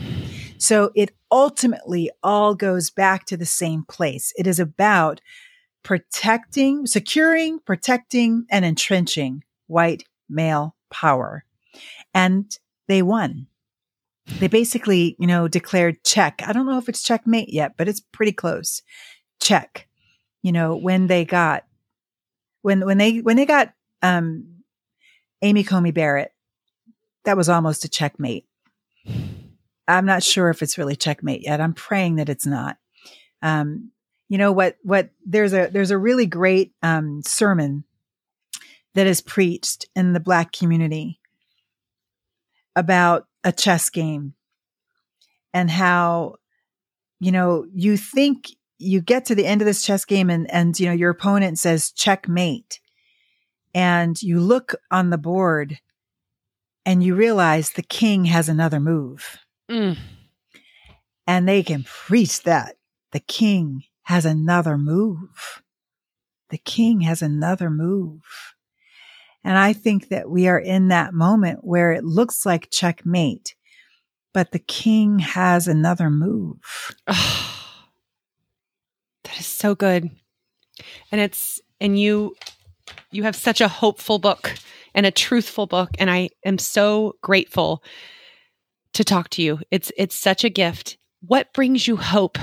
So 0.59 0.91
it 0.95 1.11
ultimately 1.31 2.11
all 2.23 2.55
goes 2.55 2.91
back 2.91 3.27
to 3.27 3.37
the 3.37 3.47
same 3.47 3.85
place. 3.89 4.33
It 4.37 4.47
is 4.47 4.59
about 4.59 5.21
protecting, 5.85 6.87
securing, 6.87 7.61
protecting, 7.61 8.47
and 8.51 8.65
entrenching 8.65 9.45
white 9.69 10.03
male 10.29 10.75
power. 10.91 11.45
And 12.13 12.57
they 12.89 13.03
won. 13.03 13.47
They 14.41 14.49
basically, 14.49 15.17
you 15.19 15.27
know, 15.27 15.47
declared 15.49 16.03
check. 16.03 16.43
I 16.45 16.53
don't 16.53 16.67
know 16.67 16.79
if 16.79 16.89
it's 16.89 17.03
checkmate 17.03 17.53
yet, 17.53 17.77
but 17.77 17.89
it's 17.89 18.01
pretty 18.01 18.33
close. 18.33 18.83
Check. 19.41 19.87
You 20.43 20.53
know, 20.53 20.77
when 20.77 21.07
they 21.07 21.25
got 21.25 21.65
when 22.63 22.85
when 22.85 22.99
they 22.99 23.19
when 23.19 23.37
they 23.37 23.47
got 23.47 23.75
um 24.03 24.63
Amy 25.43 25.63
Coney 25.63 25.91
Barrett, 25.91 26.33
that 27.25 27.37
was 27.37 27.51
almost 27.51 27.85
a 27.85 27.89
checkmate. 27.89 28.47
I'm 29.87 30.07
not 30.07 30.23
sure 30.23 30.49
if 30.49 30.63
it's 30.63 30.79
really 30.79 30.97
checkmate 30.97 31.43
yet. 31.43 31.61
I'm 31.61 31.75
praying 31.75 32.17
that 32.17 32.31
it's 32.31 32.47
not. 32.47 32.79
Um, 33.43 33.91
you 34.29 34.39
know 34.39 34.53
what? 34.53 34.77
What 34.83 35.11
there's 35.25 35.53
a 35.53 35.69
there's 35.73 35.91
a 35.91 35.99
really 35.99 36.27
great 36.27 36.73
um, 36.83 37.23
sermon 37.23 37.85
that 38.95 39.07
is 39.07 39.21
preached 39.21 39.87
in 39.95 40.13
the 40.13 40.21
Black 40.21 40.53
community 40.53 41.21
about 42.77 43.27
a 43.45 43.53
chess 43.53 43.91
game 43.91 44.35
and 45.53 45.71
how 45.71 46.37
you 47.21 47.31
know 47.33 47.67
you 47.73 47.97
think 47.97 48.49
you 48.79 49.01
get 49.01 49.25
to 49.27 49.35
the 49.35 49.47
end 49.47 49.63
of 49.63 49.67
this 49.67 49.83
chess 49.83 50.05
game 50.05 50.31
and 50.31 50.51
and 50.51 50.79
you 50.81 50.87
know 50.87 50.93
your 50.93 51.11
opponent 51.11 51.59
says 51.59 51.93
checkmate 51.93 52.81
and 53.75 54.21
you 54.23 54.41
look 54.41 54.75
on 54.91 55.11
the 55.11 55.19
board 55.19 55.79
and 56.87 57.03
you 57.03 57.15
realize 57.15 57.71
the 57.71 57.83
king 57.83 58.25
has 58.27 58.49
another 58.49 58.81
move 58.81 59.39
Mm. 59.71 59.97
and 61.27 61.49
they 61.49 61.63
can 61.63 61.85
preach 61.85 62.43
that 62.43 62.77
the 63.13 63.21
king 63.21 63.85
has 64.05 64.25
another 64.25 64.79
move 64.79 65.63
the 66.51 66.59
king 66.59 67.03
has 67.03 67.23
another 67.23 67.71
move 67.71 68.23
and 69.43 69.59
i 69.59 69.73
think 69.73 70.09
that 70.09 70.31
we 70.31 70.49
are 70.49 70.59
in 70.59 70.89
that 70.89 71.13
moment 71.13 71.61
where 71.63 71.93
it 71.93 72.05
looks 72.05 72.47
like 72.47 72.71
checkmate 72.71 73.55
but 74.33 74.51
the 74.53 74.59
king 74.59 75.19
has 75.21 75.69
another 75.69 76.11
move 76.11 76.59
Oh, 77.07 77.51
that 79.25 79.41
is 79.41 79.47
so 79.47 79.75
good. 79.75 80.11
And 81.11 81.21
it's 81.21 81.61
and 81.81 81.99
you 81.99 82.35
you 83.11 83.23
have 83.25 83.37
such 83.37 83.61
a 83.61 83.69
hopeful 83.69 84.19
book 84.19 84.55
and 84.95 85.07
a 85.07 85.11
truthful 85.11 85.67
book 85.67 85.91
and 85.99 86.11
I 86.11 86.31
am 86.45 86.59
so 86.59 87.17
grateful 87.23 87.83
to 88.93 89.05
talk 89.05 89.31
to 89.31 89.43
you. 89.43 89.61
It's 89.71 89.91
it's 89.97 90.15
such 90.15 90.45
a 90.45 90.51
gift. 90.51 90.99
What 91.21 91.53
brings 91.53 91.89
you 91.89 91.97
hope 91.97 92.39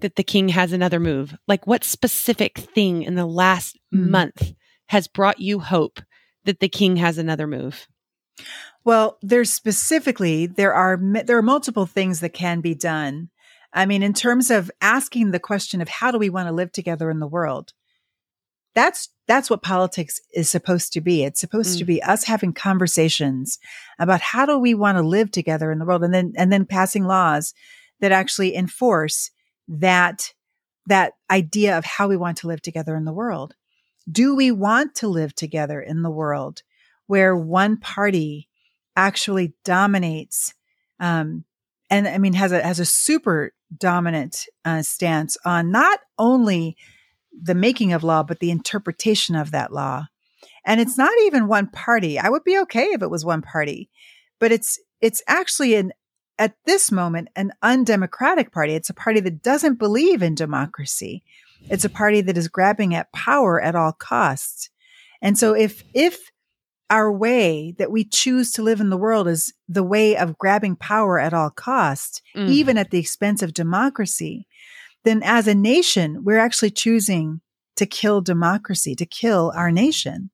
that 0.00 0.16
the 0.16 0.22
king 0.24 0.48
has 0.50 0.72
another 0.72 1.00
move? 1.00 1.36
Like 1.48 1.66
what 1.66 1.84
specific 1.84 2.58
thing 2.58 3.02
in 3.02 3.14
the 3.14 3.26
last 3.26 3.78
Mm. 3.94 4.08
month 4.10 4.52
has 4.86 5.08
brought 5.08 5.40
you 5.40 5.60
hope 5.60 6.00
that 6.44 6.60
the 6.60 6.68
king 6.68 6.96
has 6.96 7.18
another 7.18 7.46
move? 7.46 7.86
Well, 8.84 9.18
there's 9.22 9.52
specifically 9.52 10.46
there 10.46 10.72
are 10.72 10.98
there 11.24 11.36
are 11.38 11.42
multiple 11.42 11.86
things 11.86 12.20
that 12.20 12.32
can 12.32 12.60
be 12.60 12.74
done. 12.74 13.28
I 13.72 13.86
mean, 13.86 14.02
in 14.02 14.14
terms 14.14 14.50
of 14.50 14.70
asking 14.80 15.30
the 15.30 15.38
question 15.38 15.80
of 15.80 15.88
how 15.88 16.10
do 16.10 16.18
we 16.18 16.30
want 16.30 16.48
to 16.48 16.54
live 16.54 16.72
together 16.72 17.10
in 17.10 17.20
the 17.20 17.26
world, 17.28 17.72
that's 18.74 19.10
that's 19.28 19.50
what 19.50 19.62
politics 19.62 20.20
is 20.34 20.48
supposed 20.50 20.92
to 20.94 21.00
be. 21.00 21.22
It's 21.24 21.40
supposed 21.40 21.76
Mm. 21.76 21.78
to 21.80 21.84
be 21.84 22.02
us 22.02 22.24
having 22.24 22.52
conversations 22.52 23.58
about 23.98 24.20
how 24.20 24.46
do 24.46 24.58
we 24.58 24.74
want 24.74 24.96
to 24.98 25.02
live 25.02 25.30
together 25.30 25.70
in 25.70 25.78
the 25.78 25.84
world, 25.84 26.02
and 26.04 26.14
then 26.14 26.32
and 26.36 26.52
then 26.52 26.64
passing 26.64 27.04
laws 27.04 27.52
that 28.00 28.12
actually 28.12 28.54
enforce 28.56 29.30
that 29.70 30.34
that 30.86 31.12
idea 31.30 31.78
of 31.78 31.84
how 31.84 32.08
we 32.08 32.16
want 32.16 32.38
to 32.38 32.48
live 32.48 32.60
together 32.60 32.96
in 32.96 33.04
the 33.04 33.12
world. 33.12 33.54
Do 34.10 34.34
we 34.34 34.50
want 34.50 34.94
to 34.96 35.08
live 35.08 35.34
together 35.34 35.80
in 35.80 36.02
the 36.02 36.10
world 36.10 36.62
where 37.06 37.36
one 37.36 37.76
party 37.76 38.48
actually 38.96 39.54
dominates 39.64 40.52
um, 40.98 41.44
and 41.88 42.06
I 42.08 42.18
mean 42.18 42.34
has 42.34 42.52
a 42.52 42.62
has 42.62 42.80
a 42.80 42.84
super 42.84 43.52
dominant 43.76 44.46
uh, 44.64 44.82
stance 44.82 45.36
on 45.44 45.70
not 45.70 46.00
only 46.18 46.76
the 47.40 47.54
making 47.54 47.92
of 47.92 48.04
law 48.04 48.22
but 48.22 48.40
the 48.40 48.50
interpretation 48.50 49.36
of 49.36 49.52
that 49.52 49.72
law. 49.72 50.06
And 50.66 50.80
it's 50.80 50.98
not 50.98 51.12
even 51.24 51.48
one 51.48 51.68
party. 51.68 52.18
I 52.18 52.28
would 52.28 52.44
be 52.44 52.58
okay 52.58 52.86
if 52.86 53.02
it 53.02 53.10
was 53.10 53.24
one 53.24 53.42
party, 53.42 53.88
but 54.38 54.52
it's 54.52 54.78
it's 55.00 55.22
actually 55.26 55.74
an 55.76 55.92
at 56.40 56.56
this 56.64 56.90
moment 56.90 57.28
an 57.36 57.52
undemocratic 57.62 58.50
party. 58.50 58.74
It's 58.74 58.90
a 58.90 58.94
party 58.94 59.20
that 59.20 59.42
doesn't 59.42 59.78
believe 59.78 60.22
in 60.22 60.34
democracy. 60.34 61.22
It's 61.68 61.84
a 61.84 61.90
party 61.90 62.22
that 62.22 62.38
is 62.38 62.48
grabbing 62.48 62.94
at 62.94 63.12
power 63.12 63.60
at 63.60 63.76
all 63.76 63.92
costs. 63.92 64.70
And 65.22 65.38
so 65.38 65.54
if 65.54 65.84
if 65.94 66.32
our 66.88 67.12
way 67.12 67.74
that 67.78 67.92
we 67.92 68.04
choose 68.04 68.50
to 68.52 68.62
live 68.62 68.80
in 68.80 68.90
the 68.90 68.96
world 68.96 69.28
is 69.28 69.52
the 69.68 69.84
way 69.84 70.16
of 70.16 70.38
grabbing 70.38 70.74
power 70.76 71.20
at 71.20 71.34
all 71.34 71.50
costs, 71.50 72.20
Mm. 72.34 72.48
even 72.48 72.78
at 72.78 72.90
the 72.90 72.98
expense 72.98 73.42
of 73.42 73.52
democracy, 73.54 74.46
then 75.04 75.22
as 75.22 75.46
a 75.46 75.54
nation, 75.54 76.24
we're 76.24 76.38
actually 76.38 76.70
choosing 76.70 77.42
to 77.76 77.86
kill 77.86 78.20
democracy, 78.22 78.94
to 78.96 79.06
kill 79.06 79.52
our 79.54 79.70
nation, 79.70 80.30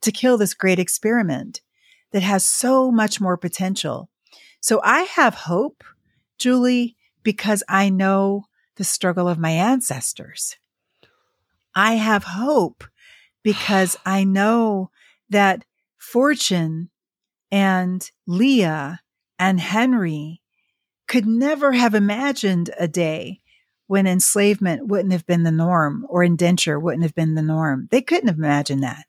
to 0.00 0.10
kill 0.12 0.38
this 0.38 0.54
great 0.54 0.78
experiment 0.78 1.60
that 2.12 2.22
has 2.22 2.46
so 2.46 2.90
much 2.90 3.20
more 3.20 3.36
potential. 3.36 4.09
So 4.60 4.80
I 4.84 5.02
have 5.02 5.34
hope, 5.34 5.82
Julie, 6.38 6.96
because 7.22 7.62
I 7.68 7.88
know 7.88 8.44
the 8.76 8.84
struggle 8.84 9.28
of 9.28 9.38
my 9.38 9.50
ancestors. 9.50 10.56
I 11.74 11.94
have 11.94 12.24
hope 12.24 12.84
because 13.42 13.96
I 14.06 14.24
know 14.24 14.90
that 15.28 15.64
Fortune 15.98 16.90
and 17.50 18.10
Leah 18.26 19.00
and 19.38 19.60
Henry 19.60 20.40
could 21.08 21.26
never 21.26 21.72
have 21.72 21.94
imagined 21.94 22.70
a 22.78 22.86
day 22.86 23.40
when 23.86 24.06
enslavement 24.06 24.86
wouldn't 24.86 25.12
have 25.12 25.26
been 25.26 25.42
the 25.42 25.50
norm 25.50 26.06
or 26.08 26.22
indenture 26.22 26.78
wouldn't 26.78 27.02
have 27.02 27.14
been 27.14 27.34
the 27.34 27.42
norm. 27.42 27.88
They 27.90 28.02
couldn't 28.02 28.28
have 28.28 28.38
imagined 28.38 28.84
that. 28.84 29.04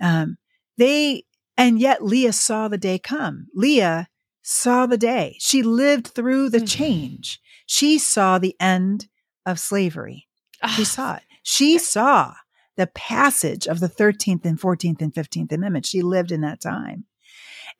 Um, 0.00 0.36
they, 0.76 1.24
and 1.56 1.80
yet 1.80 2.04
Leah 2.04 2.34
saw 2.34 2.68
the 2.68 2.76
day 2.76 2.98
come. 2.98 3.46
Leah 3.54 4.08
saw 4.42 4.86
the 4.86 4.98
day. 4.98 5.36
She 5.38 5.62
lived 5.62 6.08
through 6.08 6.50
the 6.50 6.60
Mhm. 6.60 6.68
change. 6.68 7.40
She 7.66 7.98
saw 7.98 8.38
the 8.38 8.56
end 8.60 9.08
of 9.46 9.58
slavery. 9.58 10.28
She 10.76 10.82
Ah, 10.82 10.84
saw 10.84 11.14
it. 11.16 11.22
She 11.42 11.78
saw 11.78 12.34
the 12.76 12.86
passage 12.88 13.66
of 13.66 13.80
the 13.80 13.88
13th 13.88 14.44
and 14.44 14.60
14th 14.60 15.00
and 15.02 15.14
15th 15.14 15.52
Amendment. 15.52 15.86
She 15.86 16.02
lived 16.02 16.32
in 16.32 16.40
that 16.42 16.60
time. 16.60 17.04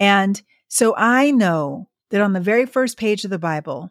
And 0.00 0.42
so 0.68 0.94
I 0.96 1.30
know 1.30 1.88
that 2.10 2.20
on 2.20 2.32
the 2.32 2.40
very 2.40 2.66
first 2.66 2.96
page 2.96 3.24
of 3.24 3.30
the 3.30 3.38
Bible, 3.38 3.90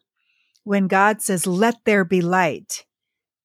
when 0.63 0.87
God 0.87 1.21
says, 1.21 1.47
let 1.47 1.77
there 1.85 2.03
be 2.05 2.21
light, 2.21 2.85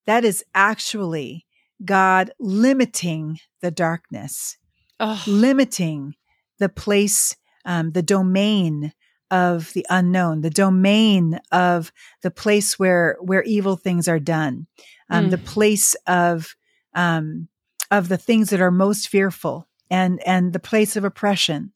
that 0.06 0.24
is 0.24 0.44
actually 0.54 1.46
God 1.84 2.30
limiting 2.38 3.38
the 3.60 3.70
darkness, 3.70 4.58
oh, 5.00 5.22
limiting 5.26 6.14
the 6.58 6.68
place, 6.68 7.36
um, 7.64 7.92
the 7.92 8.02
domain 8.02 8.92
of 9.30 9.72
the 9.72 9.86
unknown, 9.90 10.40
the 10.40 10.50
domain 10.50 11.40
of 11.50 11.92
the 12.22 12.30
place 12.30 12.78
where, 12.78 13.16
where 13.20 13.42
evil 13.42 13.76
things 13.76 14.08
are 14.08 14.20
done, 14.20 14.66
um, 15.10 15.26
Mm. 15.26 15.30
the 15.30 15.38
place 15.38 15.94
of, 16.06 16.56
um, 16.94 17.48
of 17.90 18.08
the 18.08 18.18
things 18.18 18.50
that 18.50 18.60
are 18.60 18.70
most 18.70 19.08
fearful 19.08 19.68
and, 19.90 20.20
and 20.26 20.52
the 20.52 20.58
place 20.58 20.96
of 20.96 21.04
oppression 21.04 21.72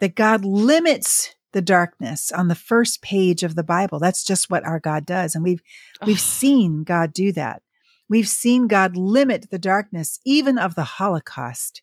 that 0.00 0.14
God 0.14 0.44
limits 0.44 1.34
the 1.52 1.62
darkness 1.62 2.32
on 2.32 2.48
the 2.48 2.54
first 2.54 3.02
page 3.02 3.42
of 3.42 3.54
the 3.54 3.62
Bible. 3.62 3.98
That's 3.98 4.24
just 4.24 4.50
what 4.50 4.64
our 4.64 4.80
God 4.80 5.06
does. 5.06 5.34
And 5.34 5.44
we've, 5.44 5.62
we've 6.04 6.16
oh, 6.16 6.18
seen 6.18 6.82
God 6.82 7.12
do 7.12 7.30
that. 7.32 7.62
We've 8.08 8.28
seen 8.28 8.66
God 8.66 8.96
limit 8.96 9.50
the 9.50 9.58
darkness, 9.58 10.18
even 10.24 10.58
of 10.58 10.74
the 10.74 10.84
Holocaust. 10.84 11.82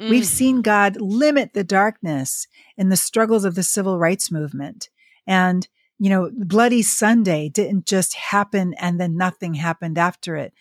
We've 0.00 0.22
mm. 0.22 0.26
seen 0.26 0.62
God 0.62 0.98
limit 0.98 1.52
the 1.52 1.62
darkness 1.62 2.46
in 2.78 2.88
the 2.88 2.96
struggles 2.96 3.44
of 3.44 3.54
the 3.54 3.62
civil 3.62 3.98
rights 3.98 4.32
movement. 4.32 4.88
And, 5.26 5.68
you 5.98 6.08
know, 6.08 6.30
Bloody 6.34 6.80
Sunday 6.80 7.50
didn't 7.50 7.86
just 7.86 8.14
happen 8.14 8.74
and 8.74 8.98
then 8.98 9.16
nothing 9.16 9.54
happened 9.54 9.98
after 9.98 10.36
it. 10.36 10.54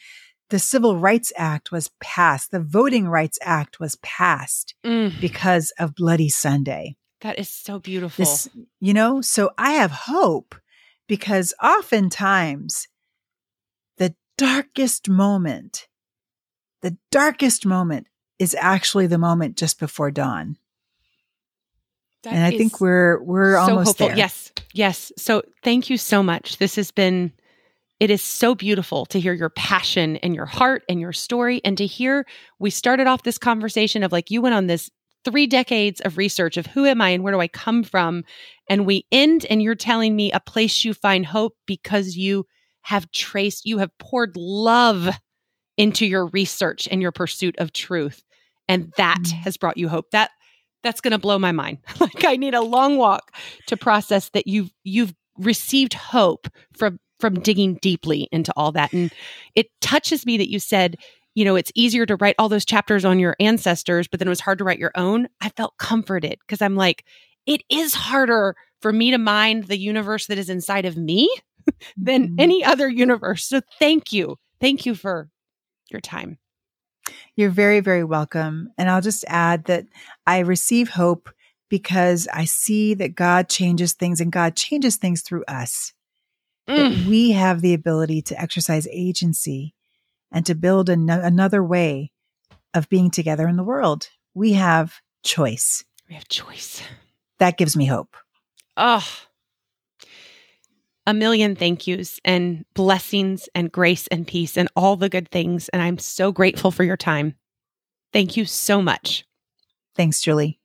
The 0.49 0.59
Civil 0.59 0.97
Rights 0.97 1.31
Act 1.37 1.71
was 1.71 1.91
passed. 2.01 2.51
The 2.51 2.59
Voting 2.59 3.07
Rights 3.07 3.39
Act 3.41 3.79
was 3.79 3.95
passed 3.97 4.75
Mm. 4.83 5.21
because 5.21 5.71
of 5.79 5.95
Bloody 5.95 6.29
Sunday. 6.29 6.97
That 7.21 7.39
is 7.39 7.49
so 7.49 7.79
beautiful. 7.79 8.25
This, 8.25 8.49
you 8.79 8.93
know, 8.93 9.21
so 9.21 9.51
I 9.57 9.71
have 9.71 9.91
hope 9.91 10.55
because 11.07 11.53
oftentimes 11.63 12.87
the 13.97 14.15
darkest 14.37 15.07
moment, 15.07 15.87
the 16.81 16.97
darkest 17.11 17.65
moment 17.65 18.07
is 18.39 18.55
actually 18.57 19.07
the 19.07 19.17
moment 19.17 19.57
just 19.57 19.79
before 19.79 20.09
dawn. 20.09 20.57
That 22.23 22.33
and 22.33 22.43
I 22.43 22.57
think 22.57 22.81
we're 22.81 23.21
we're 23.21 23.53
so 23.53 23.61
almost 23.61 23.87
hopeful. 23.87 24.07
there. 24.07 24.17
Yes. 24.17 24.51
Yes. 24.73 25.11
So 25.17 25.43
thank 25.63 25.89
you 25.89 25.97
so 25.97 26.23
much. 26.23 26.57
This 26.57 26.75
has 26.75 26.91
been 26.91 27.31
it 27.99 28.09
is 28.09 28.21
so 28.21 28.55
beautiful 28.55 29.05
to 29.07 29.19
hear 29.19 29.33
your 29.33 29.49
passion 29.49 30.15
and 30.17 30.33
your 30.33 30.45
heart 30.45 30.83
and 30.87 30.99
your 30.99 31.13
story 31.13 31.61
and 31.65 31.77
to 31.77 31.85
hear 31.85 32.25
we 32.57 32.69
started 32.69 33.07
off 33.07 33.23
this 33.23 33.37
conversation 33.37 34.03
of 34.03 34.11
like 34.11 34.31
you 34.31 34.41
went 34.41 34.55
on 34.55 34.67
this 34.67 34.89
3 35.25 35.47
decades 35.47 35.99
of 36.01 36.17
research 36.17 36.55
of 36.55 36.65
who 36.65 36.85
am 36.85 37.01
I 37.01 37.09
and 37.09 37.23
where 37.23 37.33
do 37.33 37.41
I 37.41 37.49
come 37.49 37.83
from 37.83 38.23
and 38.69 38.85
we 38.85 39.05
end 39.11 39.45
and 39.49 39.61
you're 39.61 39.75
telling 39.75 40.15
me 40.15 40.31
a 40.31 40.39
place 40.39 40.85
you 40.85 40.93
find 40.93 41.25
hope 41.25 41.55
because 41.65 42.15
you 42.15 42.45
have 42.83 43.11
traced 43.11 43.65
you 43.65 43.79
have 43.79 43.97
poured 43.97 44.35
love 44.37 45.09
into 45.77 46.05
your 46.05 46.27
research 46.27 46.87
and 46.89 47.01
your 47.01 47.11
pursuit 47.11 47.55
of 47.57 47.73
truth 47.73 48.23
and 48.69 48.93
that 48.95 49.19
Mm. 49.21 49.33
has 49.43 49.57
brought 49.57 49.75
you 49.77 49.89
hope. 49.89 50.11
That 50.11 50.31
that's 50.83 51.01
going 51.01 51.11
to 51.11 51.17
blow 51.17 51.37
my 51.37 51.51
mind. 51.51 51.79
Like 51.99 52.23
i 52.23 52.37
need 52.37 52.53
a 52.53 52.61
long 52.61 52.95
walk 52.95 53.35
to 53.67 53.75
process 53.75 54.29
that 54.29 54.47
you've 54.47 54.71
you've 54.85 55.13
received 55.37 55.93
hope 55.93 56.47
from 56.73 56.99
from 57.19 57.33
digging 57.41 57.77
deeply 57.81 58.29
into 58.31 58.53
all 58.55 58.71
that. 58.71 58.93
And 58.93 59.11
it 59.55 59.67
touches 59.81 60.25
me 60.25 60.37
that 60.37 60.49
you 60.49 60.59
said 60.59 60.95
you 61.35 61.43
know 61.45 61.55
it's 61.57 61.71
easier 61.75 62.05
to 62.05 62.15
write 62.15 62.35
all 62.39 62.47
those 62.49 62.65
chapters 62.65 63.03
on 63.05 63.19
your 63.19 63.35
ancestors 63.39 64.07
but 64.07 64.19
then 64.19 64.27
it 64.27 64.35
was 64.37 64.39
hard 64.39 64.57
to 64.59 64.63
write 64.63 64.79
your 64.79 64.91
own. 64.95 65.27
I 65.41 65.49
felt 65.49 65.77
comforted 65.77 66.37
because 66.39 66.61
i'm 66.61 66.75
like 66.75 67.03
it 67.45 67.61
is 67.69 67.93
harder 67.93 68.55
for 68.81 68.91
me 68.93 69.11
to 69.11 69.17
mind 69.17 69.65
the 69.65 69.77
universe 69.77 70.27
that 70.27 70.37
is 70.37 70.49
inside 70.49 70.85
of 70.85 70.95
me 70.97 71.29
than 71.97 72.29
Mhm. 72.29 72.35
any 72.39 72.63
other 72.63 72.87
universe. 72.87 73.45
So 73.45 73.61
thank 73.79 74.11
you. 74.13 74.37
Thank 74.61 74.85
you 74.85 74.95
for 74.95 75.29
your 75.91 76.01
time 76.01 76.37
You're 77.35 77.49
very, 77.49 77.79
very 77.79 78.03
welcome. 78.03 78.71
And 78.77 78.89
I'll 78.89 79.01
just 79.01 79.25
add 79.27 79.65
that 79.65 79.85
I 80.27 80.39
receive 80.39 80.89
hope 80.89 81.29
because 81.69 82.27
I 82.33 82.45
see 82.45 82.93
that 82.95 83.15
God 83.15 83.47
changes 83.49 83.93
things 83.93 84.19
and 84.21 84.31
God 84.31 84.55
changes 84.55 84.95
things 84.97 85.21
through 85.21 85.43
us. 85.47 85.93
That 86.67 86.91
Mm. 86.91 87.07
we 87.07 87.31
have 87.31 87.61
the 87.61 87.73
ability 87.73 88.21
to 88.23 88.39
exercise 88.39 88.87
agency 88.91 89.73
and 90.31 90.45
to 90.45 90.53
build 90.55 90.89
an- 90.89 91.09
another 91.09 91.63
way 91.63 92.11
of 92.73 92.89
being 92.89 93.09
together 93.09 93.47
in 93.47 93.57
the 93.57 93.63
world. 93.63 94.09
We 94.35 94.53
have 94.53 95.01
choice. 95.23 95.83
we 96.07 96.15
have 96.15 96.27
choice 96.27 96.81
That 97.39 97.57
gives 97.57 97.75
me 97.77 97.85
hope. 97.85 98.15
Oh, 98.77 99.07
a 101.09 101.13
million 101.13 101.55
thank 101.55 101.87
yous 101.87 102.19
and 102.23 102.63
blessings 102.75 103.49
and 103.55 103.71
grace 103.71 104.05
and 104.07 104.27
peace 104.27 104.55
and 104.55 104.69
all 104.75 104.95
the 104.95 105.09
good 105.09 105.27
things. 105.31 105.67
And 105.69 105.81
I'm 105.81 105.97
so 105.97 106.31
grateful 106.31 106.69
for 106.69 106.83
your 106.83 106.97
time. 106.97 107.33
Thank 108.13 108.37
you 108.37 108.45
so 108.45 108.79
much. 108.79 109.25
Thanks, 109.95 110.21
Julie. 110.21 110.59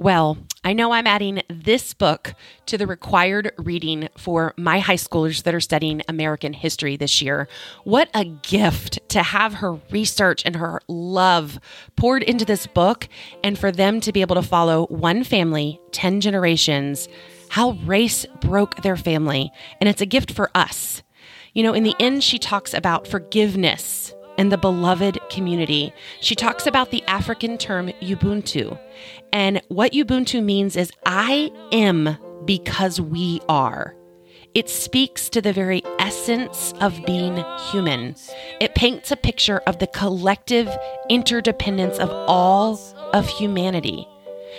Well, 0.00 0.38
I 0.64 0.72
know 0.72 0.90
I'm 0.90 1.06
adding 1.06 1.42
this 1.48 1.94
book 1.94 2.34
to 2.66 2.76
the 2.76 2.86
required 2.88 3.52
reading 3.58 4.08
for 4.16 4.54
my 4.56 4.80
high 4.80 4.94
schoolers 4.94 5.44
that 5.44 5.54
are 5.54 5.60
studying 5.60 6.02
American 6.08 6.54
history 6.54 6.96
this 6.96 7.22
year. 7.22 7.48
What 7.84 8.08
a 8.12 8.24
gift 8.24 9.08
to 9.10 9.22
have 9.22 9.54
her 9.54 9.74
research 9.90 10.42
and 10.44 10.56
her 10.56 10.80
love 10.88 11.60
poured 11.94 12.24
into 12.24 12.44
this 12.44 12.66
book, 12.66 13.08
and 13.44 13.56
for 13.56 13.70
them 13.70 14.00
to 14.00 14.12
be 14.12 14.20
able 14.20 14.34
to 14.34 14.42
follow 14.42 14.86
one 14.86 15.22
family, 15.22 15.80
10 15.92 16.20
generations, 16.20 17.08
how 17.50 17.72
race 17.84 18.26
broke 18.40 18.82
their 18.82 18.96
family. 18.96 19.50
And 19.80 19.88
it's 19.88 20.00
a 20.00 20.06
gift 20.06 20.32
for 20.32 20.50
us. 20.54 21.02
You 21.54 21.62
know, 21.62 21.74
in 21.74 21.82
the 21.82 21.94
end, 21.98 22.22
she 22.22 22.38
talks 22.38 22.74
about 22.74 23.06
forgiveness 23.06 24.14
and 24.38 24.52
the 24.52 24.58
beloved 24.58 25.18
community. 25.30 25.92
She 26.20 26.34
talks 26.34 26.66
about 26.66 26.90
the 26.90 27.02
African 27.04 27.58
term 27.58 27.88
Ubuntu. 28.00 28.78
And 29.32 29.60
what 29.68 29.92
Ubuntu 29.92 30.42
means 30.42 30.76
is 30.76 30.92
I 31.04 31.50
am 31.72 32.16
because 32.44 33.00
we 33.00 33.40
are. 33.48 33.94
It 34.54 34.68
speaks 34.68 35.28
to 35.30 35.42
the 35.42 35.52
very 35.52 35.82
essence 35.98 36.72
of 36.80 37.04
being 37.04 37.44
human. 37.70 38.14
It 38.60 38.74
paints 38.74 39.10
a 39.10 39.16
picture 39.16 39.58
of 39.66 39.78
the 39.78 39.86
collective 39.88 40.68
interdependence 41.10 41.98
of 41.98 42.10
all 42.26 42.80
of 43.12 43.28
humanity. 43.28 44.08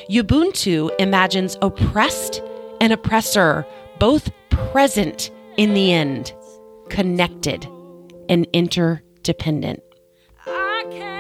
Ubuntu 0.10 0.92
imagines 1.00 1.58
oppressed 1.62 2.42
and 2.82 2.94
oppressor 2.94 3.66
both 4.00 4.32
present 4.50 5.32
in 5.58 5.74
the 5.74 5.92
end, 5.92 6.34
connected 6.90 7.68
and 8.30 8.48
interdependent. 8.54 9.84
I 10.46 10.86
can't 10.92 11.20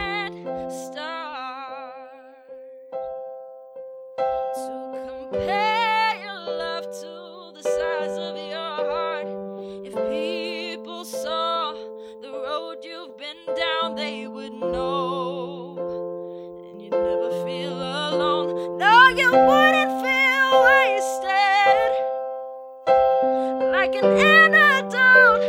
like 23.91 24.03
an 24.03 24.19
antidote 24.19 25.41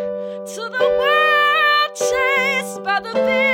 to 0.47 0.71
the 0.79 0.87
world 0.99 1.95
chased 1.95 2.83
by 2.85 3.01
the 3.01 3.13
fears 3.13 3.50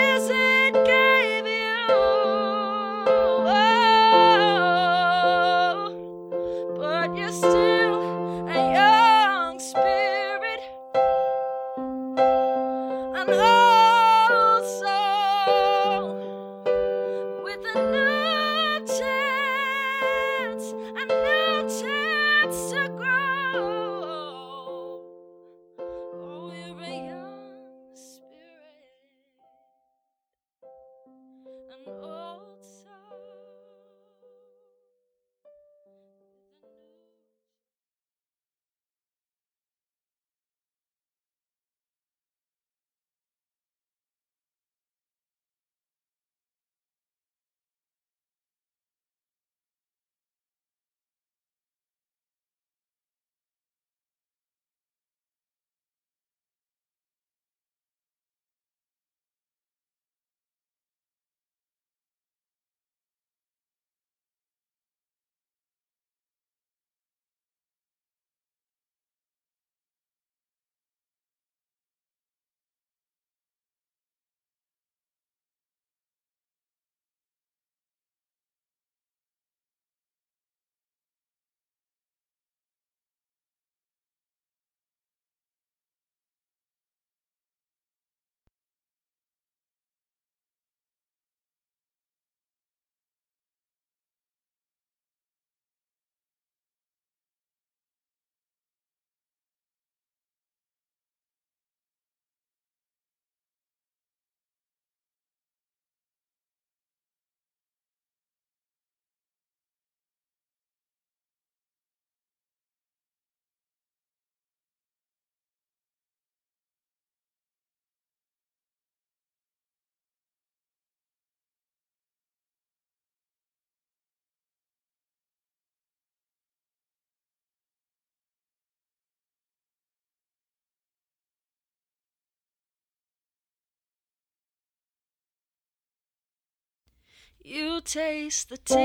You 137.49 137.81
taste 137.81 138.49
the 138.49 138.57
tears. 138.57 138.83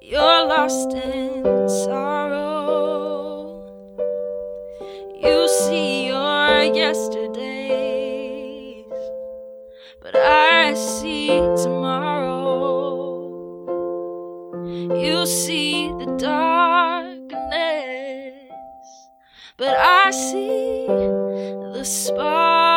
You're 0.00 0.46
lost 0.46 0.92
in 0.92 1.68
sorrow. 1.68 3.18
You 5.20 5.48
see 5.48 6.06
your 6.06 6.62
yesterdays, 6.62 7.34
but 10.00 10.14
I 10.14 10.74
see 10.74 11.40
tomorrow. 11.60 13.26
You 14.94 15.26
see 15.26 15.88
the 15.88 16.06
darkness, 16.18 17.34
but 19.56 19.76
I 19.76 20.12
see 20.12 20.86
the 20.86 21.82
spark. 21.84 22.69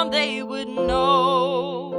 around, 0.00 0.12
they 0.12 0.42
would 0.42 0.68
know. 0.68 1.92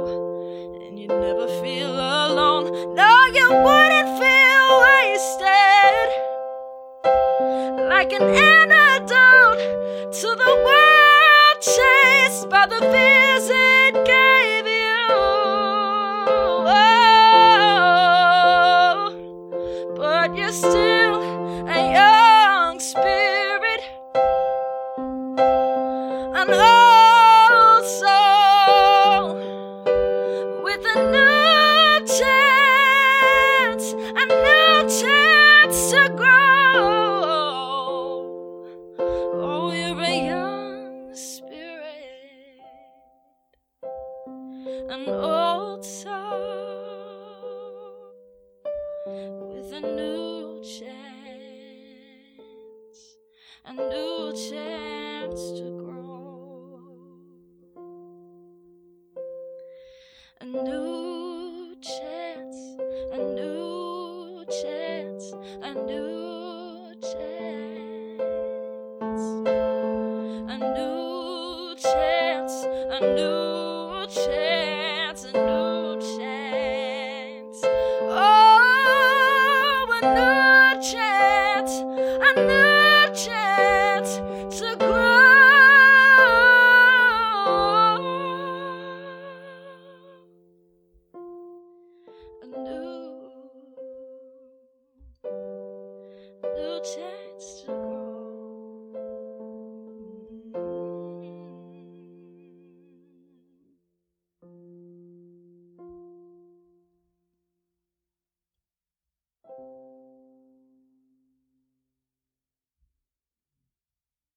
And 0.86 0.98
you'd 0.98 1.08
never 1.08 1.46
feel 1.62 1.90
alone. 1.90 2.94
No, 2.94 3.26
you 3.34 3.48
wouldn't 3.48 4.08
feel 4.18 4.80
wasted. 4.86 6.08
Like 7.88 8.12
an 8.12 8.22
antidote 8.22 9.58
to 10.20 10.28
the 10.44 10.54
world 10.66 11.60
chased 11.60 12.48
by 12.50 12.66
the 12.66 12.80
physics. 12.80 13.81